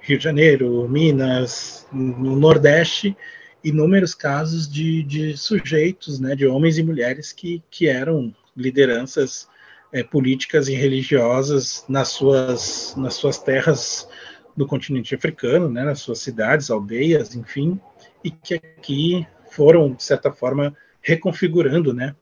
Rio 0.00 0.18
de 0.18 0.24
Janeiro, 0.24 0.88
Minas, 0.88 1.86
no 1.92 2.36
Nordeste, 2.36 3.16
inúmeros 3.62 4.14
casos 4.14 4.68
de, 4.68 5.02
de 5.02 5.36
sujeitos, 5.36 6.18
né? 6.18 6.34
De 6.34 6.46
homens 6.46 6.78
e 6.78 6.82
mulheres 6.82 7.32
que, 7.32 7.62
que 7.70 7.88
eram 7.88 8.34
lideranças 8.56 9.48
é, 9.92 10.02
políticas 10.02 10.68
e 10.68 10.74
religiosas 10.74 11.84
nas 11.88 12.08
suas, 12.08 12.94
nas 12.96 13.14
suas 13.14 13.38
terras 13.38 14.08
do 14.56 14.66
continente 14.66 15.14
africano, 15.14 15.68
né, 15.68 15.84
nas 15.84 16.00
suas 16.00 16.18
cidades, 16.18 16.70
aldeias, 16.70 17.34
enfim, 17.34 17.80
e 18.22 18.30
que 18.30 18.54
aqui 18.54 19.26
foram, 19.50 19.92
de 19.94 20.02
certa 20.02 20.32
forma, 20.32 20.76
reconfigurando 21.00 21.92
né, 21.92 22.14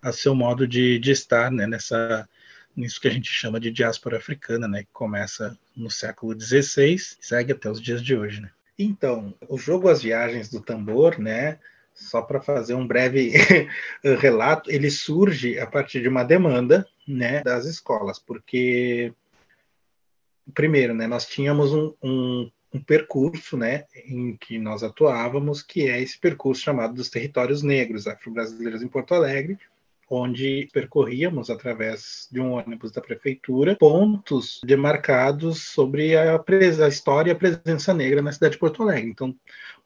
a 0.00 0.12
seu 0.12 0.34
modo 0.34 0.66
de, 0.66 0.98
de 0.98 1.10
estar 1.10 1.50
né, 1.50 1.66
nessa, 1.66 2.28
nisso 2.76 3.00
que 3.00 3.08
a 3.08 3.10
gente 3.10 3.30
chama 3.30 3.60
de 3.60 3.70
diáspora 3.70 4.16
africana, 4.16 4.68
né, 4.68 4.82
que 4.82 4.92
começa 4.92 5.58
no 5.76 5.90
século 5.90 6.38
XVI 6.38 6.94
e 6.94 6.98
segue 6.98 7.52
até 7.52 7.70
os 7.70 7.80
dias 7.80 8.02
de 8.02 8.16
hoje. 8.16 8.40
Né. 8.40 8.50
Então, 8.78 9.34
o 9.48 9.58
jogo 9.58 9.88
As 9.88 10.02
Viagens 10.02 10.48
do 10.48 10.60
Tambor, 10.60 11.18
né, 11.18 11.58
só 11.94 12.22
para 12.22 12.40
fazer 12.40 12.74
um 12.74 12.86
breve 12.86 13.32
relato, 14.20 14.70
ele 14.70 14.90
surge 14.90 15.58
a 15.58 15.66
partir 15.66 16.00
de 16.00 16.08
uma 16.08 16.24
demanda 16.24 16.86
né, 17.06 17.42
das 17.42 17.66
escolas, 17.66 18.18
porque, 18.18 19.12
primeiro, 20.50 20.94
né, 20.94 21.06
nós 21.06 21.26
tínhamos 21.26 21.72
um, 21.72 21.94
um, 22.02 22.50
um, 22.74 22.80
percurso 22.80 23.56
né, 23.56 23.84
em 24.06 24.36
que 24.36 24.58
nós 24.58 24.82
atuávamos, 24.82 25.62
que 25.62 25.88
é 25.88 26.00
esse 26.00 26.18
percurso 26.18 26.62
chamado 26.62 26.94
dos 26.94 27.08
territórios 27.08 27.62
negros 27.62 28.06
afro-brasileiros 28.06 28.82
em 28.82 28.88
Porto 28.88 29.14
Alegre, 29.14 29.58
onde 30.10 30.68
percorríamos, 30.72 31.50
através 31.50 32.28
de 32.32 32.40
um 32.40 32.52
ônibus 32.54 32.90
da 32.90 33.00
prefeitura, 33.00 33.76
pontos 33.76 34.60
demarcados 34.64 35.62
sobre 35.68 36.16
a, 36.16 36.34
a, 36.36 36.88
história 36.88 37.30
e 37.30 37.32
a 37.32 37.36
presença 37.36 37.94
negra 37.94 38.20
na 38.20 38.32
cidade 38.32 38.54
de 38.54 38.58
Porto 38.58 38.82
Alegre. 38.82 39.08
Então, 39.08 39.32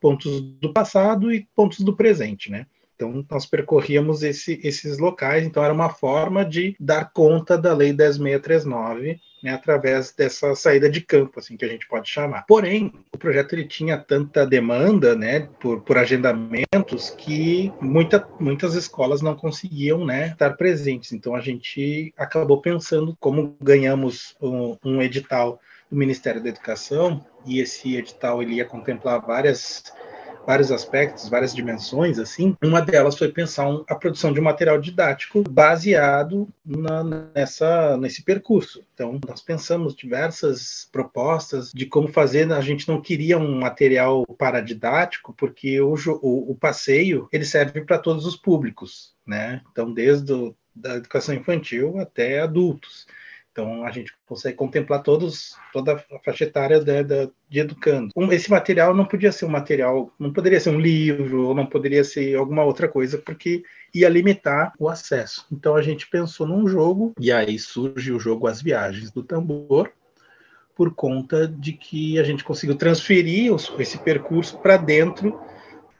pontos 0.01 0.41
do 0.41 0.73
passado 0.73 1.31
e 1.31 1.47
pontos 1.55 1.81
do 1.81 1.95
presente, 1.95 2.49
né? 2.49 2.65
Então, 2.95 3.25
nós 3.29 3.45
percorríamos 3.45 4.23
esse, 4.23 4.59
esses 4.63 4.97
locais, 4.97 5.45
então 5.45 5.63
era 5.63 5.73
uma 5.73 5.89
forma 5.89 6.45
de 6.45 6.75
dar 6.79 7.11
conta 7.11 7.57
da 7.57 7.73
Lei 7.73 7.93
10.639, 7.93 9.19
né, 9.43 9.53
através 9.53 10.11
dessa 10.11 10.55
saída 10.55 10.89
de 10.89 11.01
campo, 11.01 11.39
assim 11.39 11.57
que 11.57 11.65
a 11.65 11.67
gente 11.67 11.87
pode 11.87 12.09
chamar. 12.09 12.45
Porém, 12.47 12.91
o 13.13 13.17
projeto 13.17 13.53
ele 13.53 13.67
tinha 13.67 13.97
tanta 13.97 14.45
demanda, 14.45 15.15
né, 15.15 15.49
por, 15.59 15.81
por 15.81 15.97
agendamentos, 15.97 17.09
que 17.11 17.71
muita, 17.81 18.25
muitas 18.39 18.73
escolas 18.75 19.21
não 19.21 19.35
conseguiam, 19.35 20.05
né, 20.05 20.29
estar 20.29 20.51
presentes. 20.51 21.11
Então, 21.11 21.35
a 21.35 21.41
gente 21.41 22.13
acabou 22.17 22.61
pensando, 22.61 23.15
como 23.19 23.55
ganhamos 23.61 24.35
um, 24.41 24.77
um 24.83 25.01
edital 25.01 25.59
do 25.91 25.97
Ministério 25.97 26.41
da 26.41 26.49
Educação, 26.49 27.23
e 27.45 27.59
esse 27.59 27.95
edital 27.95 28.41
ele 28.41 28.55
ia 28.55 28.65
contemplar 28.65 29.21
várias 29.21 29.93
vários 30.45 30.71
aspectos, 30.71 31.29
várias 31.29 31.53
dimensões, 31.53 32.19
assim. 32.19 32.55
Uma 32.63 32.81
delas 32.81 33.17
foi 33.17 33.29
pensar 33.31 33.67
um, 33.67 33.83
a 33.87 33.95
produção 33.95 34.31
de 34.31 34.39
um 34.39 34.43
material 34.43 34.79
didático 34.79 35.43
baseado 35.49 36.47
na, 36.65 37.03
nessa, 37.33 37.97
nesse 37.97 38.23
percurso. 38.23 38.83
Então, 38.93 39.19
nós 39.27 39.41
pensamos 39.41 39.95
diversas 39.95 40.87
propostas 40.91 41.71
de 41.73 41.85
como 41.85 42.07
fazer. 42.07 42.51
A 42.51 42.61
gente 42.61 42.87
não 42.87 43.01
queria 43.01 43.37
um 43.37 43.59
material 43.59 44.25
paradidático, 44.37 45.33
porque 45.37 45.81
o, 45.81 45.95
o, 46.21 46.51
o 46.51 46.55
passeio 46.55 47.27
ele 47.31 47.45
serve 47.45 47.81
para 47.81 47.97
todos 47.97 48.25
os 48.25 48.35
públicos, 48.35 49.13
né? 49.25 49.61
Então, 49.71 49.91
desde 49.91 50.31
o, 50.31 50.55
da 50.75 50.95
educação 50.95 51.33
infantil 51.33 51.99
até 51.99 52.41
adultos. 52.41 53.07
Então, 53.55 53.85
a 53.85 53.91
gente 53.91 54.11
consegue 54.25 54.57
contemplar 54.57 55.01
todos, 55.01 55.55
toda 55.71 55.93
a 55.93 56.19
faixa 56.19 56.43
etária 56.43 56.77
de, 56.77 57.03
de, 57.05 57.29
de 57.47 57.59
educando. 57.61 58.09
Um, 58.13 58.29
esse 58.29 58.51
material 58.51 58.93
não 58.93 59.05
podia 59.05 59.31
ser 59.31 59.45
um 59.45 59.49
material, 59.49 60.11
não 60.19 60.33
poderia 60.33 60.59
ser 60.59 60.71
um 60.71 60.79
livro, 60.79 61.47
ou 61.47 61.55
não 61.55 61.65
poderia 61.65 62.03
ser 62.03 62.35
alguma 62.35 62.65
outra 62.65 62.89
coisa, 62.89 63.17
porque 63.17 63.63
ia 63.93 64.09
limitar 64.09 64.73
o 64.77 64.89
acesso. 64.89 65.47
Então, 65.49 65.73
a 65.73 65.81
gente 65.81 66.05
pensou 66.09 66.45
num 66.45 66.67
jogo, 66.67 67.13
e 67.17 67.31
aí 67.31 67.57
surge 67.57 68.11
o 68.11 68.19
jogo 68.19 68.45
As 68.45 68.61
Viagens 68.61 69.09
do 69.09 69.23
Tambor, 69.23 69.89
por 70.75 70.93
conta 70.93 71.47
de 71.47 71.71
que 71.71 72.19
a 72.19 72.23
gente 72.23 72.43
conseguiu 72.43 72.75
transferir 72.75 73.53
esse 73.79 73.97
percurso 73.99 74.57
para 74.57 74.75
dentro 74.75 75.39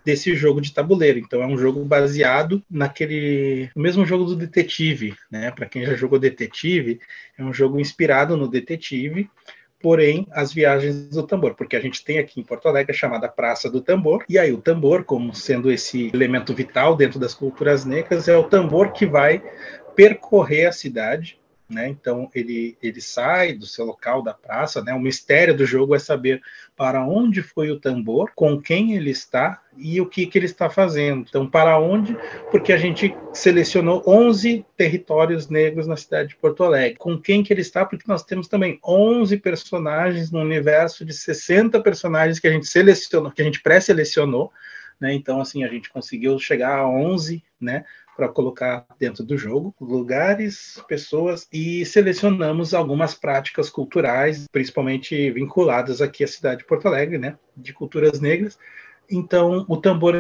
desse 0.06 0.36
jogo 0.36 0.62
de 0.62 0.72
tabuleiro. 0.72 1.18
Então 1.20 1.42
é 1.42 1.48
um 1.48 1.58
jogo 1.58 1.84
baseado 1.84 2.62
naquele 2.70 3.70
no 3.76 3.82
mesmo 3.82 4.06
jogo 4.06 4.26
do 4.26 4.36
detetive, 4.36 5.16
né? 5.30 5.52
Para 5.52 5.66
quem 5.66 5.84
já 5.84 5.96
jogou 5.96 6.20
detetive, 6.20 7.00
é 7.38 7.44
um 7.44 7.52
jogo 7.52 7.80
inspirado 7.80 8.38
no 8.38 8.48
detetive, 8.48 9.30
porém 9.82 10.28
as 10.32 10.54
viagens 10.54 11.10
do 11.10 11.24
tambor, 11.24 11.56
porque 11.56 11.76
a 11.76 11.80
gente 11.80 12.04
tem 12.04 12.20
aqui 12.20 12.40
em 12.40 12.44
Porto 12.44 12.68
Alegre 12.68 12.92
a 12.92 12.98
chamada 12.98 13.28
Praça 13.28 13.70
do 13.70 13.82
Tambor, 13.82 14.24
e 14.30 14.38
aí 14.38 14.52
o 14.52 14.62
tambor, 14.62 15.04
como 15.04 15.34
sendo 15.34 15.72
esse 15.72 16.12
elemento 16.14 16.54
vital 16.54 16.96
dentro 16.96 17.20
das 17.20 17.34
culturas 17.34 17.84
negras, 17.84 18.28
é 18.28 18.38
o 18.38 18.44
tambor 18.44 18.92
que 18.92 19.06
vai 19.06 19.44
percorrer 19.96 20.68
a 20.68 20.72
cidade 20.72 21.38
né? 21.68 21.90
Então 21.90 22.30
ele, 22.34 22.78
ele 22.82 23.02
sai 23.02 23.54
do 23.54 23.66
seu 23.66 23.86
local 23.86 24.22
da 24.22 24.34
praça, 24.34 24.84
né? 24.84 24.94
O 24.94 25.00
mistério 25.00 25.56
do 25.56 25.66
jogo 25.66 25.96
é 25.96 26.00
saber 26.00 26.42
para 26.76 27.06
onde 27.06 27.42
foi 27.42 27.72
o 27.72 27.80
tambor, 27.80 28.32
com 28.36 28.62
quem 28.62 28.94
ele 28.94 29.10
está 29.10 29.62
e 29.78 30.00
o 30.00 30.06
que, 30.06 30.28
que 30.28 30.38
ele 30.38 30.46
está 30.46 30.70
fazendo. 30.70 31.26
Então, 31.28 31.48
para 31.48 31.80
onde? 31.80 32.16
Porque 32.52 32.72
a 32.72 32.78
gente 32.78 33.16
selecionou 33.34 34.04
11 34.06 34.66
territórios 34.78 35.50
negros 35.50 35.88
na 35.88 35.98
cidade 35.98 36.30
de 36.30 36.36
Porto 36.36 36.64
Alegre. 36.64 36.98
Com 36.98 37.20
quem 37.20 37.44
que 37.44 37.52
ele 37.52 37.62
está? 37.62 37.84
Porque 37.84 38.06
nós 38.08 38.24
temos 38.24 38.48
também 38.48 38.80
11 38.86 39.38
personagens 39.38 40.32
no 40.32 40.40
universo 40.40 41.04
de 41.04 41.14
60 41.14 41.82
personagens 41.82 42.40
que 42.40 42.48
a 42.48 42.52
gente 42.52 42.68
selecionou, 42.68 43.32
que 43.32 43.42
a 43.42 43.46
gente 43.46 43.62
pré-selecionou, 43.62 44.52
né? 45.00 45.14
Então, 45.14 45.42
assim, 45.42 45.64
a 45.64 45.68
gente 45.68 45.90
conseguiu 45.90 46.38
chegar 46.40 46.78
a 46.78 46.88
11, 46.88 47.44
né? 47.60 47.86
para 48.16 48.30
colocar 48.30 48.86
dentro 48.98 49.24
do 49.24 49.38
jogo 49.38 49.76
lugares, 49.80 50.82
pessoas 50.88 51.48
e 51.52 51.86
selecionamos 51.86 52.74
algumas 52.74 53.14
práticas 53.14 53.70
culturais, 53.70 54.46
principalmente 54.52 55.32
vinculadas 55.32 56.02
aqui 56.02 56.24
à 56.24 56.28
cidade 56.28 56.60
de 56.60 56.66
Porto 56.66 56.88
Alegre, 56.88 57.18
né, 57.18 57.38
de 57.56 57.74
culturas 57.74 58.20
negras. 58.20 58.58
Então, 59.12 59.66
o 59.68 59.78
tambor, 59.78 60.16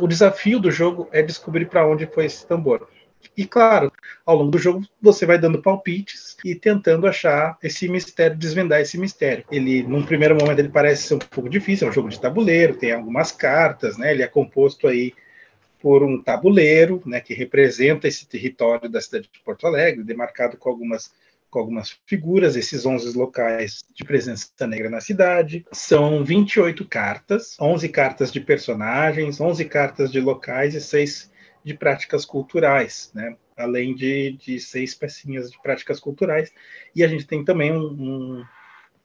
o 0.00 0.06
desafio 0.06 0.58
do 0.58 0.70
jogo 0.70 1.08
é 1.12 1.22
descobrir 1.22 1.66
para 1.66 1.86
onde 1.86 2.06
foi 2.06 2.26
esse 2.26 2.46
tambor. 2.46 2.88
E 3.36 3.46
claro, 3.46 3.90
ao 4.24 4.36
longo 4.36 4.50
do 4.50 4.58
jogo 4.58 4.86
você 5.00 5.24
vai 5.24 5.38
dando 5.38 5.62
palpites 5.62 6.36
e 6.44 6.54
tentando 6.54 7.06
achar 7.06 7.56
esse 7.62 7.88
mistério, 7.88 8.36
desvendar 8.36 8.80
esse 8.80 8.98
mistério. 8.98 9.44
Ele, 9.50 9.82
num 9.82 10.04
primeiro 10.04 10.36
momento, 10.36 10.58
ele 10.58 10.68
parece 10.68 11.04
ser 11.04 11.14
um 11.14 11.18
pouco 11.18 11.48
difícil, 11.48 11.86
é 11.86 11.90
um 11.90 11.94
jogo 11.94 12.08
de 12.08 12.20
tabuleiro, 12.20 12.76
tem 12.76 12.92
algumas 12.92 13.32
cartas, 13.32 13.96
né? 13.96 14.12
Ele 14.12 14.22
é 14.22 14.28
composto 14.28 14.86
aí 14.86 15.12
por 15.80 16.02
um 16.02 16.22
tabuleiro, 16.22 17.02
né, 17.06 17.20
que 17.20 17.34
representa 17.34 18.08
esse 18.08 18.26
território 18.26 18.88
da 18.88 19.00
cidade 19.00 19.30
de 19.32 19.40
Porto 19.40 19.66
Alegre, 19.66 20.04
demarcado 20.04 20.56
com 20.56 20.68
algumas 20.68 21.12
com 21.48 21.60
algumas 21.60 21.98
figuras, 22.04 22.56
esses 22.56 22.84
11 22.84 23.16
locais 23.16 23.84
de 23.94 24.04
presença 24.04 24.66
negra 24.66 24.90
na 24.90 25.00
cidade. 25.00 25.64
São 25.72 26.24
28 26.24 26.84
cartas, 26.86 27.56
11 27.58 27.88
cartas 27.88 28.32
de 28.32 28.40
personagens, 28.40 29.40
11 29.40 29.64
cartas 29.64 30.10
de 30.10 30.20
locais 30.20 30.74
e 30.74 30.80
6 30.80 31.30
de 31.64 31.74
práticas 31.74 32.24
culturais, 32.24 33.10
né? 33.14 33.36
além 33.56 33.94
de, 33.94 34.32
de 34.32 34.60
seis 34.60 34.94
pecinhas 34.94 35.50
de 35.50 35.60
práticas 35.60 35.98
culturais. 35.98 36.52
E 36.94 37.02
a 37.02 37.08
gente 37.08 37.26
tem 37.26 37.44
também 37.44 37.72
um, 37.72 37.86
um, 37.86 38.44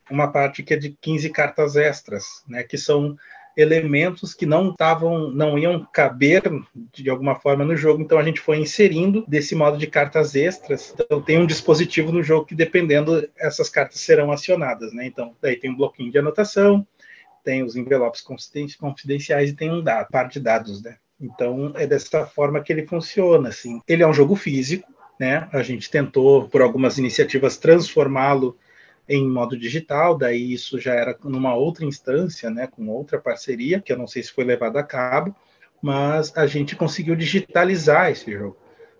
uma 0.09 0.31
parte 0.31 0.61
que 0.61 0.73
é 0.73 0.77
de 0.77 0.91
15 1.01 1.29
cartas 1.31 1.75
extras, 1.75 2.43
né? 2.47 2.63
que 2.63 2.77
são 2.77 3.17
elementos 3.55 4.33
que 4.33 4.45
não 4.45 4.69
estavam, 4.69 5.29
não 5.31 5.57
iam 5.57 5.85
caber 5.91 6.43
de 6.93 7.09
alguma 7.09 7.35
forma 7.35 7.65
no 7.65 7.75
jogo, 7.75 8.01
então 8.01 8.17
a 8.17 8.23
gente 8.23 8.39
foi 8.39 8.57
inserindo 8.57 9.25
desse 9.27 9.55
modo 9.55 9.77
de 9.77 9.87
cartas 9.87 10.35
extras. 10.35 10.93
Então 10.93 11.21
tem 11.21 11.37
um 11.37 11.45
dispositivo 11.45 12.11
no 12.11 12.23
jogo 12.23 12.45
que 12.45 12.55
dependendo 12.55 13.27
essas 13.37 13.69
cartas 13.69 13.99
serão 13.99 14.31
acionadas, 14.31 14.93
né? 14.93 15.05
Então 15.05 15.35
daí 15.41 15.55
tem 15.55 15.71
um 15.71 15.77
bloquinho 15.77 16.11
de 16.11 16.17
anotação, 16.17 16.85
tem 17.43 17.63
os 17.63 17.75
envelopes 17.75 18.23
confidenciais 18.77 19.49
e 19.49 19.55
tem 19.55 19.71
um 19.71 19.81
dado, 19.81 20.07
par 20.09 20.27
de 20.27 20.39
dados, 20.39 20.81
né? 20.81 20.95
Então 21.19 21.71
é 21.75 21.85
dessa 21.85 22.25
forma 22.25 22.61
que 22.61 22.71
ele 22.71 22.87
funciona, 22.87 23.49
assim. 23.49 23.79
Ele 23.87 24.03
é 24.03 24.07
um 24.07 24.13
jogo 24.13 24.35
físico, 24.35 24.87
né? 25.19 25.47
A 25.51 25.61
gente 25.61 25.89
tentou 25.89 26.47
por 26.47 26.61
algumas 26.61 26.97
iniciativas 26.97 27.57
transformá-lo 27.57 28.57
em 29.11 29.27
modo 29.27 29.57
digital, 29.57 30.17
daí 30.17 30.53
isso 30.53 30.79
já 30.79 30.93
era 30.93 31.17
numa 31.23 31.53
outra 31.53 31.85
instância, 31.85 32.49
né, 32.49 32.67
com 32.67 32.87
outra 32.87 33.19
parceria, 33.19 33.81
que 33.81 33.91
eu 33.91 33.97
não 33.97 34.07
sei 34.07 34.23
se 34.23 34.31
foi 34.31 34.45
levado 34.45 34.77
a 34.77 34.83
cabo, 34.83 35.35
mas 35.81 36.35
a 36.37 36.47
gente 36.47 36.75
conseguiu 36.75 37.15
digitalizar 37.15 38.09
esse 38.09 38.31
jogo. 38.31 38.57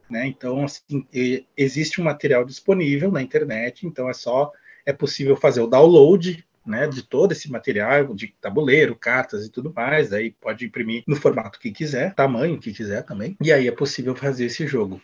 Né? 0.10 0.28
Então, 0.28 0.66
assim, 0.66 1.08
existe 1.56 2.02
um 2.02 2.04
material 2.04 2.44
disponível 2.44 3.10
na 3.10 3.22
internet, 3.22 3.88
então 3.88 4.10
é 4.10 4.14
só 4.14 4.52
é 4.86 4.92
possível 4.92 5.38
fazer 5.38 5.62
o 5.62 5.68
download 5.68 6.44
né, 6.66 6.88
de 6.88 7.04
todo 7.04 7.32
esse 7.32 7.50
material, 7.50 8.14
de 8.14 8.36
tabuleiro, 8.42 8.96
cartas 8.96 9.46
e 9.46 9.50
tudo 9.50 9.72
mais, 9.74 10.10
daí 10.10 10.32
pode 10.32 10.66
imprimir 10.66 11.04
no 11.08 11.16
formato 11.16 11.60
que 11.60 11.72
quiser, 11.72 12.14
tamanho 12.14 12.60
que 12.60 12.74
quiser 12.74 13.04
também, 13.04 13.38
e 13.42 13.52
aí 13.52 13.68
é 13.68 13.72
possível 13.72 14.16
fazer 14.16 14.46
esse 14.46 14.68
jogo. 14.68 15.02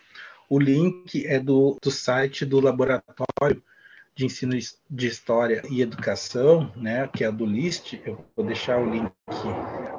O 0.48 0.58
link 0.58 1.26
é 1.26 1.38
do, 1.38 1.78
do 1.82 1.90
site 1.90 2.44
do 2.44 2.60
laboratório 2.60 3.62
de 4.18 4.26
ensino 4.26 4.58
de 4.90 5.06
história 5.06 5.62
e 5.70 5.80
educação, 5.80 6.72
né, 6.74 7.06
que 7.06 7.22
é 7.22 7.28
a 7.28 7.30
do 7.30 7.46
LIST, 7.46 8.02
eu 8.04 8.18
vou 8.34 8.44
deixar 8.44 8.80
o 8.80 8.90
link 8.90 9.12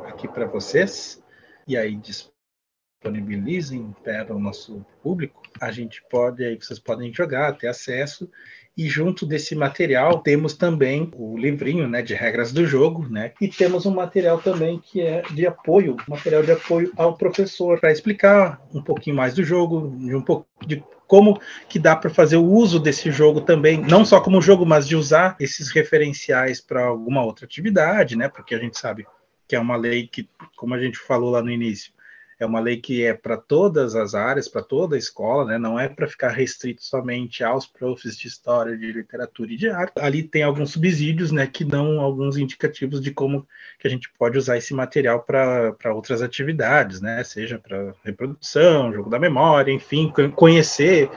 aqui 0.05 0.27
para 0.27 0.45
vocês, 0.45 1.23
e 1.65 1.77
aí 1.77 1.95
disponibilizem 1.95 3.95
para 4.03 4.35
o 4.35 4.39
nosso 4.39 4.85
público. 5.01 5.41
A 5.61 5.71
gente 5.71 6.03
pode, 6.11 6.43
aí 6.43 6.57
vocês 6.57 6.79
podem 6.79 7.13
jogar, 7.13 7.57
ter 7.57 7.69
acesso, 7.69 8.29
e 8.75 8.89
junto 8.89 9.25
desse 9.25 9.55
material 9.55 10.19
temos 10.19 10.53
também 10.53 11.09
o 11.15 11.37
livrinho 11.37 11.87
né, 11.87 12.01
de 12.01 12.13
regras 12.13 12.51
do 12.51 12.65
jogo, 12.65 13.07
né? 13.07 13.31
E 13.39 13.47
temos 13.47 13.85
um 13.85 13.93
material 13.93 14.41
também 14.41 14.79
que 14.79 14.99
é 14.99 15.21
de 15.21 15.47
apoio, 15.47 15.95
material 16.09 16.43
de 16.43 16.51
apoio 16.51 16.91
ao 16.97 17.15
professor, 17.15 17.79
para 17.79 17.91
explicar 17.91 18.61
um 18.73 18.81
pouquinho 18.81 19.15
mais 19.15 19.33
do 19.33 19.45
jogo, 19.45 19.95
de 19.97 20.13
um 20.13 20.21
pouco 20.21 20.45
de 20.67 20.83
como 21.09 21.41
que 21.67 21.79
dá 21.79 21.95
para 21.95 22.11
fazer 22.11 22.37
o 22.37 22.45
uso 22.45 22.79
desse 22.79 23.09
jogo 23.09 23.41
também, 23.41 23.81
não 23.81 24.05
só 24.05 24.21
como 24.21 24.39
jogo, 24.39 24.63
mas 24.63 24.87
de 24.87 24.95
usar 24.95 25.35
esses 25.39 25.71
referenciais 25.71 26.61
para 26.61 26.85
alguma 26.85 27.25
outra 27.25 27.45
atividade, 27.45 28.15
né? 28.15 28.29
Porque 28.29 28.53
a 28.53 28.59
gente 28.59 28.77
sabe 28.77 29.07
que 29.47 29.55
é 29.55 29.59
uma 29.59 29.75
lei 29.75 30.07
que, 30.07 30.29
como 30.55 30.75
a 30.75 30.79
gente 30.79 30.99
falou 30.99 31.31
lá 31.31 31.41
no 31.41 31.49
início, 31.49 31.91
é 32.39 32.45
uma 32.45 32.61
lei 32.61 32.77
que 32.77 33.03
é 33.03 33.13
para 33.13 33.35
todas 33.35 33.95
as 33.95 34.15
áreas, 34.15 34.47
para 34.47 34.63
toda 34.63 34.95
a 34.95 34.99
escola, 34.99 35.43
né? 35.45 35.57
Não 35.57 35.77
é 35.77 35.89
para 35.89 36.07
ficar 36.07 36.29
restrito 36.29 36.81
somente 36.81 37.43
aos 37.43 37.67
profs 37.67 38.17
de 38.17 38.27
história, 38.27 38.77
de 38.77 38.93
literatura 38.93 39.51
e 39.51 39.57
de 39.57 39.69
arte. 39.69 39.99
Ali 39.99 40.23
tem 40.23 40.41
alguns 40.41 40.71
subsídios, 40.71 41.33
né, 41.33 41.45
que 41.45 41.65
dão 41.65 41.99
alguns 41.99 42.37
indicativos 42.37 43.01
de 43.01 43.11
como 43.11 43.45
que 43.77 43.85
a 43.87 43.89
gente 43.89 44.09
pode 44.17 44.37
usar 44.37 44.57
esse 44.57 44.73
material 44.73 45.21
para 45.21 45.93
outras 45.93 46.21
atividades, 46.21 47.01
né? 47.01 47.21
Seja 47.25 47.59
para 47.59 47.93
reprodução, 48.05 48.93
jogo 48.93 49.09
da 49.09 49.19
memória, 49.19 49.71
enfim, 49.71 50.11
conhecer 50.33 51.09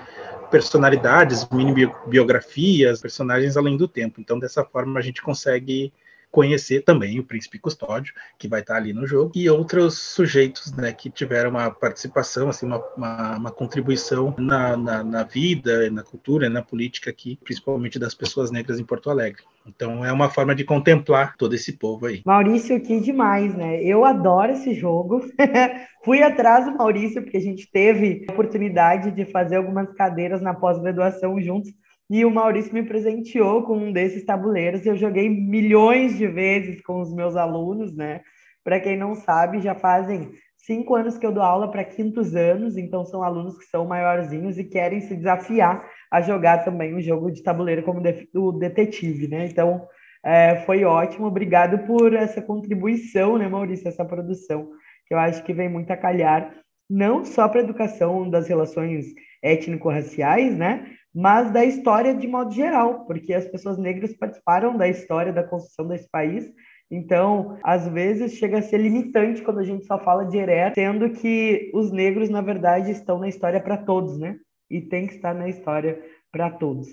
personalidades, 0.50 1.48
mini 1.50 1.88
biografias, 2.06 3.00
personagens 3.00 3.56
além 3.56 3.76
do 3.76 3.86
tempo. 3.86 4.20
Então, 4.20 4.38
dessa 4.38 4.64
forma, 4.64 4.98
a 4.98 5.02
gente 5.02 5.22
consegue 5.22 5.92
conhecer 6.32 6.80
também 6.80 7.20
o 7.20 7.24
príncipe 7.24 7.58
custódio, 7.58 8.14
que 8.38 8.48
vai 8.48 8.60
estar 8.60 8.76
ali 8.76 8.92
no 8.92 9.06
jogo, 9.06 9.30
e 9.34 9.48
outros 9.48 9.98
sujeitos 9.98 10.72
né, 10.72 10.90
que 10.92 11.10
tiveram 11.10 11.50
uma 11.50 11.70
participação, 11.70 12.48
assim, 12.48 12.64
uma, 12.64 12.82
uma, 12.96 13.36
uma 13.36 13.50
contribuição 13.52 14.34
na, 14.38 14.76
na, 14.76 15.04
na, 15.04 15.22
vida, 15.22 15.90
na 15.90 16.02
cultura, 16.02 16.48
na 16.48 16.62
política 16.62 17.10
aqui, 17.10 17.38
principalmente 17.44 17.98
das 17.98 18.14
pessoas 18.14 18.50
negras 18.50 18.80
em 18.80 18.84
Porto 18.84 19.10
Alegre. 19.10 19.42
Então 19.66 20.04
é 20.04 20.12
uma 20.12 20.28
forma 20.28 20.54
de 20.54 20.64
contemplar 20.64 21.36
todo 21.36 21.54
esse 21.54 21.74
povo 21.74 22.06
aí. 22.06 22.22
Maurício, 22.24 22.80
que 22.80 22.98
demais, 22.98 23.54
né? 23.54 23.80
Eu 23.82 24.04
adoro 24.04 24.52
esse 24.52 24.74
jogo. 24.74 25.20
Fui 26.04 26.20
atrás 26.22 26.64
do 26.64 26.76
Maurício, 26.76 27.22
porque 27.22 27.36
a 27.36 27.40
gente 27.40 27.70
teve 27.70 28.26
a 28.28 28.32
oportunidade 28.32 29.12
de 29.12 29.24
fazer 29.26 29.56
algumas 29.56 29.92
cadeiras 29.94 30.42
na 30.42 30.52
pós-graduação 30.52 31.40
juntos. 31.40 31.72
E 32.12 32.26
o 32.26 32.30
Maurício 32.30 32.74
me 32.74 32.82
presenteou 32.82 33.62
com 33.62 33.74
um 33.74 33.90
desses 33.90 34.22
tabuleiros. 34.22 34.84
Eu 34.84 34.94
joguei 34.94 35.30
milhões 35.30 36.18
de 36.18 36.26
vezes 36.26 36.82
com 36.82 37.00
os 37.00 37.10
meus 37.10 37.36
alunos, 37.36 37.96
né? 37.96 38.20
Para 38.62 38.78
quem 38.78 38.98
não 38.98 39.14
sabe, 39.14 39.62
já 39.62 39.74
fazem 39.74 40.30
cinco 40.58 40.94
anos 40.94 41.16
que 41.16 41.24
eu 41.24 41.32
dou 41.32 41.42
aula 41.42 41.70
para 41.70 41.82
quintos 41.82 42.36
anos, 42.36 42.76
então 42.76 43.02
são 43.06 43.22
alunos 43.22 43.56
que 43.56 43.64
são 43.64 43.86
maiorzinhos 43.86 44.58
e 44.58 44.64
querem 44.64 45.00
se 45.00 45.16
desafiar 45.16 45.88
a 46.10 46.20
jogar 46.20 46.58
também 46.66 46.94
um 46.94 47.00
jogo 47.00 47.30
de 47.30 47.42
tabuleiro 47.42 47.82
como 47.82 48.02
o 48.34 48.52
detetive, 48.52 49.26
né? 49.26 49.46
Então 49.46 49.88
é, 50.22 50.56
foi 50.66 50.84
ótimo, 50.84 51.26
obrigado 51.26 51.86
por 51.86 52.12
essa 52.12 52.42
contribuição, 52.42 53.38
né, 53.38 53.48
Maurício, 53.48 53.88
essa 53.88 54.04
produção, 54.04 54.68
que 55.06 55.14
eu 55.14 55.18
acho 55.18 55.42
que 55.44 55.54
vem 55.54 55.70
muito 55.70 55.90
a 55.90 55.96
calhar, 55.96 56.54
não 56.90 57.24
só 57.24 57.48
para 57.48 57.60
a 57.60 57.64
educação 57.64 58.28
das 58.28 58.48
relações 58.48 59.06
étnico-raciais, 59.42 60.54
né? 60.54 60.94
Mas 61.14 61.50
da 61.52 61.64
história 61.64 62.14
de 62.14 62.26
modo 62.26 62.52
geral, 62.52 63.04
porque 63.04 63.34
as 63.34 63.46
pessoas 63.46 63.78
negras 63.78 64.16
participaram 64.16 64.76
da 64.76 64.88
história 64.88 65.32
da 65.32 65.42
construção 65.42 65.86
desse 65.86 66.08
país. 66.10 66.50
Então, 66.90 67.58
às 67.62 67.88
vezes 67.88 68.34
chega 68.34 68.58
a 68.58 68.62
ser 68.62 68.78
limitante 68.78 69.42
quando 69.42 69.60
a 69.60 69.64
gente 69.64 69.86
só 69.86 69.98
fala 69.98 70.24
de 70.24 70.36
Heré, 70.38 70.72
sendo 70.74 71.10
que 71.10 71.70
os 71.74 71.90
negros, 71.90 72.28
na 72.28 72.40
verdade, 72.40 72.90
estão 72.90 73.18
na 73.18 73.28
história 73.28 73.60
para 73.60 73.76
todos, 73.76 74.18
né? 74.18 74.36
E 74.70 74.80
tem 74.80 75.06
que 75.06 75.14
estar 75.14 75.34
na 75.34 75.48
história 75.48 76.02
para 76.30 76.50
todos. 76.50 76.88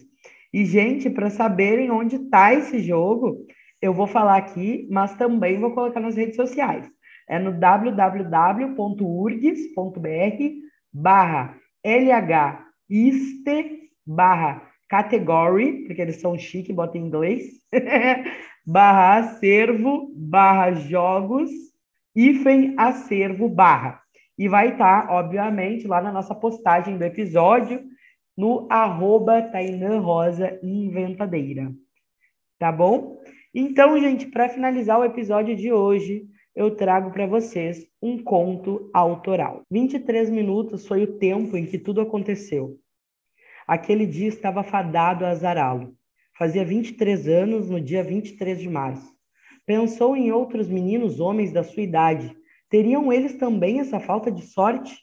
E, 0.54 0.66
gente, 0.66 1.10
para 1.10 1.30
saberem 1.30 1.92
onde 1.92 2.16
está 2.18 2.54
esse 2.54 2.80
jogo, 2.80 3.46
eu 3.82 3.94
vou 3.94 4.08
falar 4.08 4.38
aqui, 4.38 4.88
mas 4.92 5.16
também 5.16 5.60
vou 5.60 5.74
colocar 5.74 6.00
nas 6.00 6.16
redes 6.16 6.36
sociais. 6.36 6.90
É 7.28 7.38
no 7.38 7.52
www.urgs.br 7.54 8.80
barra 10.92 11.56
LHISTE 11.86 13.80
barra 14.06 14.70
category, 14.88 15.86
porque 15.86 16.02
eles 16.02 16.20
são 16.20 16.38
chique, 16.38 16.74
bota 16.74 16.98
em 16.98 17.06
inglês, 17.06 17.62
barra 18.66 19.18
acervo, 19.18 20.12
barra 20.16 20.72
jogos, 20.74 21.50
hífen 22.16 22.76
acervo, 22.78 23.48
barra. 23.48 24.02
E 24.38 24.48
vai 24.48 24.72
estar, 24.72 25.08
tá, 25.08 25.14
obviamente, 25.14 25.88
lá 25.88 26.02
na 26.02 26.12
nossa 26.12 26.34
postagem 26.34 26.98
do 26.98 27.04
episódio, 27.04 27.84
no 28.38 28.68
arroba 28.70 29.42
Tainã 29.42 30.00
Rosa 30.00 30.58
Inventadeira. 30.64 31.74
Tá 32.58 32.72
bom? 32.72 33.20
Então, 33.54 34.00
gente, 34.00 34.28
para 34.28 34.48
finalizar 34.48 35.00
o 35.00 35.04
episódio 35.04 35.56
de 35.56 35.72
hoje, 35.72 36.26
eu 36.56 36.76
trago 36.76 37.12
para 37.12 37.26
vocês 37.26 37.86
um 38.02 38.22
conto 38.22 38.90
autoral. 38.94 39.64
23 39.70 40.30
minutos 40.30 40.88
foi 40.88 41.04
o 41.04 41.18
tempo 41.18 41.58
em 41.58 41.66
que 41.66 41.78
tudo 41.78 42.02
aconteceu. 42.02 42.78
Aquele 43.70 44.08
dia 44.08 44.28
estava 44.28 44.64
fadado 44.64 45.24
a 45.24 45.30
azará-lo. 45.30 45.96
Fazia 46.36 46.66
23 46.66 47.28
anos 47.28 47.70
no 47.70 47.80
dia 47.80 48.04
23 48.04 48.60
de 48.60 48.68
março. 48.68 49.14
Pensou 49.64 50.18
em 50.18 50.32
outros 50.32 50.68
meninos 50.68 51.20
homens 51.20 51.54
da 51.54 51.64
sua 51.64 51.84
idade. 51.84 52.36
Teriam 52.68 53.14
eles 53.14 53.36
também 53.36 53.80
essa 53.80 54.00
falta 54.00 54.32
de 54.32 54.42
sorte? 54.42 54.98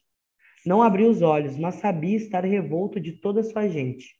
Não 0.66 0.82
abriu 0.82 1.08
os 1.08 1.22
olhos, 1.22 1.56
mas 1.56 1.76
sabia 1.76 2.16
estar 2.16 2.44
revolto 2.44 2.98
de 2.98 3.12
toda 3.12 3.38
a 3.38 3.44
sua 3.44 3.68
gente. 3.68 4.16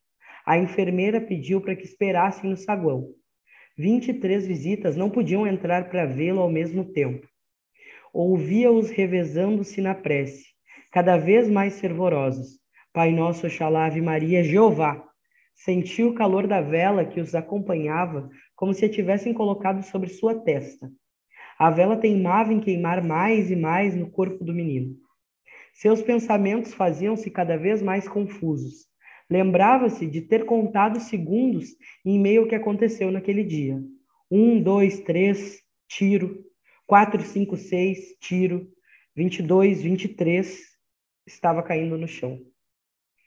A 0.46 0.56
enfermeira 0.56 1.20
pediu 1.20 1.60
para 1.60 1.74
que 1.74 1.82
esperassem 1.82 2.48
no 2.48 2.56
saguão. 2.56 3.08
23 3.76 4.46
visitas 4.46 4.94
não 4.94 5.10
podiam 5.10 5.44
entrar 5.44 5.90
para 5.90 6.06
vê-lo 6.06 6.40
ao 6.40 6.48
mesmo 6.48 6.84
tempo. 6.84 7.26
Ouvia-os 8.14 8.90
revezando-se 8.90 9.80
na 9.80 9.92
prece, 9.92 10.46
cada 10.92 11.16
vez 11.16 11.48
mais 11.48 11.80
fervorosos. 11.80 12.64
Pai 12.96 13.12
nosso, 13.12 13.46
Oxalá, 13.46 13.84
Ave 13.84 14.00
Maria, 14.00 14.42
Jeová. 14.42 15.06
Sentiu 15.54 16.08
o 16.08 16.14
calor 16.14 16.46
da 16.46 16.62
vela 16.62 17.04
que 17.04 17.20
os 17.20 17.34
acompanhava, 17.34 18.30
como 18.54 18.72
se 18.72 18.86
a 18.86 18.88
tivessem 18.88 19.34
colocado 19.34 19.82
sobre 19.82 20.08
sua 20.08 20.34
testa. 20.34 20.90
A 21.58 21.70
vela 21.70 21.98
teimava 21.98 22.54
em 22.54 22.58
queimar 22.58 23.04
mais 23.04 23.50
e 23.50 23.54
mais 23.54 23.94
no 23.94 24.10
corpo 24.10 24.42
do 24.42 24.54
menino. 24.54 24.96
Seus 25.74 26.00
pensamentos 26.00 26.72
faziam-se 26.72 27.30
cada 27.30 27.58
vez 27.58 27.82
mais 27.82 28.08
confusos. 28.08 28.86
Lembrava-se 29.28 30.06
de 30.06 30.22
ter 30.22 30.46
contado 30.46 30.98
segundos 30.98 31.66
em 32.02 32.18
meio 32.18 32.44
ao 32.44 32.48
que 32.48 32.54
aconteceu 32.54 33.12
naquele 33.12 33.44
dia. 33.44 33.78
Um, 34.30 34.58
dois, 34.58 35.00
três, 35.00 35.60
tiro. 35.86 36.46
Quatro, 36.86 37.20
cinco, 37.20 37.58
seis, 37.58 38.16
tiro. 38.22 38.66
Vinte 39.14 39.40
e 39.40 39.42
dois, 39.42 39.82
vinte 39.82 40.06
e 40.06 40.08
três, 40.08 40.62
estava 41.26 41.62
caindo 41.62 41.98
no 41.98 42.08
chão. 42.08 42.40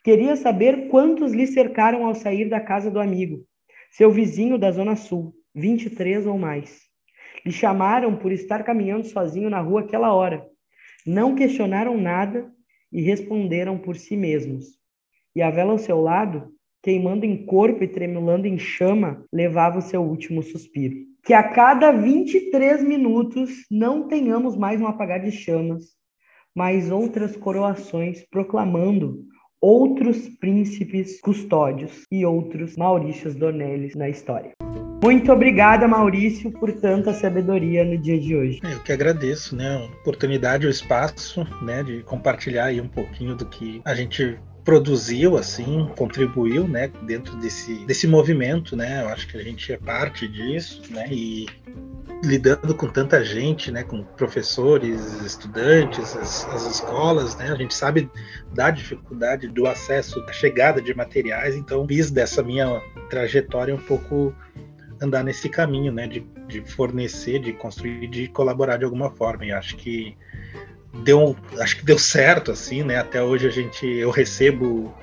Queria 0.03 0.37
saber 0.37 0.87
quantos 0.87 1.33
lhe 1.33 1.45
cercaram 1.45 2.05
ao 2.05 2.15
sair 2.15 2.47
da 2.47 2.59
casa 2.59 2.89
do 2.89 2.99
amigo, 2.99 3.45
seu 3.91 4.09
vizinho 4.09 4.57
da 4.57 4.71
Zona 4.71 4.95
Sul, 4.95 5.33
23 5.53 6.25
ou 6.25 6.37
mais. 6.37 6.79
Lhe 7.45 7.51
chamaram 7.51 8.15
por 8.15 8.31
estar 8.31 8.63
caminhando 8.63 9.07
sozinho 9.07 9.49
na 9.49 9.59
rua 9.59 9.81
aquela 9.81 10.13
hora. 10.13 10.45
Não 11.05 11.35
questionaram 11.35 11.97
nada 11.97 12.49
e 12.91 13.01
responderam 13.01 13.77
por 13.77 13.97
si 13.97 14.15
mesmos. 14.15 14.65
E 15.35 15.41
a 15.41 15.51
vela 15.51 15.71
ao 15.71 15.77
seu 15.77 15.99
lado, 15.99 16.49
queimando 16.81 17.25
em 17.25 17.45
corpo 17.45 17.83
e 17.83 17.87
tremulando 17.87 18.47
em 18.47 18.57
chama, 18.57 19.25
levava 19.33 19.79
o 19.79 19.81
seu 19.81 20.01
último 20.01 20.41
suspiro. 20.41 20.95
Que 21.25 21.33
a 21.33 21.43
cada 21.43 21.91
23 21.91 22.83
minutos 22.83 23.65
não 23.69 24.07
tenhamos 24.07 24.55
mais 24.55 24.79
um 24.79 24.87
apagar 24.87 25.21
de 25.21 25.31
chamas, 25.31 25.89
mas 26.55 26.89
outras 26.89 27.35
coroações 27.35 28.25
proclamando 28.29 29.28
outros 29.61 30.29
príncipes 30.39 31.19
custódios 31.21 32.03
e 32.11 32.25
outros 32.25 32.75
Maurícios 32.77 33.35
Dornelles 33.35 33.95
na 33.95 34.09
história. 34.09 34.51
Muito 35.01 35.31
obrigada, 35.31 35.87
Maurício, 35.87 36.51
por 36.51 36.73
tanta 36.73 37.13
sabedoria 37.13 37.85
no 37.85 37.97
dia 37.97 38.19
de 38.19 38.35
hoje. 38.35 38.59
Eu 38.63 38.81
que 38.81 38.91
agradeço, 38.91 39.55
né, 39.55 39.77
a 39.77 39.85
oportunidade, 40.01 40.67
o 40.67 40.69
espaço, 40.69 41.47
né, 41.61 41.83
de 41.83 42.03
compartilhar 42.03 42.65
aí 42.65 42.81
um 42.81 42.87
pouquinho 42.87 43.35
do 43.35 43.45
que 43.45 43.81
a 43.85 43.95
gente 43.95 44.37
produziu 44.65 45.37
assim, 45.37 45.87
contribuiu, 45.97 46.67
né, 46.67 46.91
dentro 47.03 47.35
desse 47.37 47.73
desse 47.85 48.05
movimento, 48.05 48.75
né? 48.75 49.01
Eu 49.01 49.09
acho 49.09 49.27
que 49.27 49.37
a 49.37 49.41
gente 49.41 49.71
é 49.71 49.77
parte 49.77 50.27
disso, 50.27 50.81
né? 50.91 51.07
E 51.09 51.47
lidando 52.23 52.75
com 52.75 52.87
tanta 52.87 53.23
gente, 53.23 53.71
né, 53.71 53.83
com 53.83 54.03
professores, 54.03 55.21
estudantes, 55.21 56.15
as, 56.17 56.47
as, 56.49 56.65
escolas, 56.65 57.35
né, 57.37 57.51
a 57.51 57.55
gente 57.55 57.73
sabe 57.73 58.09
da 58.53 58.69
dificuldade 58.69 59.47
do 59.47 59.67
acesso, 59.67 60.19
da 60.25 60.33
chegada 60.33 60.81
de 60.81 60.93
materiais, 60.93 61.55
então 61.55 61.87
fiz 61.87 62.11
dessa 62.11 62.43
minha 62.43 62.81
trajetória 63.09 63.73
um 63.73 63.79
pouco 63.79 64.35
andar 65.01 65.23
nesse 65.23 65.47
caminho, 65.47 65.93
né, 65.93 66.07
de, 66.07 66.19
de 66.47 66.61
fornecer, 66.61 67.39
de 67.39 67.53
construir, 67.53 68.07
de 68.07 68.27
colaborar 68.27 68.77
de 68.77 68.85
alguma 68.85 69.09
forma, 69.11 69.45
e 69.45 69.51
acho 69.51 69.77
que 69.77 70.17
deu, 71.03 71.37
acho 71.59 71.77
que 71.77 71.85
deu 71.85 71.97
certo, 71.97 72.51
assim, 72.51 72.83
né, 72.83 72.97
até 72.97 73.23
hoje 73.23 73.47
a 73.47 73.51
gente, 73.51 73.85
eu 73.85 74.09
recebo 74.09 74.93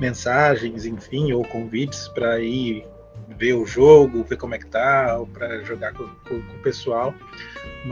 mensagens, 0.00 0.84
enfim, 0.84 1.32
ou 1.32 1.44
convites 1.44 2.08
para 2.08 2.40
ir 2.40 2.84
ver 3.36 3.54
o 3.54 3.66
jogo, 3.66 4.24
ver 4.24 4.36
como 4.36 4.54
é 4.54 4.58
que 4.58 4.66
tá, 4.66 5.18
para 5.32 5.62
jogar 5.64 5.92
com, 5.92 6.06
com, 6.06 6.42
com, 6.42 6.56
o 6.56 6.62
pessoal, 6.62 7.14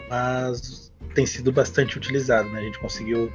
mas 0.09 0.93
tem 1.15 1.27
sido 1.27 1.53
bastante 1.53 1.97
utilizado, 1.97 2.49
né? 2.51 2.61
A 2.61 2.63
gente 2.63 2.79
conseguiu 2.79 3.33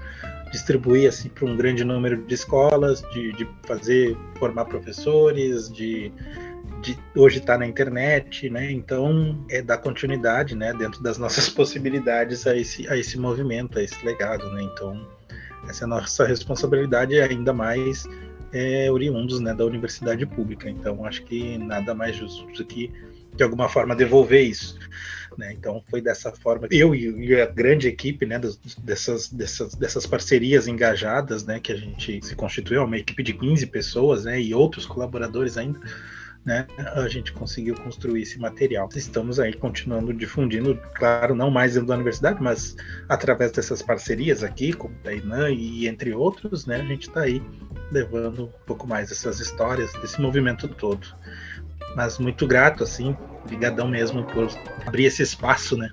distribuir 0.52 1.08
assim 1.08 1.30
para 1.30 1.46
um 1.46 1.56
grande 1.56 1.84
número 1.84 2.24
de 2.26 2.34
escolas, 2.34 3.02
de, 3.14 3.32
de 3.34 3.48
fazer 3.66 4.18
formar 4.38 4.66
professores, 4.66 5.72
de 5.72 6.12
de 6.82 6.98
hoje 7.14 7.40
está 7.40 7.58
na 7.58 7.66
internet, 7.66 8.50
né? 8.50 8.72
Então 8.72 9.44
é 9.50 9.62
dar 9.62 9.80
continuidade, 9.80 10.56
né, 10.56 10.74
dentro 10.74 11.04
das 11.04 11.18
nossas 11.18 11.50
possibilidades 11.50 12.48
a 12.48 12.56
esse 12.56 12.88
a 12.88 12.98
esse 12.98 13.18
movimento, 13.18 13.78
a 13.78 13.84
esse 13.84 14.06
legado, 14.06 14.50
né? 14.52 14.64
Então 14.64 15.06
essa 15.68 15.84
é 15.84 15.86
a 15.86 15.88
nossa 15.88 16.26
responsabilidade 16.26 17.20
ainda 17.20 17.54
mais 17.54 18.08
é, 18.52 18.92
oriundos 18.92 19.40
né, 19.40 19.54
da 19.54 19.66
universidade 19.66 20.26
pública. 20.26 20.70
Então, 20.70 21.06
acho 21.06 21.24
que 21.24 21.58
nada 21.58 21.94
mais 21.94 22.16
justo 22.16 22.46
do 22.52 22.66
que, 22.66 22.92
de 23.36 23.44
alguma 23.44 23.70
forma, 23.70 23.96
devolver 23.96 24.44
isso. 24.44 24.78
Né? 25.38 25.54
Então, 25.54 25.84
foi 25.90 26.02
dessa 26.02 26.32
forma. 26.32 26.68
Eu 26.72 26.94
e 26.94 27.40
a 27.40 27.46
grande 27.46 27.88
equipe 27.88 28.26
né, 28.26 28.40
dessas, 28.80 29.30
dessas, 29.30 29.74
dessas 29.74 30.06
parcerias 30.06 30.68
engajadas 30.68 31.46
né, 31.46 31.60
que 31.60 31.72
a 31.72 31.78
gente 31.78 32.26
se 32.26 32.36
constituiu, 32.36 32.84
uma 32.84 32.98
equipe 32.98 33.24
de 33.24 33.34
15 33.34 33.66
pessoas 33.68 34.26
né, 34.26 34.42
e 34.42 34.54
outros 34.54 34.86
colaboradores 34.86 35.58
ainda. 35.58 35.80
Né, 36.46 36.66
a 36.96 37.08
gente 37.10 37.34
conseguiu 37.34 37.76
construir 37.76 38.22
esse 38.24 38.40
material. 38.40 38.90
Estamos 38.96 39.40
aí 39.40 39.54
continuando 39.54 40.14
difundindo, 40.14 40.80
claro, 40.96 41.36
não 41.36 41.52
mais 41.52 41.74
dentro 41.74 41.90
da 41.90 41.96
universidade, 41.96 42.42
mas 42.42 42.78
através 43.10 43.52
dessas 43.52 43.82
parcerias 43.82 44.42
aqui, 44.42 44.72
como 44.72 44.96
a 45.06 45.14
Inã 45.14 45.50
e 45.50 45.88
entre 45.88 46.14
outros, 46.14 46.66
né, 46.66 46.78
a 46.78 46.86
gente 46.86 47.10
está 47.10 47.22
aí 47.22 47.44
levando 47.92 48.46
um 48.46 48.66
pouco 48.66 48.88
mais 48.88 49.12
essas 49.12 49.40
histórias 49.40 49.92
desse 49.94 50.22
movimento 50.22 50.68
todo. 50.68 51.08
Mas 51.96 52.20
muito 52.20 52.46
grato, 52.46 52.84
assim, 52.84 53.16
brigadão 53.46 53.88
mesmo 53.88 54.24
por 54.26 54.48
abrir 54.86 55.06
esse 55.06 55.24
espaço, 55.24 55.78
né? 55.78 55.90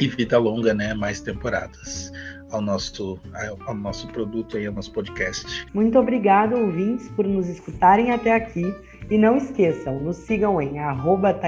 E 0.00 0.08
vida 0.08 0.38
longa, 0.38 0.74
né? 0.74 0.94
Mais 0.94 1.20
temporadas 1.20 2.10
ao 2.52 2.60
nosso, 2.60 3.18
ao 3.66 3.74
nosso 3.74 4.06
produto 4.08 4.56
aí, 4.56 4.66
ao 4.66 4.72
nosso 4.72 4.92
podcast. 4.92 5.66
Muito 5.72 5.98
obrigado, 5.98 6.56
ouvintes, 6.56 7.08
por 7.10 7.26
nos 7.26 7.48
escutarem 7.48 8.12
até 8.12 8.34
aqui. 8.34 8.74
E 9.10 9.18
não 9.18 9.36
esqueçam, 9.36 9.98
nos 10.00 10.16
sigam 10.16 10.60
em 10.60 10.78
arroba 10.78 11.38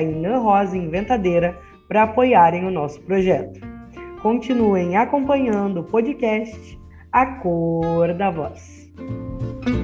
Inventadeira 0.74 1.56
para 1.88 2.02
apoiarem 2.02 2.66
o 2.66 2.70
nosso 2.70 3.00
projeto. 3.02 3.60
Continuem 4.20 4.96
acompanhando 4.96 5.80
o 5.80 5.84
podcast 5.84 6.78
A 7.12 7.26
Cor 7.26 8.12
da 8.14 8.30
Voz. 8.30 8.83
thank 8.96 9.66
you 9.66 9.83